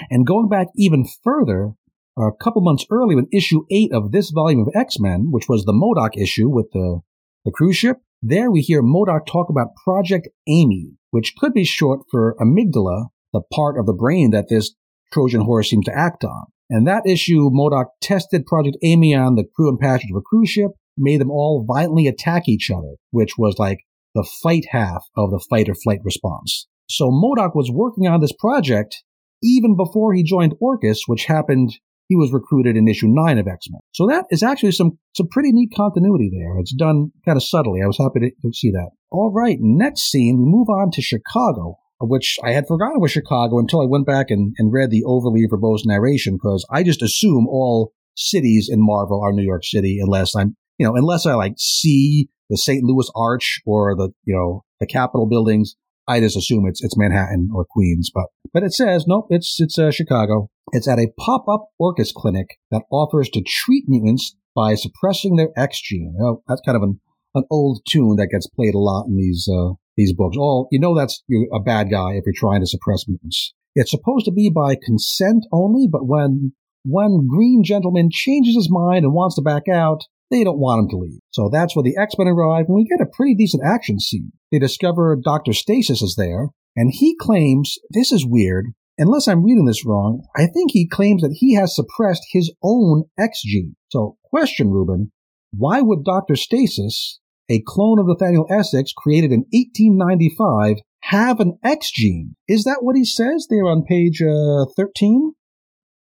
And 0.10 0.26
going 0.26 0.50
back 0.50 0.68
even 0.76 1.06
further, 1.24 1.72
a 2.18 2.32
couple 2.42 2.62
months 2.62 2.86
earlier 2.90 3.18
with 3.18 3.28
issue 3.32 3.66
eight 3.72 3.92
of 3.94 4.12
this 4.12 4.32
volume 4.32 4.62
of 4.62 4.74
X-Men, 4.74 5.28
which 5.32 5.48
was 5.48 5.66
the 5.66 5.74
MODOK 5.74 6.22
issue 6.22 6.50
with 6.50 6.68
the, 6.74 7.02
the 7.46 7.52
cruise 7.52 7.78
ship, 7.78 7.98
there 8.22 8.52
we 8.52 8.62
hear 8.62 8.82
MODOK 8.82 9.26
talk 9.26 9.50
about 9.50 9.76
Project 9.84 10.28
Amy, 10.48 10.92
which 11.12 11.34
could 11.38 11.54
be 11.54 11.64
short 11.64 12.02
for 12.12 12.36
amygdala, 12.40 13.08
the 13.34 13.42
part 13.54 13.78
of 13.78 13.86
the 13.86 13.94
brain 13.94 14.32
that 14.32 14.50
this 14.50 14.74
Trojan 15.14 15.42
horse 15.42 15.70
seems 15.70 15.86
to 15.86 15.98
act 15.98 16.24
on. 16.24 16.46
And 16.70 16.86
that 16.88 17.08
issue, 17.08 17.50
MODOK 17.50 17.86
tested 18.02 18.46
Project 18.46 18.78
Amy 18.84 19.16
on 19.16 19.36
the 19.36 19.46
crew 19.56 19.70
and 19.70 19.80
passengers 19.80 20.12
of 20.16 20.20
a 20.20 20.22
cruise 20.22 20.50
ship, 20.50 20.72
made 20.98 21.22
them 21.22 21.32
all 21.32 21.66
violently 21.68 22.08
attack 22.08 22.48
each 22.48 22.70
other, 22.70 22.96
which 23.12 23.38
was 23.38 23.58
like 23.58 23.80
the 24.14 24.28
fight 24.44 24.66
half 24.72 25.06
of 25.16 25.32
the 25.32 25.44
fight 25.50 25.70
or 25.70 25.76
flight 25.76 26.00
response. 26.04 26.68
So 26.90 27.10
MODOK 27.10 27.56
was 27.56 27.72
working 27.72 28.08
on 28.08 28.20
this 28.20 28.34
project 28.34 29.04
even 29.42 29.78
before 29.78 30.14
he 30.14 30.24
joined 30.24 30.56
Orchis, 30.62 31.04
which 31.08 31.26
happened, 31.26 31.78
he 32.10 32.16
was 32.16 32.34
recruited 32.34 32.76
in 32.76 32.88
issue 32.88 33.08
9 33.08 33.38
of 33.38 33.48
X-Men. 33.48 33.80
So 33.94 34.08
that 34.08 34.26
is 34.32 34.42
actually 34.44 34.72
some, 34.72 34.98
some 35.16 35.28
pretty 35.30 35.52
neat 35.52 35.72
continuity 35.76 36.30
there. 36.34 36.58
It's 36.58 36.74
done 36.74 37.12
kind 37.24 37.38
of 37.38 37.44
subtly. 37.44 37.82
I 37.84 37.88
was 37.88 38.00
happy 38.00 38.20
to, 38.20 38.32
to 38.32 38.54
see 38.54 38.72
that. 38.72 38.90
All 39.12 39.32
right, 39.32 39.58
next 39.62 40.12
scene, 40.12 40.40
we 40.40 40.46
move 40.46 40.70
on 40.70 40.90
to 40.92 41.02
Chicago, 41.04 41.78
which 42.02 42.38
I 42.44 42.52
had 42.52 42.68
forgotten 42.68 43.00
was 43.00 43.12
Chicago 43.12 43.60
until 43.60 43.82
I 43.82 43.86
went 43.88 44.08
back 44.08 44.32
and, 44.32 44.56
and 44.58 44.74
read 44.74 44.90
the 44.90 45.04
overly 45.06 45.46
verbose 45.48 45.86
narration 45.86 46.34
because 46.34 46.66
I 46.72 46.82
just 46.82 47.04
assume 47.04 47.48
all 47.48 47.94
cities 48.16 48.70
in 48.72 48.80
Marvel 48.82 49.22
are 49.24 49.32
New 49.32 49.46
York 49.46 49.64
City 49.64 50.00
unless 50.02 50.36
I'm, 50.36 50.58
you 50.80 50.88
know, 50.88 50.96
unless 50.96 51.28
I 51.28 51.36
like 51.36 51.54
see 51.58 52.28
the 52.50 52.58
St. 52.58 52.84
Louis 52.84 53.10
Arch 53.16 53.62
or 53.68 53.96
the, 53.96 54.10
you 54.26 54.36
know, 54.36 54.64
the 54.80 54.88
Capitol 54.88 55.28
buildings. 55.28 55.76
I 56.10 56.20
just 56.20 56.36
assume 56.36 56.66
it's 56.68 56.84
it's 56.84 56.98
Manhattan 56.98 57.50
or 57.54 57.66
Queens, 57.70 58.10
but 58.14 58.26
but 58.52 58.64
it 58.64 58.74
says 58.74 59.06
nope, 59.08 59.28
it's 59.30 59.58
it's 59.60 59.78
uh, 59.78 59.92
Chicago. 59.92 60.50
It's 60.72 60.88
at 60.88 61.00
a 61.00 61.14
pop-up 61.20 61.68
Orchis 61.80 62.12
clinic 62.12 62.48
that 62.72 62.84
offers 62.92 63.30
to 63.30 63.44
treat 63.46 63.86
mutants 63.88 64.36
by 64.56 64.76
suppressing 64.76 65.36
their 65.36 65.50
X 65.56 65.80
gene. 65.82 66.16
Oh, 66.22 66.42
that's 66.48 66.62
kind 66.66 66.76
of 66.76 66.84
an 66.84 67.00
an 67.36 67.44
old 67.52 67.82
tune 67.88 68.16
that 68.16 68.30
gets 68.32 68.48
played 68.48 68.74
a 68.74 68.80
lot 68.80 69.06
in 69.06 69.18
these 69.18 69.48
uh, 69.48 69.74
these 69.96 70.14
books. 70.14 70.36
All 70.36 70.68
you 70.72 70.80
know 70.80 70.98
that's 70.98 71.24
a 71.54 71.60
bad 71.60 71.92
guy 71.92 72.14
if 72.14 72.24
you're 72.26 72.34
trying 72.36 72.62
to 72.62 72.68
suppress 72.68 73.06
mutants. 73.08 73.54
It's 73.76 73.92
supposed 73.92 74.26
to 74.26 74.32
be 74.32 74.50
by 74.50 74.76
consent 74.84 75.46
only, 75.52 75.88
but 75.90 76.08
when 76.08 76.54
one 76.84 77.28
green 77.28 77.64
gentleman 77.64 78.10
changes 78.12 78.56
his 78.56 78.70
mind 78.72 79.06
and 79.06 79.14
wants 79.14 79.36
to 79.36 79.44
back 79.44 79.64
out, 79.72 80.02
they 80.30 80.44
don't 80.44 80.60
want 80.60 80.84
him 80.84 80.90
to 80.90 80.98
leave. 80.98 81.20
So 81.32 81.50
that's 81.52 81.76
where 81.76 81.84
the 81.84 81.98
X-Men 81.98 82.28
arrive, 82.28 82.66
and 82.68 82.76
we 82.76 82.86
get 82.86 83.02
a 83.02 83.10
pretty 83.12 83.36
decent 83.36 83.64
action 83.66 84.00
scene. 84.00 84.32
They 84.52 84.60
discover 84.60 85.16
Dr. 85.16 85.54
Stasis 85.54 86.02
is 86.02 86.16
there, 86.18 86.50
and 86.76 86.92
he 86.94 87.16
claims, 87.20 87.78
this 87.90 88.12
is 88.12 88.26
weird, 88.26 88.68
unless 88.98 89.28
I'm 89.28 89.44
reading 89.44 89.66
this 89.66 89.86
wrong, 89.86 90.24
I 90.36 90.46
think 90.46 90.72
he 90.72 90.88
claims 90.88 91.22
that 91.22 91.38
he 91.40 91.56
has 91.56 91.76
suppressed 91.76 92.24
his 92.32 92.54
own 92.64 93.06
X 93.18 93.42
gene. 93.44 93.76
So, 93.90 94.18
question, 94.24 94.70
Ruben, 94.70 95.12
why 95.52 95.82
would 95.82 96.04
Dr. 96.04 96.36
Stasis, 96.36 97.20
a 97.50 97.64
clone 97.66 98.00
of 98.00 98.08
Nathaniel 98.08 98.46
Essex 98.50 98.94
created 98.96 99.32
in 99.32 99.46
1895, 99.52 100.78
have 101.04 101.40
an 101.40 101.58
X 101.64 101.92
gene? 101.92 102.36
Is 102.48 102.66
that 102.66 102.80
what 102.82 102.96
he 102.96 103.06
says 103.06 103.48
there 103.50 103.66
on 103.66 103.84
page 103.84 104.22
uh, 104.22 104.66
13? 104.76 105.34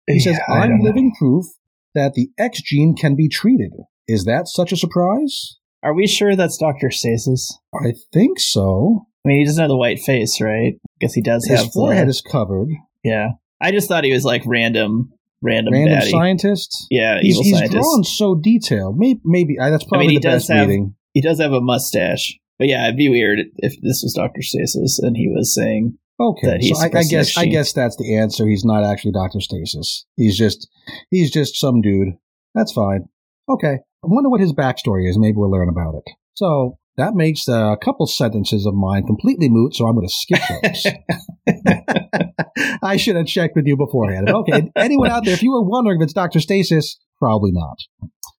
He 0.07 0.15
yeah, 0.15 0.21
says, 0.21 0.39
I'm 0.49 0.79
living 0.79 1.13
proof 1.17 1.45
that 1.93 2.13
the 2.13 2.29
X 2.37 2.61
gene 2.61 2.95
can 2.95 3.15
be 3.15 3.29
treated. 3.29 3.71
Is 4.07 4.25
that 4.25 4.47
such 4.47 4.71
a 4.71 4.77
surprise? 4.77 5.57
Are 5.83 5.93
we 5.93 6.07
sure 6.07 6.35
that's 6.35 6.57
Dr. 6.57 6.91
Stasis? 6.91 7.57
I 7.73 7.93
think 8.13 8.39
so. 8.39 9.05
I 9.25 9.27
mean, 9.27 9.39
he 9.39 9.45
doesn't 9.45 9.61
have 9.61 9.69
the 9.69 9.77
white 9.77 9.99
face, 9.99 10.41
right? 10.41 10.73
I 10.75 10.97
guess 10.99 11.13
he 11.13 11.21
does 11.21 11.45
His 11.45 11.61
have 11.61 11.73
forehead 11.73 12.07
the, 12.07 12.11
is 12.11 12.21
covered. 12.21 12.69
Yeah. 13.03 13.31
I 13.61 13.71
just 13.71 13.87
thought 13.87 14.03
he 14.03 14.13
was 14.13 14.25
like 14.25 14.43
random 14.45 15.13
random 15.41 15.73
random 15.73 15.99
baddie. 15.99 16.11
scientist. 16.11 16.87
Yeah, 16.89 17.19
he's, 17.21 17.37
he's 17.37 17.57
scientist. 17.57 17.73
drawn 17.73 18.03
so 18.03 18.35
detailed. 18.35 18.97
Maybe, 18.97 19.19
maybe 19.23 19.59
uh, 19.59 19.69
that's 19.69 19.83
probably 19.83 20.07
I 20.07 20.09
mean, 20.09 20.21
the 20.21 20.27
best 20.27 20.49
have, 20.49 20.67
reading. 20.67 20.95
He 21.13 21.21
does 21.21 21.39
have 21.39 21.51
a 21.51 21.61
mustache, 21.61 22.39
but 22.57 22.67
yeah, 22.67 22.85
it'd 22.85 22.97
be 22.97 23.09
weird 23.09 23.39
if 23.57 23.79
this 23.81 24.01
was 24.03 24.13
Doctor 24.15 24.41
Stasis 24.41 24.99
and 24.99 25.15
he 25.17 25.27
was 25.27 25.53
saying 25.53 25.97
Okay, 26.19 26.59
so 26.61 26.79
I, 26.79 26.85
I 26.85 27.03
guess 27.03 27.37
I 27.37 27.45
guess 27.45 27.73
that's 27.73 27.95
the 27.95 28.17
answer. 28.17 28.47
He's 28.47 28.65
not 28.65 28.83
actually 28.83 29.11
Doctor 29.11 29.39
Stasis. 29.39 30.05
He's 30.15 30.35
just 30.35 30.67
he's 31.11 31.31
just 31.31 31.55
some 31.55 31.81
dude. 31.81 32.15
That's 32.55 32.71
fine. 32.71 33.07
Okay, 33.47 33.77
I 34.03 34.07
wonder 34.07 34.29
what 34.29 34.41
his 34.41 34.53
backstory 34.53 35.09
is. 35.09 35.17
Maybe 35.17 35.35
we'll 35.35 35.51
learn 35.51 35.69
about 35.69 35.95
it. 35.95 36.03
So 36.35 36.77
that 36.97 37.13
makes 37.13 37.47
a 37.47 37.77
couple 37.81 38.07
sentences 38.07 38.65
of 38.65 38.73
mine 38.73 39.05
completely 39.05 39.49
moot. 39.49 39.75
So 39.75 39.85
I'm 39.85 39.95
going 39.95 40.07
to 40.07 40.13
skip 40.13 40.41
those. 40.63 40.87
I 42.81 42.97
should 42.97 43.15
have 43.15 43.27
checked 43.27 43.55
with 43.55 43.65
you 43.65 43.77
beforehand. 43.77 44.29
Okay, 44.29 44.71
anyone 44.75 45.09
out 45.09 45.25
there, 45.25 45.33
if 45.33 45.43
you 45.43 45.51
were 45.51 45.63
wondering 45.63 46.01
if 46.01 46.05
it's 46.05 46.13
Doctor 46.13 46.39
Stasis, 46.39 46.97
probably 47.19 47.51
not. 47.53 47.77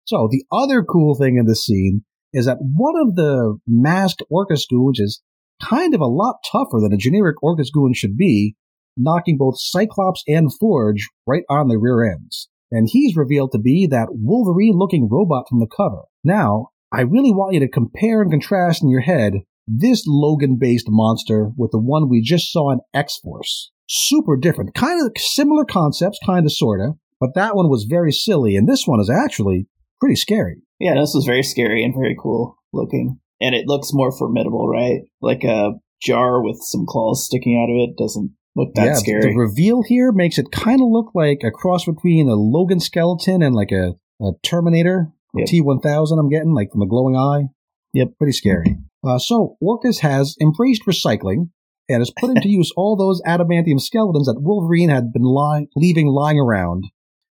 So 0.04 0.28
the 0.30 0.44
other 0.50 0.82
cool 0.82 1.14
thing 1.14 1.36
in 1.36 1.46
this 1.46 1.64
scene 1.64 2.04
is 2.32 2.46
that 2.46 2.58
one 2.60 2.94
of 3.00 3.14
the 3.14 3.58
masked 3.66 4.22
Orchis 4.30 4.66
goons 4.68 4.98
is 5.00 5.22
kind 5.62 5.94
of 5.94 6.00
a 6.00 6.06
lot 6.06 6.36
tougher 6.50 6.80
than 6.80 6.92
a 6.92 6.96
generic 6.96 7.36
Orchis 7.42 7.70
goon 7.72 7.92
should 7.94 8.16
be, 8.16 8.54
knocking 8.96 9.36
both 9.38 9.54
Cyclops 9.58 10.22
and 10.26 10.50
Forge 10.58 11.08
right 11.26 11.44
on 11.48 11.68
their 11.68 11.78
rear 11.78 12.04
ends. 12.10 12.48
And 12.70 12.88
he's 12.90 13.16
revealed 13.16 13.52
to 13.52 13.58
be 13.58 13.86
that 13.86 14.08
Wolverine 14.10 14.76
looking 14.76 15.08
robot 15.10 15.46
from 15.48 15.60
the 15.60 15.66
cover. 15.66 16.02
Now, 16.22 16.68
I 16.92 17.02
really 17.02 17.32
want 17.32 17.54
you 17.54 17.60
to 17.60 17.68
compare 17.68 18.22
and 18.22 18.30
contrast 18.30 18.82
in 18.82 18.90
your 18.90 19.00
head 19.00 19.34
this 19.66 20.04
Logan 20.06 20.56
based 20.58 20.86
monster 20.88 21.50
with 21.56 21.70
the 21.72 21.78
one 21.78 22.08
we 22.08 22.22
just 22.22 22.50
saw 22.50 22.70
in 22.70 22.80
X 22.94 23.18
Force. 23.22 23.70
Super 23.88 24.36
different. 24.36 24.74
Kind 24.74 25.04
of 25.04 25.12
similar 25.16 25.64
concepts, 25.64 26.18
kind 26.24 26.46
of, 26.46 26.52
sort 26.52 26.80
of, 26.80 26.96
but 27.20 27.34
that 27.34 27.56
one 27.56 27.68
was 27.68 27.86
very 27.88 28.12
silly, 28.12 28.56
and 28.56 28.68
this 28.68 28.86
one 28.86 29.00
is 29.00 29.10
actually 29.10 29.66
pretty 30.00 30.16
scary. 30.16 30.56
Yeah, 30.78 30.94
this 30.94 31.12
was 31.14 31.24
very 31.26 31.42
scary 31.42 31.84
and 31.84 31.94
very 31.94 32.16
cool 32.18 32.56
looking 32.72 33.18
and 33.40 33.54
it 33.54 33.66
looks 33.66 33.92
more 33.92 34.16
formidable, 34.16 34.68
right? 34.68 35.02
Like 35.20 35.44
a 35.44 35.72
jar 36.02 36.42
with 36.42 36.58
some 36.60 36.86
claws 36.86 37.24
sticking 37.24 37.56
out 37.56 37.70
of 37.70 37.88
it 37.88 37.96
doesn't 37.96 38.32
look 38.58 38.74
that 38.74 38.84
yeah, 38.84 38.94
scary. 38.94 39.20
The 39.32 39.38
reveal 39.38 39.82
here 39.82 40.12
makes 40.12 40.36
it 40.38 40.50
kind 40.52 40.80
of 40.80 40.88
look 40.88 41.12
like 41.14 41.40
a 41.44 41.50
cross 41.50 41.84
between 41.84 42.28
a 42.28 42.34
Logan 42.34 42.80
skeleton 42.80 43.42
and 43.42 43.54
like 43.54 43.70
a, 43.72 43.94
a 44.20 44.32
Terminator 44.42 45.12
yep. 45.34 45.48
T1000. 45.48 46.18
I'm 46.18 46.28
getting 46.28 46.54
like 46.54 46.72
from 46.72 46.80
the 46.80 46.86
glowing 46.86 47.16
eye. 47.16 47.48
Yep, 47.94 48.08
pretty 48.18 48.32
scary. 48.32 48.76
Uh, 49.06 49.18
so 49.18 49.56
Orchis 49.62 50.00
has 50.00 50.36
embraced 50.40 50.82
recycling 50.86 51.50
and 51.88 52.00
has 52.00 52.12
put 52.18 52.30
into 52.30 52.48
use 52.50 52.72
all 52.76 52.96
those 52.96 53.22
adamantium 53.22 53.80
skeletons 53.80 54.26
that 54.26 54.40
Wolverine 54.40 54.90
had 54.90 55.12
been 55.12 55.22
li- 55.22 55.68
leaving 55.76 56.08
lying 56.08 56.38
around, 56.38 56.84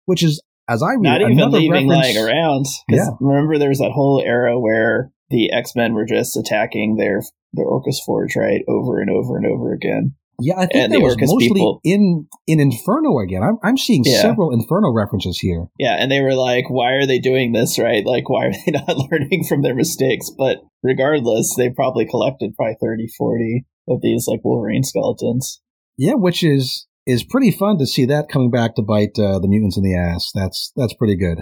which 0.04 0.22
is 0.22 0.42
as 0.68 0.82
I 0.82 0.92
read, 0.92 1.02
not 1.02 1.20
even 1.22 1.50
leaving 1.50 1.88
reference, 1.88 1.92
lying 1.92 2.16
around. 2.16 2.66
Yeah, 2.88 3.08
remember 3.20 3.58
there 3.58 3.68
was 3.68 3.78
that 3.78 3.92
whole 3.92 4.22
era 4.24 4.58
where 4.58 5.10
the 5.30 5.52
X 5.52 5.74
Men 5.74 5.94
were 5.94 6.06
just 6.06 6.36
attacking 6.36 6.96
their 6.96 7.22
their 7.52 7.66
Orchis 7.66 8.00
Forge 8.04 8.36
right 8.36 8.62
over 8.68 9.00
and 9.00 9.10
over 9.10 9.36
and 9.36 9.46
over 9.46 9.72
again. 9.72 10.14
Yeah, 10.40 10.54
I 10.58 10.66
think 10.66 10.92
that 10.92 11.00
was 11.00 11.14
Orchis 11.14 11.28
mostly 11.28 11.48
people, 11.48 11.80
in 11.84 12.26
in 12.46 12.60
Inferno 12.60 13.18
again. 13.18 13.42
I'm 13.42 13.58
I'm 13.62 13.76
seeing 13.76 14.02
yeah. 14.04 14.20
several 14.22 14.52
Inferno 14.52 14.92
references 14.92 15.38
here. 15.38 15.66
Yeah, 15.78 15.96
and 15.98 16.10
they 16.10 16.20
were 16.20 16.34
like, 16.34 16.68
"Why 16.68 16.92
are 16.94 17.06
they 17.06 17.18
doing 17.18 17.52
this? 17.52 17.78
Right? 17.78 18.04
Like, 18.04 18.28
why 18.28 18.46
are 18.46 18.52
they 18.52 18.72
not 18.72 18.96
learning 18.96 19.44
from 19.48 19.62
their 19.62 19.74
mistakes?" 19.74 20.30
But 20.36 20.58
regardless, 20.82 21.54
they 21.56 21.70
probably 21.70 22.06
collected 22.06 22.54
probably 22.56 22.76
30, 22.80 23.08
40 23.16 23.66
of 23.88 24.00
these 24.02 24.26
like 24.26 24.40
Wolverine 24.44 24.82
skeletons. 24.82 25.60
Yeah, 25.96 26.14
which 26.14 26.42
is 26.42 26.86
is 27.06 27.24
pretty 27.24 27.50
fun 27.50 27.78
to 27.78 27.86
see 27.86 28.06
that 28.06 28.28
coming 28.28 28.50
back 28.50 28.74
to 28.74 28.82
bite 28.82 29.18
uh, 29.18 29.38
the 29.38 29.48
mutants 29.48 29.76
in 29.76 29.84
the 29.84 29.96
ass. 29.96 30.30
That's 30.34 30.72
that's 30.76 30.94
pretty 30.94 31.16
good. 31.16 31.40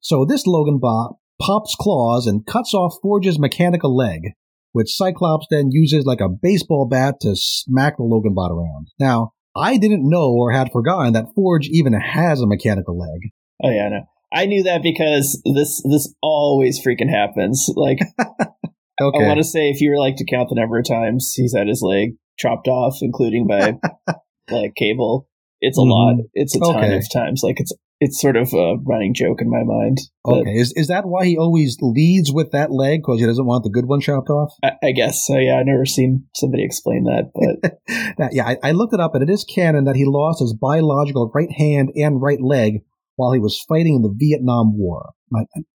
So 0.00 0.24
this 0.24 0.46
Logan 0.46 0.78
bot 0.78 1.16
pops 1.40 1.74
claws 1.74 2.26
and 2.26 2.46
cuts 2.46 2.72
off 2.72 2.94
Forge's 3.02 3.38
mechanical 3.38 3.94
leg, 3.94 4.32
which 4.72 4.96
Cyclops 4.96 5.46
then 5.50 5.70
uses 5.70 6.04
like 6.04 6.20
a 6.20 6.28
baseball 6.28 6.86
bat 6.86 7.16
to 7.20 7.34
smack 7.34 7.96
the 7.96 8.02
Logan 8.02 8.34
bot 8.34 8.50
around. 8.50 8.88
Now, 8.98 9.32
I 9.56 9.76
didn't 9.76 10.08
know 10.08 10.30
or 10.32 10.50
had 10.50 10.72
forgotten 10.72 11.12
that 11.12 11.34
Forge 11.34 11.68
even 11.68 11.92
has 11.92 12.40
a 12.40 12.46
mechanical 12.46 12.98
leg. 12.98 13.30
Oh 13.62 13.70
yeah, 13.70 13.86
I 13.86 13.88
know. 13.90 14.04
I 14.34 14.46
knew 14.46 14.62
that 14.62 14.82
because 14.82 15.40
this 15.44 15.82
this 15.88 16.14
always 16.22 16.80
freaking 16.80 17.10
happens. 17.10 17.68
Like 17.76 17.98
okay. 18.18 19.24
I 19.24 19.28
want 19.28 19.38
to 19.38 19.44
say 19.44 19.68
if 19.68 19.80
you 19.80 19.90
were 19.90 19.98
like 19.98 20.16
to 20.16 20.24
count 20.24 20.48
the 20.48 20.58
number 20.58 20.78
of 20.78 20.88
times 20.88 21.32
he's 21.36 21.54
had 21.54 21.68
his 21.68 21.82
leg 21.82 22.14
chopped 22.38 22.66
off, 22.66 22.96
including 23.02 23.46
by 23.46 23.78
like 24.50 24.74
cable, 24.74 25.28
it's 25.60 25.78
a 25.78 25.82
mm-hmm. 25.82 25.90
lot. 25.90 26.16
It's 26.32 26.56
a 26.56 26.60
ton 26.60 26.76
okay. 26.76 26.96
of 26.96 27.04
times. 27.12 27.42
Like 27.42 27.60
it's 27.60 27.72
it's 28.02 28.20
sort 28.20 28.36
of 28.36 28.52
a 28.52 28.74
running 28.84 29.14
joke 29.14 29.40
in 29.40 29.48
my 29.48 29.62
mind. 29.62 29.98
Okay, 30.26 30.50
is 30.50 30.72
is 30.74 30.88
that 30.88 31.06
why 31.06 31.24
he 31.24 31.38
always 31.38 31.76
leads 31.80 32.32
with 32.32 32.50
that 32.50 32.72
leg 32.72 33.00
because 33.00 33.20
he 33.20 33.26
doesn't 33.26 33.46
want 33.46 33.62
the 33.62 33.70
good 33.70 33.86
one 33.86 34.00
chopped 34.00 34.28
off? 34.28 34.52
I, 34.62 34.72
I 34.82 34.90
guess 34.90 35.24
so. 35.24 35.38
Yeah, 35.38 35.60
I've 35.60 35.66
never 35.66 35.86
seen 35.86 36.26
somebody 36.34 36.64
explain 36.64 37.04
that, 37.04 37.30
but 37.32 37.78
that, 38.18 38.30
yeah, 38.32 38.44
I, 38.44 38.56
I, 38.62 38.72
looked 38.72 38.92
it 38.92 38.98
up, 38.98 39.14
and 39.14 39.22
it 39.22 39.32
is 39.32 39.44
canon 39.44 39.84
that 39.84 39.94
he 39.94 40.04
lost 40.04 40.40
his 40.40 40.52
biological 40.52 41.30
right 41.32 41.50
hand 41.52 41.90
and 41.94 42.20
right 42.20 42.40
leg 42.42 42.82
while 43.14 43.32
he 43.32 43.38
was 43.38 43.64
fighting 43.68 43.94
in 43.94 44.02
the 44.02 44.14
Vietnam 44.14 44.76
War. 44.76 45.12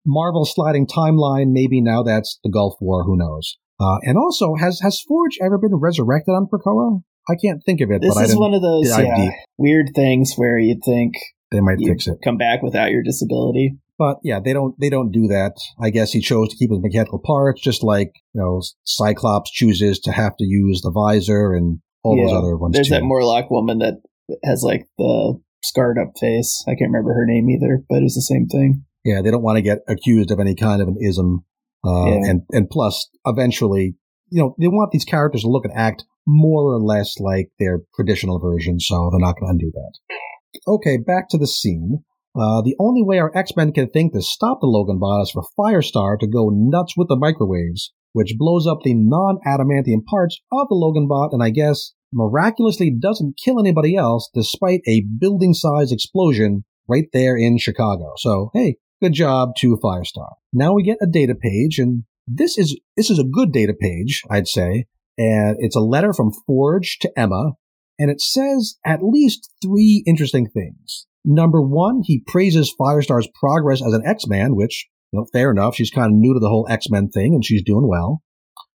Marvel 0.05 0.45
sliding 0.45 0.87
timeline, 0.87 1.51
maybe 1.51 1.81
now 1.81 2.03
that's 2.03 2.39
the 2.41 2.49
Gulf 2.49 2.75
War. 2.79 3.03
Who 3.03 3.17
knows? 3.17 3.57
Uh, 3.81 3.97
and 4.03 4.17
also, 4.17 4.55
has 4.55 4.79
has 4.79 5.01
Forge 5.05 5.37
ever 5.43 5.57
been 5.57 5.75
resurrected 5.75 6.31
on 6.31 6.47
Krakoa? 6.47 7.01
I 7.29 7.35
can't 7.35 7.61
think 7.65 7.81
of 7.81 7.91
it. 7.91 8.01
This 8.01 8.17
is 8.17 8.35
one 8.35 8.53
of 8.53 8.61
those 8.61 8.87
yeah, 8.89 9.29
weird 9.57 9.91
things 9.95 10.35
where 10.35 10.57
you'd 10.57 10.83
think 10.83 11.13
they 11.53 11.61
might 11.61 11.77
fix 11.85 12.07
it. 12.07 12.17
Come 12.23 12.37
back 12.37 12.61
without 12.61 12.91
your 12.91 13.03
disability. 13.03 13.77
But 13.97 14.17
yeah, 14.23 14.39
they 14.43 14.51
don't 14.53 14.77
they 14.79 14.89
don't 14.89 15.11
do 15.11 15.27
that. 15.27 15.53
I 15.81 15.91
guess 15.91 16.11
he 16.11 16.19
chose 16.19 16.49
to 16.49 16.57
keep 16.57 16.71
his 16.71 16.81
mechanical 16.81 17.19
parts, 17.23 17.61
just 17.61 17.83
like 17.83 18.11
you 18.33 18.41
know 18.41 18.61
Cyclops 18.83 19.51
chooses 19.51 19.99
to 20.01 20.11
have 20.11 20.35
to 20.37 20.45
use 20.45 20.81
the 20.81 20.91
visor 20.91 21.53
and 21.53 21.79
all 22.03 22.17
yeah, 22.17 22.25
those 22.25 22.33
other 22.33 22.57
ones. 22.57 22.73
There's 22.73 22.89
too. 22.89 22.95
that 22.95 23.03
Morlock 23.03 23.49
woman 23.49 23.79
that 23.79 24.01
has 24.43 24.63
like 24.63 24.87
the 24.97 25.39
scarred 25.63 25.97
up 25.99 26.13
face. 26.19 26.63
I 26.67 26.71
can't 26.71 26.91
remember 26.91 27.13
her 27.13 27.25
name 27.25 27.49
either, 27.49 27.83
but 27.87 28.01
it's 28.03 28.15
the 28.15 28.21
same 28.21 28.47
thing. 28.47 28.83
Yeah, 29.05 29.21
they 29.21 29.31
don't 29.31 29.43
want 29.43 29.57
to 29.57 29.61
get 29.61 29.79
accused 29.87 30.31
of 30.31 30.39
any 30.39 30.55
kind 30.55 30.81
of 30.81 30.87
an 30.87 30.97
ism. 30.99 31.45
Uh, 31.85 32.05
yeah. 32.05 32.29
and, 32.29 32.41
and 32.51 32.69
plus, 32.69 33.09
eventually, 33.25 33.95
you 34.29 34.41
know, 34.41 34.55
they 34.57 34.69
want 34.69 34.91
these 34.91 35.03
characters 35.03 35.41
to 35.41 35.49
look 35.49 35.65
and 35.65 35.73
act 35.75 36.05
more 36.25 36.73
or 36.73 36.79
less 36.79 37.19
like 37.19 37.49
their 37.59 37.81
traditional 37.95 38.39
version, 38.39 38.79
so 38.79 39.09
they're 39.11 39.19
not 39.19 39.35
going 39.37 39.47
to 39.47 39.51
undo 39.51 39.71
that. 39.73 40.17
Okay, 40.67 40.97
back 40.97 41.29
to 41.29 41.37
the 41.37 41.47
scene. 41.47 42.03
Uh, 42.35 42.61
the 42.61 42.75
only 42.79 43.03
way 43.03 43.19
our 43.19 43.35
X-Men 43.37 43.73
can 43.73 43.89
think 43.89 44.13
to 44.13 44.21
stop 44.21 44.59
the 44.59 44.67
Logan 44.67 44.99
bot 44.99 45.21
is 45.21 45.31
for 45.31 45.43
Firestar 45.57 46.17
to 46.19 46.27
go 46.27 46.49
nuts 46.51 46.95
with 46.97 47.07
the 47.07 47.15
microwaves, 47.15 47.93
which 48.13 48.35
blows 48.37 48.65
up 48.65 48.79
the 48.83 48.95
non-adamantium 48.95 50.03
parts 50.05 50.39
of 50.51 50.67
the 50.67 50.75
Logan 50.75 51.07
bot 51.07 51.31
and 51.31 51.43
I 51.43 51.51
guess 51.51 51.93
miraculously 52.11 52.91
doesn't 52.91 53.39
kill 53.43 53.59
anybody 53.59 53.95
else 53.95 54.29
despite 54.33 54.81
a 54.87 55.03
building-size 55.19 55.91
explosion 55.91 56.63
right 56.87 57.07
there 57.13 57.37
in 57.37 57.57
Chicago. 57.59 58.13
So, 58.17 58.49
hey, 58.53 58.77
good 59.01 59.13
job 59.13 59.55
to 59.59 59.77
Firestar. 59.83 60.33
Now 60.51 60.73
we 60.73 60.83
get 60.83 60.97
a 61.01 61.07
data 61.07 61.35
page 61.35 61.77
and 61.77 62.03
this 62.25 62.57
is, 62.57 62.79
this 62.97 63.11
is 63.11 63.19
a 63.19 63.23
good 63.23 63.51
data 63.51 63.73
page, 63.79 64.23
I'd 64.29 64.47
say. 64.47 64.85
And 65.17 65.57
it's 65.59 65.75
a 65.75 65.81
letter 65.81 66.13
from 66.13 66.31
Forge 66.47 66.97
to 67.01 67.11
Emma 67.15 67.51
and 68.03 68.11
it 68.11 68.19
says 68.19 68.75
at 68.85 68.99
least 69.01 69.49
three 69.63 70.03
interesting 70.05 70.49
things. 70.49 71.07
Number 71.23 71.61
one, 71.61 72.01
he 72.03 72.21
praises 72.27 72.75
Firestar's 72.77 73.29
progress 73.33 73.81
as 73.81 73.93
an 73.93 74.03
X-Man, 74.05 74.57
which, 74.57 74.89
you 75.13 75.19
know, 75.19 75.25
fair 75.31 75.51
enough. 75.51 75.75
She's 75.75 75.89
kind 75.89 76.07
of 76.07 76.17
new 76.17 76.33
to 76.33 76.39
the 76.41 76.49
whole 76.49 76.67
X-Men 76.69 77.11
thing 77.11 77.33
and 77.33 77.45
she's 77.45 77.63
doing 77.63 77.87
well. 77.87 78.21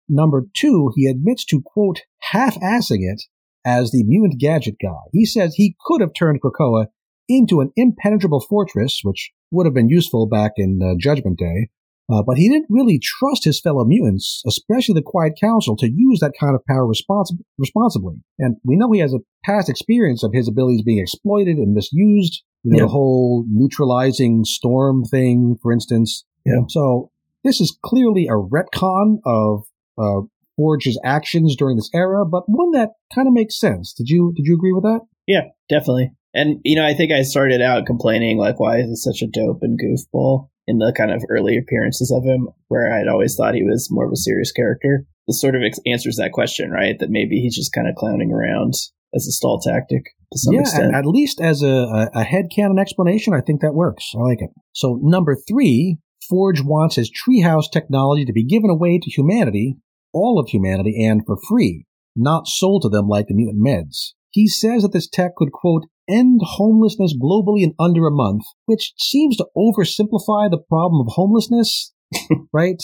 Number 0.09 0.43
two, 0.53 0.91
he 0.97 1.07
admits 1.07 1.45
to, 1.45 1.61
quote, 1.65 2.01
half-assing 2.19 2.99
it 2.99 3.23
as 3.63 3.91
the 3.91 4.03
mutant 4.03 4.41
gadget 4.41 4.75
guy. 4.83 5.07
He 5.13 5.25
says 5.25 5.55
he 5.55 5.77
could 5.85 6.01
have 6.01 6.11
turned 6.13 6.41
Krakoa 6.41 6.87
into 7.29 7.61
an 7.61 7.71
impenetrable 7.77 8.41
fortress, 8.41 8.99
which 9.03 9.31
would 9.51 9.65
have 9.65 9.73
been 9.73 9.87
useful 9.87 10.27
back 10.27 10.51
in 10.57 10.81
uh, 10.83 10.95
Judgment 10.99 11.39
Day, 11.39 11.69
uh, 12.11 12.21
but 12.25 12.37
he 12.37 12.49
didn't 12.49 12.67
really 12.69 12.99
trust 13.01 13.45
his 13.45 13.59
fellow 13.61 13.85
mutants, 13.85 14.41
especially 14.45 14.93
the 14.95 15.01
Quiet 15.05 15.33
Council, 15.39 15.75
to 15.77 15.89
use 15.91 16.19
that 16.19 16.33
kind 16.39 16.55
of 16.55 16.65
power 16.65 16.85
respons- 16.87 17.35
responsibly. 17.57 18.15
And 18.39 18.57
we 18.65 18.75
know 18.75 18.91
he 18.91 18.99
has 18.99 19.13
a 19.13 19.19
past 19.45 19.69
experience 19.69 20.23
of 20.23 20.31
his 20.33 20.47
abilities 20.47 20.83
being 20.83 20.99
exploited 20.99 21.57
and 21.57 21.73
misused. 21.73 22.43
You 22.63 22.71
know, 22.71 22.77
Yeah. 22.77 22.83
the 22.83 22.89
whole 22.91 23.45
neutralizing 23.49 24.43
storm 24.45 25.03
thing, 25.03 25.57
for 25.61 25.71
instance. 25.71 26.23
Yeah. 26.45 26.61
So 26.69 27.11
this 27.43 27.59
is 27.59 27.77
clearly 27.83 28.27
a 28.27 28.33
retcon 28.37 29.17
of 29.25 29.63
uh, 29.97 30.21
Forge's 30.55 30.99
actions 31.03 31.55
during 31.55 31.75
this 31.77 31.89
era, 31.93 32.25
but 32.25 32.43
one 32.47 32.71
that 32.71 32.91
kind 33.13 33.27
of 33.27 33.33
makes 33.33 33.59
sense. 33.59 33.93
Did 33.93 34.07
you 34.09 34.33
did 34.35 34.45
you 34.45 34.55
agree 34.55 34.71
with 34.71 34.83
that? 34.83 35.01
Yeah, 35.27 35.41
definitely. 35.69 36.11
And 36.33 36.59
you 36.63 36.75
know, 36.75 36.85
I 36.85 36.93
think 36.93 37.11
I 37.11 37.21
started 37.21 37.61
out 37.61 37.85
complaining 37.85 38.37
like, 38.37 38.59
why 38.59 38.77
is 38.77 38.87
he 38.89 38.95
such 38.95 39.21
a 39.21 39.27
dope 39.27 39.59
and 39.61 39.79
goofball 39.79 40.49
in 40.67 40.77
the 40.77 40.93
kind 40.95 41.11
of 41.11 41.23
early 41.29 41.57
appearances 41.57 42.11
of 42.11 42.23
him, 42.23 42.49
where 42.67 42.93
I'd 42.93 43.07
always 43.07 43.35
thought 43.35 43.55
he 43.55 43.63
was 43.63 43.89
more 43.91 44.05
of 44.05 44.11
a 44.11 44.17
serious 44.17 44.51
character. 44.51 45.05
This 45.27 45.39
sort 45.39 45.55
of 45.55 45.61
ex- 45.63 45.79
answers 45.85 46.17
that 46.17 46.31
question, 46.31 46.71
right? 46.71 46.97
That 46.99 47.09
maybe 47.09 47.39
he's 47.39 47.55
just 47.55 47.73
kind 47.73 47.87
of 47.87 47.95
clowning 47.95 48.31
around 48.31 48.73
as 49.13 49.27
a 49.27 49.31
stall 49.31 49.59
tactic 49.59 50.05
to 50.31 50.39
some 50.39 50.53
yeah, 50.55 50.61
extent. 50.61 50.95
at, 50.95 51.05
least 51.05 51.39
as 51.39 51.61
a, 51.61 51.67
a, 51.67 52.09
a 52.15 52.23
headcanon 52.23 52.79
explanation, 52.79 53.33
I 53.33 53.41
think 53.41 53.61
that 53.61 53.75
works. 53.75 54.11
I 54.15 54.21
like 54.21 54.41
it. 54.41 54.49
So 54.73 54.99
number 55.01 55.35
three, 55.35 55.99
Forge 56.27 56.61
wants 56.61 56.95
his 56.95 57.11
treehouse 57.11 57.71
technology 57.71 58.25
to 58.25 58.33
be 58.33 58.45
given 58.45 58.69
away 58.69 58.99
to 58.99 59.11
humanity, 59.11 59.77
all 60.13 60.39
of 60.39 60.49
humanity, 60.49 61.05
and 61.05 61.21
for 61.25 61.37
free, 61.47 61.85
not 62.15 62.47
sold 62.47 62.83
to 62.83 62.89
them 62.89 63.07
like 63.07 63.27
the 63.27 63.35
mutant 63.35 63.63
meds. 63.63 64.13
He 64.31 64.47
says 64.47 64.81
that 64.81 64.93
this 64.93 65.07
tech 65.07 65.35
could, 65.35 65.51
quote, 65.51 65.83
end 66.09 66.41
homelessness 66.43 67.15
globally 67.17 67.63
in 67.63 67.73
under 67.79 68.05
a 68.05 68.11
month, 68.11 68.43
which 68.65 68.93
seems 68.97 69.37
to 69.37 69.47
oversimplify 69.57 70.49
the 70.49 70.61
problem 70.67 71.05
of 71.05 71.13
homelessness, 71.13 71.93
right? 72.53 72.81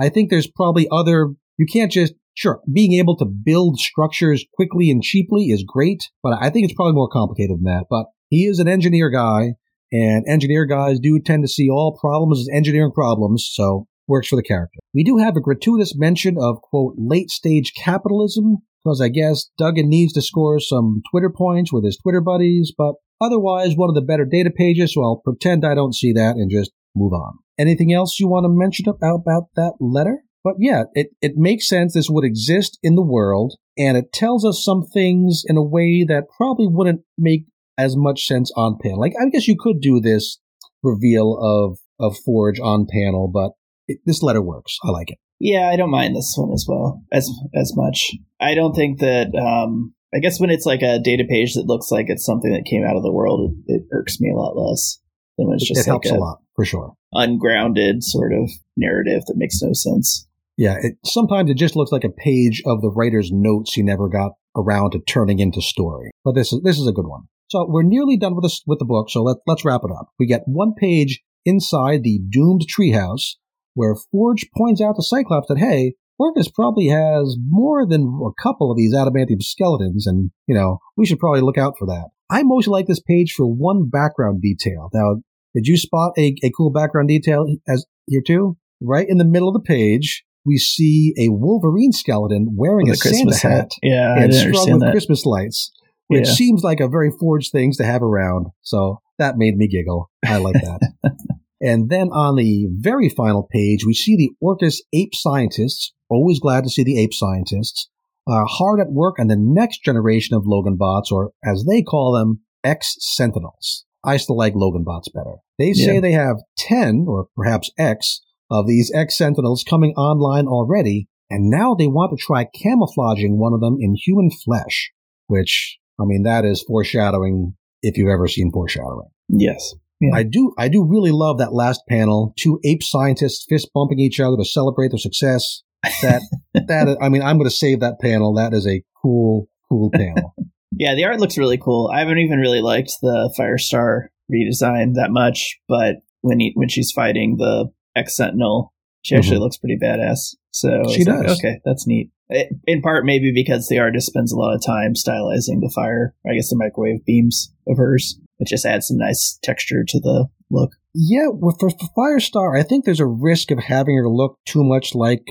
I 0.00 0.08
think 0.08 0.30
there's 0.30 0.50
probably 0.50 0.88
other, 0.90 1.28
you 1.58 1.66
can't 1.70 1.92
just, 1.92 2.14
sure, 2.34 2.60
being 2.72 2.94
able 2.94 3.16
to 3.18 3.24
build 3.24 3.78
structures 3.78 4.44
quickly 4.54 4.90
and 4.90 5.02
cheaply 5.02 5.46
is 5.46 5.64
great, 5.66 6.08
but 6.22 6.38
I 6.40 6.50
think 6.50 6.64
it's 6.64 6.74
probably 6.74 6.94
more 6.94 7.08
complicated 7.08 7.58
than 7.58 7.64
that. 7.64 7.86
But 7.90 8.06
he 8.28 8.46
is 8.46 8.58
an 8.58 8.68
engineer 8.68 9.10
guy, 9.10 9.54
and 9.92 10.24
engineer 10.28 10.64
guys 10.64 11.00
do 11.00 11.18
tend 11.20 11.42
to 11.42 11.48
see 11.48 11.68
all 11.68 11.98
problems 12.00 12.40
as 12.40 12.48
engineering 12.52 12.92
problems, 12.92 13.48
so 13.52 13.86
works 14.10 14.28
for 14.28 14.36
the 14.36 14.42
character. 14.42 14.78
We 14.94 15.04
do 15.04 15.18
have 15.18 15.36
a 15.36 15.40
gratuitous 15.40 15.94
mention 15.96 16.36
of, 16.38 16.60
quote, 16.62 16.94
late 16.98 17.30
stage 17.30 17.72
capitalism, 17.74 18.58
because 18.84 19.00
I 19.00 19.08
guess 19.08 19.50
Duggan 19.58 19.88
needs 19.88 20.12
to 20.14 20.22
score 20.22 20.58
some 20.60 21.02
Twitter 21.10 21.30
points 21.30 21.72
with 21.72 21.84
his 21.84 21.98
Twitter 21.98 22.20
buddies, 22.20 22.72
but 22.76 22.94
otherwise 23.20 23.74
one 23.76 23.88
of 23.88 23.94
the 23.94 24.00
better 24.00 24.24
data 24.24 24.50
pages, 24.54 24.94
so 24.94 25.02
I'll 25.02 25.22
pretend 25.22 25.64
I 25.64 25.74
don't 25.74 25.94
see 25.94 26.12
that 26.12 26.36
and 26.36 26.50
just 26.50 26.72
move 26.94 27.12
on. 27.12 27.38
Anything 27.58 27.92
else 27.92 28.18
you 28.18 28.28
want 28.28 28.44
to 28.44 28.48
mention 28.48 28.86
about, 28.88 29.46
that 29.56 29.74
letter? 29.80 30.22
But 30.42 30.54
yeah, 30.58 30.84
it, 30.94 31.08
it 31.20 31.32
makes 31.36 31.68
sense 31.68 31.92
this 31.92 32.08
would 32.08 32.24
exist 32.24 32.78
in 32.82 32.94
the 32.94 33.04
world, 33.04 33.56
and 33.76 33.96
it 33.96 34.12
tells 34.12 34.44
us 34.44 34.64
some 34.64 34.84
things 34.92 35.42
in 35.46 35.56
a 35.58 35.62
way 35.62 36.04
that 36.08 36.24
probably 36.36 36.66
wouldn't 36.68 37.02
make 37.18 37.44
as 37.76 37.96
much 37.96 38.24
sense 38.24 38.50
on 38.56 38.78
panel. 38.82 39.00
Like, 39.00 39.12
I 39.20 39.28
guess 39.28 39.46
you 39.46 39.56
could 39.58 39.80
do 39.80 40.00
this 40.00 40.38
reveal 40.82 41.38
of, 41.40 41.78
of 41.98 42.16
Forge 42.24 42.58
on 42.58 42.86
panel, 42.90 43.30
but 43.32 43.52
it, 43.86 43.98
this 44.06 44.22
letter 44.22 44.40
works. 44.40 44.78
I 44.82 44.90
like 44.90 45.10
it. 45.10 45.18
Yeah, 45.40 45.70
I 45.72 45.76
don't 45.76 45.90
mind 45.90 46.14
this 46.14 46.34
one 46.36 46.52
as 46.52 46.66
well 46.68 47.02
as 47.10 47.30
as 47.54 47.72
much. 47.74 48.12
I 48.40 48.54
don't 48.54 48.74
think 48.74 49.00
that. 49.00 49.34
Um, 49.34 49.94
I 50.12 50.18
guess 50.18 50.40
when 50.40 50.50
it's 50.50 50.66
like 50.66 50.82
a 50.82 50.98
data 50.98 51.24
page 51.28 51.54
that 51.54 51.66
looks 51.66 51.92
like 51.92 52.06
it's 52.08 52.26
something 52.26 52.52
that 52.52 52.64
came 52.64 52.84
out 52.84 52.96
of 52.96 53.04
the 53.04 53.12
world, 53.12 53.52
it, 53.68 53.74
it 53.74 53.82
irks 53.92 54.20
me 54.20 54.28
a 54.28 54.36
lot 54.36 54.56
less 54.56 54.98
than 55.38 55.46
when 55.46 55.54
it's 55.54 55.68
just 55.68 55.86
it 55.86 55.90
like 55.90 56.04
helps 56.04 56.10
a 56.10 56.14
lot, 56.14 56.38
for 56.56 56.64
sure. 56.64 56.94
ungrounded 57.12 58.02
sort 58.02 58.32
of 58.32 58.50
narrative 58.76 59.22
that 59.26 59.36
makes 59.36 59.62
no 59.62 59.72
sense. 59.72 60.26
Yeah, 60.56 60.76
it, 60.82 60.94
sometimes 61.04 61.48
it 61.48 61.56
just 61.56 61.76
looks 61.76 61.92
like 61.92 62.04
a 62.04 62.10
page 62.10 62.60
of 62.66 62.82
the 62.82 62.90
writer's 62.90 63.30
notes 63.32 63.72
he 63.72 63.82
never 63.82 64.08
got 64.08 64.32
around 64.56 64.90
to 64.90 65.00
turning 65.00 65.38
into 65.38 65.62
story. 65.62 66.10
But 66.24 66.34
this 66.34 66.52
is 66.52 66.60
this 66.62 66.78
is 66.78 66.86
a 66.86 66.92
good 66.92 67.06
one. 67.06 67.22
So 67.48 67.66
we're 67.68 67.82
nearly 67.82 68.16
done 68.16 68.34
with 68.34 68.44
this 68.44 68.62
with 68.66 68.78
the 68.78 68.84
book. 68.84 69.10
So 69.10 69.22
let 69.22 69.38
let's 69.46 69.64
wrap 69.64 69.82
it 69.84 69.90
up. 69.90 70.10
We 70.18 70.26
get 70.26 70.42
one 70.46 70.74
page 70.74 71.22
inside 71.44 72.02
the 72.02 72.20
doomed 72.28 72.66
treehouse 72.68 73.36
where 73.74 73.94
Forge 74.10 74.48
points 74.56 74.80
out 74.80 74.96
to 74.96 75.02
Cyclops 75.02 75.48
that 75.48 75.58
hey, 75.58 75.94
Orchis 76.20 76.52
probably 76.52 76.88
has 76.88 77.36
more 77.48 77.86
than 77.86 78.20
a 78.24 78.42
couple 78.42 78.70
of 78.70 78.76
these 78.76 78.94
adamantium 78.94 79.42
skeletons, 79.42 80.06
and 80.06 80.30
you 80.46 80.54
know 80.54 80.78
we 80.96 81.06
should 81.06 81.18
probably 81.18 81.40
look 81.40 81.58
out 81.58 81.74
for 81.78 81.86
that. 81.86 82.08
I 82.30 82.42
mostly 82.42 82.72
like 82.72 82.86
this 82.86 83.00
page 83.00 83.32
for 83.32 83.46
one 83.46 83.88
background 83.88 84.40
detail. 84.42 84.90
Now, 84.94 85.16
did 85.54 85.66
you 85.66 85.76
spot 85.76 86.12
a, 86.18 86.34
a 86.44 86.50
cool 86.56 86.70
background 86.70 87.08
detail 87.08 87.46
as 87.68 87.86
here 88.06 88.22
too? 88.24 88.56
Right 88.82 89.06
in 89.08 89.18
the 89.18 89.24
middle 89.24 89.48
of 89.48 89.54
the 89.54 89.66
page, 89.66 90.24
we 90.46 90.56
see 90.58 91.14
a 91.18 91.28
Wolverine 91.30 91.92
skeleton 91.92 92.54
wearing 92.56 92.88
With 92.88 92.98
a 92.98 93.00
Christmas 93.00 93.40
Santa 93.40 93.54
hat 93.56 93.62
hat. 93.62 93.70
Yeah, 93.82 94.22
and 94.22 94.34
strung 94.34 94.72
with 94.72 94.80
that. 94.82 94.90
Christmas 94.92 95.26
lights, 95.26 95.70
which 96.06 96.26
Yeah. 96.28 96.32
seems 96.34 96.62
like 96.62 96.80
a 96.80 96.88
very 96.88 97.10
forged 97.18 97.50
things 97.52 97.76
to 97.78 97.84
have 97.84 98.02
around. 98.02 98.46
So 98.62 99.00
that 99.18 99.36
made 99.36 99.56
me 99.56 99.68
giggle. 99.68 100.10
I 100.24 100.36
like 100.38 100.54
that. 100.54 100.92
and 101.60 101.88
then 101.90 102.08
on 102.08 102.36
the 102.36 102.68
very 102.72 103.08
final 103.08 103.46
page, 103.50 103.84
we 103.86 103.94
see 103.94 104.16
the 104.16 104.30
Orchis 104.42 104.80
ape 104.92 105.14
scientists. 105.14 105.92
Always 106.08 106.40
glad 106.40 106.64
to 106.64 106.70
see 106.70 106.82
the 106.84 106.98
ape 107.00 107.14
scientists. 107.14 107.88
Uh, 108.26 108.44
hard 108.44 108.80
at 108.80 108.92
work 108.92 109.18
on 109.18 109.26
the 109.28 109.36
next 109.38 109.82
generation 109.84 110.36
of 110.36 110.42
Logan 110.46 110.76
bots, 110.76 111.10
or 111.10 111.32
as 111.44 111.64
they 111.68 111.82
call 111.82 112.12
them, 112.12 112.40
X 112.62 112.96
Sentinels. 113.00 113.84
I 114.04 114.16
still 114.16 114.36
like 114.36 114.54
Logan 114.54 114.84
bots 114.84 115.08
better. 115.08 115.36
They 115.58 115.72
say 115.72 115.94
Yeah. 115.94 116.00
they 116.00 116.12
have 116.12 116.36
10, 116.58 117.04
or 117.08 117.28
perhaps 117.36 117.70
X, 117.78 118.20
of 118.50 118.66
these 118.66 118.90
X 118.94 119.16
Sentinels 119.16 119.62
coming 119.64 119.92
online 119.94 120.46
already, 120.46 121.08
and 121.30 121.48
now 121.50 121.74
they 121.74 121.86
want 121.86 122.10
to 122.10 122.22
try 122.22 122.44
camouflaging 122.44 123.38
one 123.38 123.52
of 123.52 123.60
them 123.60 123.76
in 123.80 123.94
human 123.94 124.30
flesh, 124.30 124.90
which, 125.26 125.78
I 126.00 126.04
mean, 126.04 126.22
that 126.24 126.44
is 126.44 126.62
foreshadowing 126.66 127.54
if 127.82 127.96
you've 127.96 128.08
ever 128.10 128.26
seen 128.26 128.50
foreshadowing. 128.52 129.08
Yes. 129.28 129.74
Yeah. 130.00 130.10
I 130.14 130.22
do, 130.22 130.52
I 130.58 130.68
do 130.68 130.84
really 130.84 131.10
love 131.12 131.38
that 131.38 131.52
last 131.52 131.82
panel. 131.88 132.32
Two 132.38 132.58
ape 132.64 132.82
scientists 132.82 133.44
fist 133.48 133.68
bumping 133.74 133.98
each 134.00 134.18
other 134.20 134.36
to 134.36 134.44
celebrate 134.44 134.90
their 134.92 134.98
success. 134.98 135.62
That, 136.02 136.22
that, 136.54 136.96
I 137.02 137.08
mean, 137.08 137.22
I'm 137.22 137.36
going 137.36 137.48
to 137.50 137.54
save 137.54 137.80
that 137.80 138.00
panel. 138.00 138.34
That 138.34 138.54
is 138.54 138.66
a 138.66 138.82
cool, 139.02 139.48
cool 139.68 139.90
panel. 139.90 140.34
Yeah, 140.72 140.94
the 140.94 141.04
art 141.04 141.18
looks 141.20 141.36
really 141.36 141.58
cool. 141.58 141.90
I 141.92 141.98
haven't 141.98 142.18
even 142.18 142.38
really 142.38 142.62
liked 142.62 142.92
the 143.02 143.30
Firestar 143.38 144.04
redesign 144.32 144.94
that 144.94 145.10
much, 145.10 145.58
but 145.68 145.96
when 146.22 146.40
he, 146.40 146.52
when 146.54 146.68
she's 146.68 146.92
fighting 146.92 147.36
the 147.36 147.70
X 147.96 148.16
Sentinel, 148.16 148.72
she 149.02 149.16
actually 149.16 149.38
Mhm. 149.38 149.40
looks 149.40 149.58
pretty 149.58 149.76
badass. 149.82 150.36
So 150.52 150.84
She 150.88 151.00
was 151.00 151.08
like, 151.08 151.26
does. 151.26 151.38
okay, 151.38 151.60
that's 151.64 151.86
neat. 151.86 152.10
It- 152.30 152.52
In 152.66 152.80
part, 152.82 153.04
maybe 153.04 153.32
because 153.34 153.66
the 153.68 153.78
artist 153.80 154.06
spends 154.06 154.32
a 154.32 154.38
lot 154.38 154.54
of 154.54 154.64
time 154.64 154.94
stylizing 154.94 155.60
the 155.60 155.72
fire, 155.74 156.14
I 156.26 156.34
guess 156.34 156.48
the 156.50 156.56
microwave 156.56 157.04
beams 157.04 157.52
of 157.66 157.76
hers. 157.76 158.18
It 158.40 158.48
just 158.48 158.66
adds 158.66 158.88
some 158.88 158.96
nice 158.96 159.38
texture 159.42 159.84
to 159.86 160.00
the 160.00 160.26
look. 160.50 160.72
Yeah, 160.94 161.28
well, 161.32 161.56
for, 161.60 161.70
Firestar, 161.96 162.58
I 162.58 162.64
think 162.64 162.84
there's 162.84 163.00
a 163.00 163.06
risk 163.06 163.50
of 163.50 163.60
having 163.60 163.96
her 163.96 164.08
look 164.08 164.38
too 164.46 164.64
much 164.64 164.94
like 164.94 165.22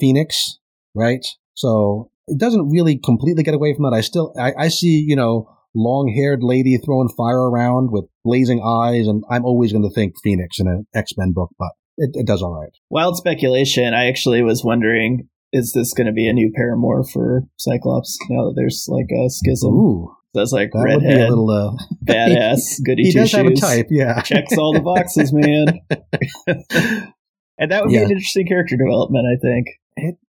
Phoenix, 0.00 0.58
right? 0.94 1.24
So 1.54 2.10
it 2.26 2.38
doesn't 2.38 2.70
really 2.70 2.98
completely 2.98 3.42
get 3.42 3.54
away 3.54 3.74
from 3.74 3.84
that. 3.84 3.94
I 3.94 4.00
still, 4.00 4.34
I, 4.38 4.52
I 4.58 4.68
see, 4.68 5.04
you 5.06 5.14
know, 5.14 5.48
long 5.74 6.12
haired 6.16 6.42
lady 6.42 6.76
throwing 6.78 7.08
fire 7.08 7.48
around 7.50 7.90
with 7.92 8.06
blazing 8.24 8.62
eyes, 8.64 9.06
and 9.06 9.22
I'm 9.30 9.44
always 9.44 9.72
going 9.72 9.84
to 9.84 9.94
think 9.94 10.14
Phoenix 10.22 10.58
in 10.58 10.66
an 10.66 10.86
X 10.94 11.12
Men 11.16 11.32
book, 11.32 11.50
but 11.58 11.70
it, 11.96 12.10
it 12.14 12.26
does 12.26 12.42
all 12.42 12.58
right. 12.58 12.72
Wild 12.90 13.16
speculation. 13.16 13.94
I 13.94 14.06
actually 14.06 14.42
was 14.42 14.64
wondering, 14.64 15.28
is 15.52 15.72
this 15.72 15.92
going 15.92 16.06
to 16.06 16.12
be 16.12 16.26
a 16.26 16.32
new 16.32 16.50
paramour 16.54 17.04
for 17.04 17.42
Cyclops 17.58 18.18
now 18.28 18.46
that 18.46 18.54
there's 18.56 18.86
like 18.88 19.10
a 19.12 19.28
schism? 19.28 19.74
Ooh, 19.74 20.16
That's 20.34 20.52
like 20.52 20.70
that 20.72 20.78
would 20.78 21.00
be 21.00 21.06
a 21.06 21.08
redhead, 21.10 21.30
little. 21.30 21.50
Uh, 21.50 21.76
badass, 22.04 22.82
goody 22.84 23.04
he 23.04 23.12
does 23.12 23.30
shoes. 23.30 23.36
have 23.36 23.46
a 23.46 23.54
type, 23.54 23.86
yeah. 23.90 24.20
Checks 24.22 24.58
all 24.58 24.72
the 24.72 24.80
boxes, 24.80 25.32
man. 25.32 25.80
and 27.58 27.70
that 27.70 27.84
would 27.84 27.90
be 27.90 27.96
an 27.96 28.10
interesting 28.10 28.46
character 28.46 28.76
development, 28.76 29.26
I 29.26 29.38
think. 29.40 29.66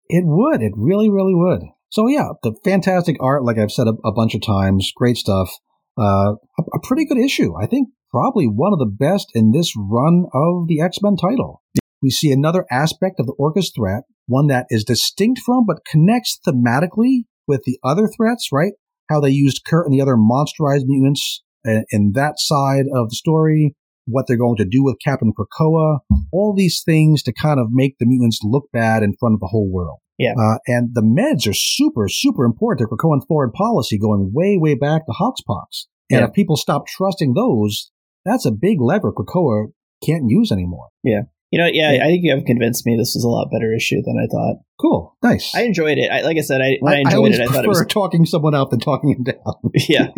It 0.08 0.24
would. 0.26 0.60
It 0.60 0.72
really, 0.76 1.08
really 1.08 1.34
would. 1.34 1.62
So 1.90 2.08
yeah, 2.08 2.30
the 2.42 2.54
fantastic 2.64 3.16
art, 3.20 3.44
like 3.44 3.58
I've 3.58 3.70
said 3.70 3.86
a, 3.86 4.08
a 4.08 4.12
bunch 4.12 4.34
of 4.34 4.42
times, 4.42 4.92
great 4.96 5.16
stuff. 5.16 5.50
Uh, 5.96 6.34
a, 6.58 6.62
a 6.74 6.80
pretty 6.82 7.04
good 7.06 7.18
issue. 7.18 7.52
I 7.60 7.66
think 7.66 7.88
probably 8.10 8.46
one 8.46 8.72
of 8.72 8.78
the 8.78 8.86
best 8.86 9.28
in 9.34 9.52
this 9.52 9.72
run 9.76 10.26
of 10.34 10.68
the 10.68 10.80
X 10.80 10.98
Men 11.02 11.16
title. 11.16 11.62
We 12.02 12.10
see 12.10 12.32
another 12.32 12.66
aspect 12.70 13.20
of 13.20 13.26
the 13.26 13.34
Orchis 13.38 13.72
threat, 13.74 14.02
one 14.26 14.48
that 14.48 14.66
is 14.70 14.84
distinct 14.84 15.40
from 15.44 15.64
but 15.66 15.84
connects 15.84 16.38
thematically 16.46 17.24
with 17.46 17.62
the 17.64 17.78
other 17.84 18.08
threats, 18.08 18.48
right? 18.52 18.72
How 19.08 19.20
they 19.20 19.30
used 19.30 19.62
Kurt 19.66 19.86
and 19.86 19.94
the 19.94 20.00
other 20.02 20.16
monsterized 20.16 20.84
mutants 20.86 21.42
in, 21.64 21.84
in 21.90 22.12
that 22.14 22.34
side 22.38 22.84
of 22.94 23.10
the 23.10 23.16
story, 23.16 23.74
what 24.06 24.26
they're 24.26 24.36
going 24.36 24.56
to 24.56 24.64
do 24.64 24.82
with 24.82 24.96
Captain 25.04 25.32
Krakoa, 25.32 25.98
all 26.32 26.54
these 26.56 26.82
things 26.84 27.22
to 27.24 27.32
kind 27.32 27.60
of 27.60 27.68
make 27.70 27.96
the 27.98 28.06
mutants 28.06 28.40
look 28.42 28.64
bad 28.72 29.02
in 29.02 29.14
front 29.18 29.34
of 29.34 29.40
the 29.40 29.48
whole 29.48 29.70
world. 29.70 29.98
Yeah. 30.18 30.34
Uh, 30.38 30.58
and 30.66 30.90
the 30.94 31.02
meds 31.02 31.48
are 31.48 31.54
super, 31.54 32.08
super 32.08 32.44
important 32.44 32.88
to 32.88 32.94
Krakoan 32.94 33.26
foreign 33.26 33.52
policy 33.52 33.98
going 33.98 34.30
way, 34.32 34.56
way 34.58 34.74
back 34.74 35.06
to 35.06 35.12
Hoxpox. 35.12 35.86
And 36.10 36.20
Yeah. 36.20 36.26
if 36.26 36.32
people 36.32 36.56
stop 36.56 36.86
trusting 36.86 37.34
those, 37.34 37.90
that's 38.24 38.46
a 38.46 38.52
big 38.52 38.80
lever 38.80 39.12
Krakoa 39.12 39.72
can't 40.04 40.24
use 40.28 40.52
anymore. 40.52 40.88
Yeah. 41.02 41.22
You 41.50 41.58
know, 41.58 41.66
yeah, 41.66 41.92
Yeah. 41.92 42.04
I 42.04 42.06
think 42.08 42.24
you 42.24 42.34
have 42.34 42.44
convinced 42.44 42.86
me 42.86 42.96
this 42.96 43.16
is 43.16 43.24
a 43.24 43.28
lot 43.28 43.50
better 43.50 43.74
issue 43.74 44.00
than 44.02 44.16
I 44.18 44.26
thought. 44.26 44.56
Cool. 44.82 45.16
Nice. 45.22 45.54
I 45.54 45.62
enjoyed 45.62 45.98
it. 45.98 46.10
I, 46.10 46.22
like 46.22 46.36
I 46.36 46.40
said, 46.40 46.60
I 46.60 46.76
I, 46.84 46.98
enjoyed 46.98 47.14
always 47.14 47.38
it, 47.38 47.48
I 47.48 47.52
thought 47.52 47.64
it 47.64 47.68
was 47.68 47.86
talking 47.88 48.26
someone 48.26 48.54
up 48.54 48.70
than 48.70 48.80
talking 48.80 49.10
him 49.10 49.22
down. 49.22 49.54
yeah. 49.88 50.08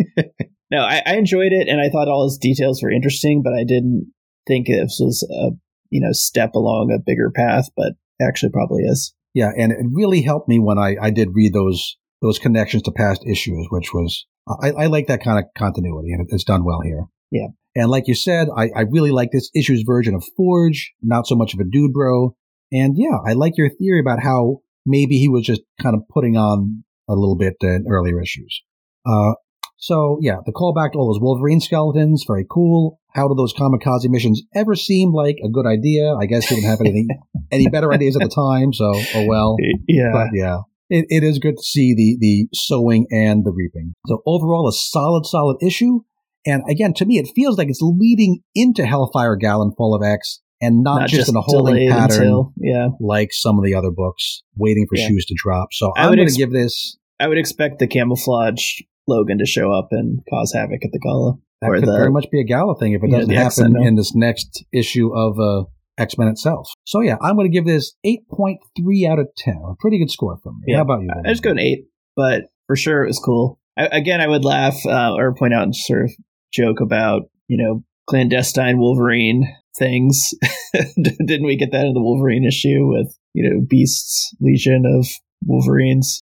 No, 0.71 0.79
I, 0.79 1.03
I 1.05 1.15
enjoyed 1.17 1.51
it, 1.51 1.67
and 1.67 1.79
I 1.79 1.89
thought 1.89 2.07
all 2.07 2.23
his 2.23 2.39
details 2.39 2.81
were 2.81 2.89
interesting, 2.89 3.43
but 3.43 3.53
I 3.53 3.63
didn't 3.63 4.11
think 4.47 4.67
this 4.67 4.97
was 4.99 5.21
a 5.31 5.51
you 5.91 6.01
know 6.01 6.11
step 6.11 6.55
along 6.55 6.91
a 6.91 6.97
bigger 6.99 7.29
path, 7.29 7.69
but 7.77 7.93
actually 8.19 8.51
probably 8.51 8.83
is. 8.83 9.13
Yeah, 9.35 9.51
and 9.55 9.71
it 9.71 9.85
really 9.91 10.23
helped 10.23 10.49
me 10.49 10.57
when 10.59 10.79
I, 10.79 10.95
I 10.99 11.11
did 11.11 11.29
read 11.33 11.53
those 11.53 11.97
those 12.23 12.39
connections 12.39 12.81
to 12.83 12.91
past 12.91 13.23
issues, 13.27 13.67
which 13.69 13.93
was 13.93 14.25
I, 14.47 14.71
I 14.71 14.85
like 14.87 15.05
that 15.07 15.23
kind 15.23 15.37
of 15.37 15.45
continuity, 15.55 16.11
and 16.11 16.27
it's 16.31 16.43
done 16.43 16.65
well 16.65 16.81
here. 16.81 17.03
Yeah. 17.31 17.47
and 17.75 17.89
like 17.89 18.07
you 18.07 18.15
said, 18.15 18.47
I, 18.55 18.69
I 18.75 18.81
really 18.89 19.11
like 19.11 19.29
this 19.31 19.51
issue's 19.53 19.83
version 19.85 20.15
of 20.15 20.23
Forge, 20.37 20.93
not 21.01 21.27
so 21.27 21.35
much 21.35 21.53
of 21.53 21.59
a 21.59 21.63
dude 21.69 21.91
bro, 21.91 22.35
and 22.71 22.95
yeah, 22.97 23.17
I 23.25 23.33
like 23.33 23.53
your 23.57 23.69
theory 23.69 23.99
about 23.99 24.21
how 24.21 24.61
maybe 24.85 25.17
he 25.17 25.29
was 25.29 25.45
just 25.45 25.61
kind 25.81 25.95
of 25.95 26.01
putting 26.09 26.37
on 26.37 26.83
a 27.09 27.13
little 27.13 27.37
bit 27.37 27.55
in 27.61 27.85
earlier 27.89 28.21
issues. 28.21 28.61
Uh, 29.05 29.33
so 29.77 30.17
yeah, 30.21 30.37
the 30.45 30.53
callback 30.53 30.93
to 30.93 30.97
all 30.97 31.13
those 31.13 31.21
Wolverine 31.21 31.59
skeletons, 31.59 32.23
very 32.27 32.45
cool. 32.49 32.99
How 33.13 33.27
do 33.27 33.35
those 33.35 33.53
kamikaze 33.53 34.09
missions 34.09 34.41
ever 34.53 34.75
seem 34.75 35.13
like 35.13 35.37
a 35.43 35.49
good 35.49 35.65
idea? 35.65 36.13
I 36.15 36.25
guess 36.25 36.47
he 36.47 36.55
didn't 36.55 36.69
have 36.69 36.81
anything, 36.81 37.07
any 37.51 37.67
better 37.67 37.93
ideas 37.93 38.15
at 38.15 38.21
the 38.21 38.29
time, 38.29 38.73
so 38.73 38.91
oh 39.15 39.25
well. 39.27 39.55
Yeah, 39.87 40.11
But 40.11 40.27
yeah, 40.33 40.59
it, 40.89 41.05
it 41.09 41.23
is 41.23 41.39
good 41.39 41.57
to 41.57 41.63
see 41.63 41.93
the 41.93 42.17
the 42.19 42.47
sowing 42.53 43.07
and 43.11 43.45
the 43.45 43.51
reaping. 43.51 43.93
So 44.07 44.21
overall, 44.25 44.67
a 44.67 44.73
solid, 44.73 45.25
solid 45.25 45.57
issue. 45.61 46.01
And 46.47 46.63
again, 46.69 46.93
to 46.95 47.05
me, 47.05 47.17
it 47.17 47.29
feels 47.35 47.57
like 47.57 47.69
it's 47.69 47.81
leading 47.81 48.41
into 48.53 48.85
Hellfire 48.85 49.35
Gallon 49.35 49.71
Fall 49.75 49.95
of 49.95 50.03
X, 50.03 50.41
and 50.61 50.83
not, 50.83 51.01
not 51.01 51.09
just, 51.09 51.29
in 51.29 51.35
a 51.35 51.41
holding 51.41 51.89
pattern 51.89 52.21
until 52.21 52.53
yeah. 52.57 52.87
like 52.99 53.29
some 53.31 53.57
of 53.57 53.65
the 53.65 53.75
other 53.75 53.91
books, 53.91 54.43
waiting 54.55 54.85
for 54.89 54.97
Yeah. 54.97 55.07
shoes 55.07 55.25
to 55.25 55.35
drop. 55.37 55.69
So 55.71 55.91
I 55.97 56.03
I'm 56.03 56.09
would 56.09 56.17
going 56.17 56.27
to 56.27 56.31
ex- 56.33 56.37
give 56.37 56.51
this. 56.51 56.97
I 57.19 57.27
would 57.27 57.37
expect 57.37 57.79
the 57.79 57.87
camouflage 57.87 58.81
Logan 59.07 59.37
to 59.37 59.45
show 59.45 59.71
up 59.71 59.89
and 59.91 60.19
cause 60.29 60.53
havoc 60.53 60.83
at 60.83 60.91
the 60.91 60.99
gala. 60.99 61.33
That 61.61 61.69
or 61.69 61.75
could 61.75 61.87
the- 61.87 61.97
very 61.97 62.11
much 62.11 62.27
be 62.31 62.41
a 62.41 62.43
gala 62.43 62.77
thing 62.77 62.93
if 62.93 63.03
it 63.03 63.11
doesn't 63.11 63.29
the 63.29 63.35
happen 63.35 63.73
no. 63.73 63.85
in 63.85 63.95
this 63.95 64.15
next 64.15 64.65
issue 64.71 65.15
of 65.15 65.39
uh, 65.39 65.65
X 65.97 66.17
Men 66.17 66.27
itself. 66.27 66.69
So 66.85 67.01
yeah, 67.01 67.17
I'm 67.21 67.35
going 67.35 67.49
to 67.49 67.53
give 67.53 67.65
this 67.65 67.93
8.3 68.05 69.09
out 69.09 69.19
of 69.19 69.27
10. 69.37 69.53
A 69.55 69.75
pretty 69.79 69.99
good 69.99 70.11
score 70.11 70.37
for 70.41 70.51
me. 70.51 70.59
Yeah. 70.67 70.77
How 70.77 70.81
about 70.83 71.01
you? 71.01 71.09
I 71.25 71.29
just 71.29 71.43
go 71.43 71.51
an 71.51 71.59
eight, 71.59 71.85
but 72.15 72.43
for 72.67 72.75
sure 72.75 73.03
it 73.03 73.07
was 73.07 73.19
cool. 73.19 73.59
I, 73.77 73.85
again, 73.87 74.21
I 74.21 74.27
would 74.27 74.45
laugh 74.45 74.77
uh, 74.85 75.13
or 75.13 75.35
point 75.35 75.53
out 75.53 75.63
and 75.63 75.75
sort 75.75 76.05
of 76.05 76.11
joke 76.51 76.79
about 76.81 77.23
you 77.47 77.57
know 77.57 77.83
clandestine 78.07 78.79
Wolverine 78.79 79.55
things. 79.77 80.33
Didn't 81.01 81.45
we 81.45 81.55
get 81.55 81.71
that 81.71 81.85
in 81.85 81.93
the 81.93 82.01
Wolverine 82.01 82.45
issue 82.45 82.87
with 82.87 83.17
you 83.33 83.49
know 83.49 83.65
Beast's 83.67 84.35
Legion 84.39 84.83
of 84.85 85.07
Wolverines? 85.45 86.21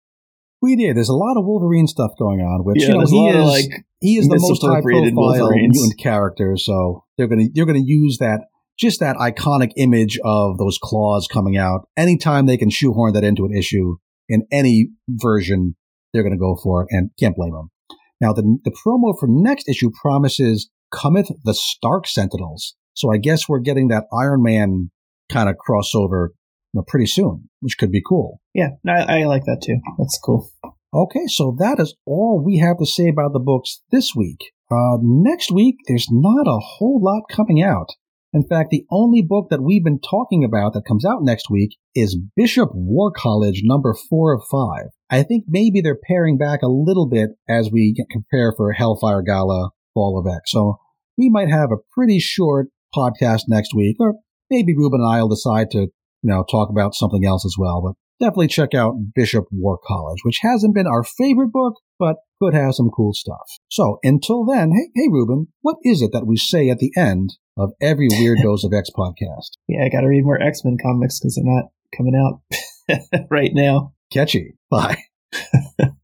We 0.60 0.76
did. 0.76 0.96
There's 0.96 1.10
a 1.10 1.14
lot 1.14 1.36
of 1.36 1.44
Wolverine 1.44 1.86
stuff 1.86 2.12
going 2.18 2.40
on, 2.40 2.64
which 2.64 2.80
yeah, 2.80 2.88
you 2.88 2.94
know 2.94 3.04
he 3.06 3.28
is 3.28 3.44
like 3.44 3.84
he 4.00 4.16
is 4.16 4.28
the 4.28 4.38
most 4.38 4.62
high 4.62 4.80
profile 4.80 5.50
mutant 5.50 5.98
character, 5.98 6.56
so 6.56 7.04
they're 7.18 7.28
gonna 7.28 7.44
they're 7.52 7.66
gonna 7.66 7.82
use 7.84 8.16
that 8.18 8.46
just 8.78 9.00
that 9.00 9.16
iconic 9.16 9.72
image 9.76 10.18
of 10.24 10.56
those 10.56 10.78
claws 10.82 11.28
coming 11.30 11.58
out. 11.58 11.88
Anytime 11.98 12.46
they 12.46 12.56
can 12.56 12.70
shoehorn 12.70 13.12
that 13.12 13.24
into 13.24 13.44
an 13.44 13.54
issue 13.54 13.96
in 14.28 14.46
any 14.50 14.88
version, 15.08 15.76
they're 16.12 16.22
gonna 16.22 16.38
go 16.38 16.56
for 16.62 16.82
it, 16.82 16.88
and 16.90 17.10
can't 17.20 17.36
blame 17.36 17.52
them. 17.52 17.70
Now 18.20 18.32
the 18.32 18.58
the 18.64 18.74
promo 18.86 19.14
for 19.18 19.26
next 19.28 19.68
issue 19.68 19.90
promises 20.00 20.70
cometh 20.90 21.28
the 21.44 21.54
Stark 21.54 22.06
Sentinels, 22.06 22.74
so 22.94 23.12
I 23.12 23.18
guess 23.18 23.48
we're 23.48 23.60
getting 23.60 23.88
that 23.88 24.04
Iron 24.12 24.42
Man 24.42 24.90
kind 25.30 25.48
of 25.48 25.56
crossover 25.56 26.28
you 26.72 26.80
know, 26.80 26.84
pretty 26.86 27.06
soon, 27.06 27.48
which 27.60 27.78
could 27.78 27.92
be 27.92 28.02
cool. 28.06 28.40
yeah, 28.54 28.70
I, 28.86 29.20
I 29.20 29.24
like 29.24 29.44
that 29.44 29.62
too. 29.64 29.78
That's 29.98 30.18
cool. 30.22 30.50
Okay, 30.92 31.26
so 31.26 31.56
that 31.58 31.80
is 31.80 31.94
all 32.06 32.42
we 32.44 32.58
have 32.58 32.78
to 32.78 32.86
say 32.86 33.08
about 33.08 33.32
the 33.32 33.40
books 33.40 33.82
this 33.90 34.12
week. 34.14 34.52
Uh, 34.70 34.98
next 35.02 35.50
week, 35.50 35.76
there's 35.88 36.06
not 36.10 36.46
a 36.46 36.58
whole 36.58 37.00
lot 37.02 37.22
coming 37.28 37.62
out. 37.62 37.88
In 38.32 38.42
fact, 38.42 38.70
the 38.70 38.84
only 38.90 39.22
book 39.22 39.48
that 39.50 39.62
we've 39.62 39.84
been 39.84 40.00
talking 40.00 40.42
about 40.42 40.72
that 40.72 40.86
comes 40.86 41.04
out 41.04 41.22
next 41.22 41.48
week 41.48 41.76
is 41.94 42.18
Bishop 42.34 42.70
War 42.72 43.12
College 43.12 43.62
number 43.62 43.94
four 44.08 44.34
of 44.34 44.42
five. 44.50 44.86
I 45.08 45.22
think 45.22 45.44
maybe 45.46 45.80
they're 45.80 45.98
paring 46.08 46.36
back 46.36 46.62
a 46.62 46.68
little 46.68 47.08
bit 47.08 47.30
as 47.48 47.70
we 47.72 47.92
get, 47.92 48.06
compare 48.10 48.52
for 48.56 48.72
Hellfire 48.72 49.22
Gala 49.22 49.70
Fall 49.94 50.18
of 50.18 50.32
X. 50.32 50.50
So 50.50 50.78
we 51.16 51.28
might 51.28 51.48
have 51.48 51.70
a 51.70 51.82
pretty 51.92 52.18
short 52.18 52.68
podcast 52.94 53.42
next 53.48 53.74
week, 53.74 53.96
or 53.98 54.14
maybe 54.50 54.76
Ruben 54.76 55.00
and 55.00 55.12
I 55.12 55.22
will 55.22 55.28
decide 55.28 55.70
to, 55.72 55.78
you 55.78 55.90
know, 56.22 56.44
talk 56.50 56.70
about 56.70 56.94
something 56.94 57.24
else 57.24 57.44
as 57.44 57.56
well. 57.58 57.82
But 57.82 58.24
definitely 58.24 58.48
check 58.48 58.74
out 58.74 59.12
Bishop 59.14 59.44
War 59.50 59.78
College, 59.86 60.20
which 60.24 60.38
hasn't 60.42 60.74
been 60.74 60.86
our 60.86 61.04
favorite 61.04 61.52
book, 61.52 61.74
but 61.98 62.16
could 62.40 62.54
have 62.54 62.74
some 62.74 62.90
cool 62.90 63.12
stuff. 63.12 63.58
So 63.70 63.98
until 64.02 64.44
then, 64.44 64.70
hey, 64.72 64.90
hey, 64.94 65.08
Ruben, 65.10 65.48
what 65.62 65.76
is 65.82 66.02
it 66.02 66.10
that 66.12 66.26
we 66.26 66.36
say 66.36 66.68
at 66.68 66.78
the 66.78 66.92
end 66.96 67.34
of 67.56 67.70
every 67.80 68.08
Weird 68.10 68.38
Dose 68.42 68.64
of 68.64 68.72
X 68.72 68.90
podcast? 68.96 69.50
Yeah, 69.68 69.84
I 69.84 69.88
got 69.88 70.02
to 70.02 70.08
read 70.08 70.24
more 70.24 70.40
X 70.40 70.64
Men 70.64 70.76
comics 70.80 71.20
because 71.20 71.36
they're 71.36 71.44
not 71.44 71.70
coming 71.96 72.14
out 72.14 72.40
right 73.30 73.52
now. 73.52 73.92
Catchy. 74.12 74.54
Bye. 74.70 74.98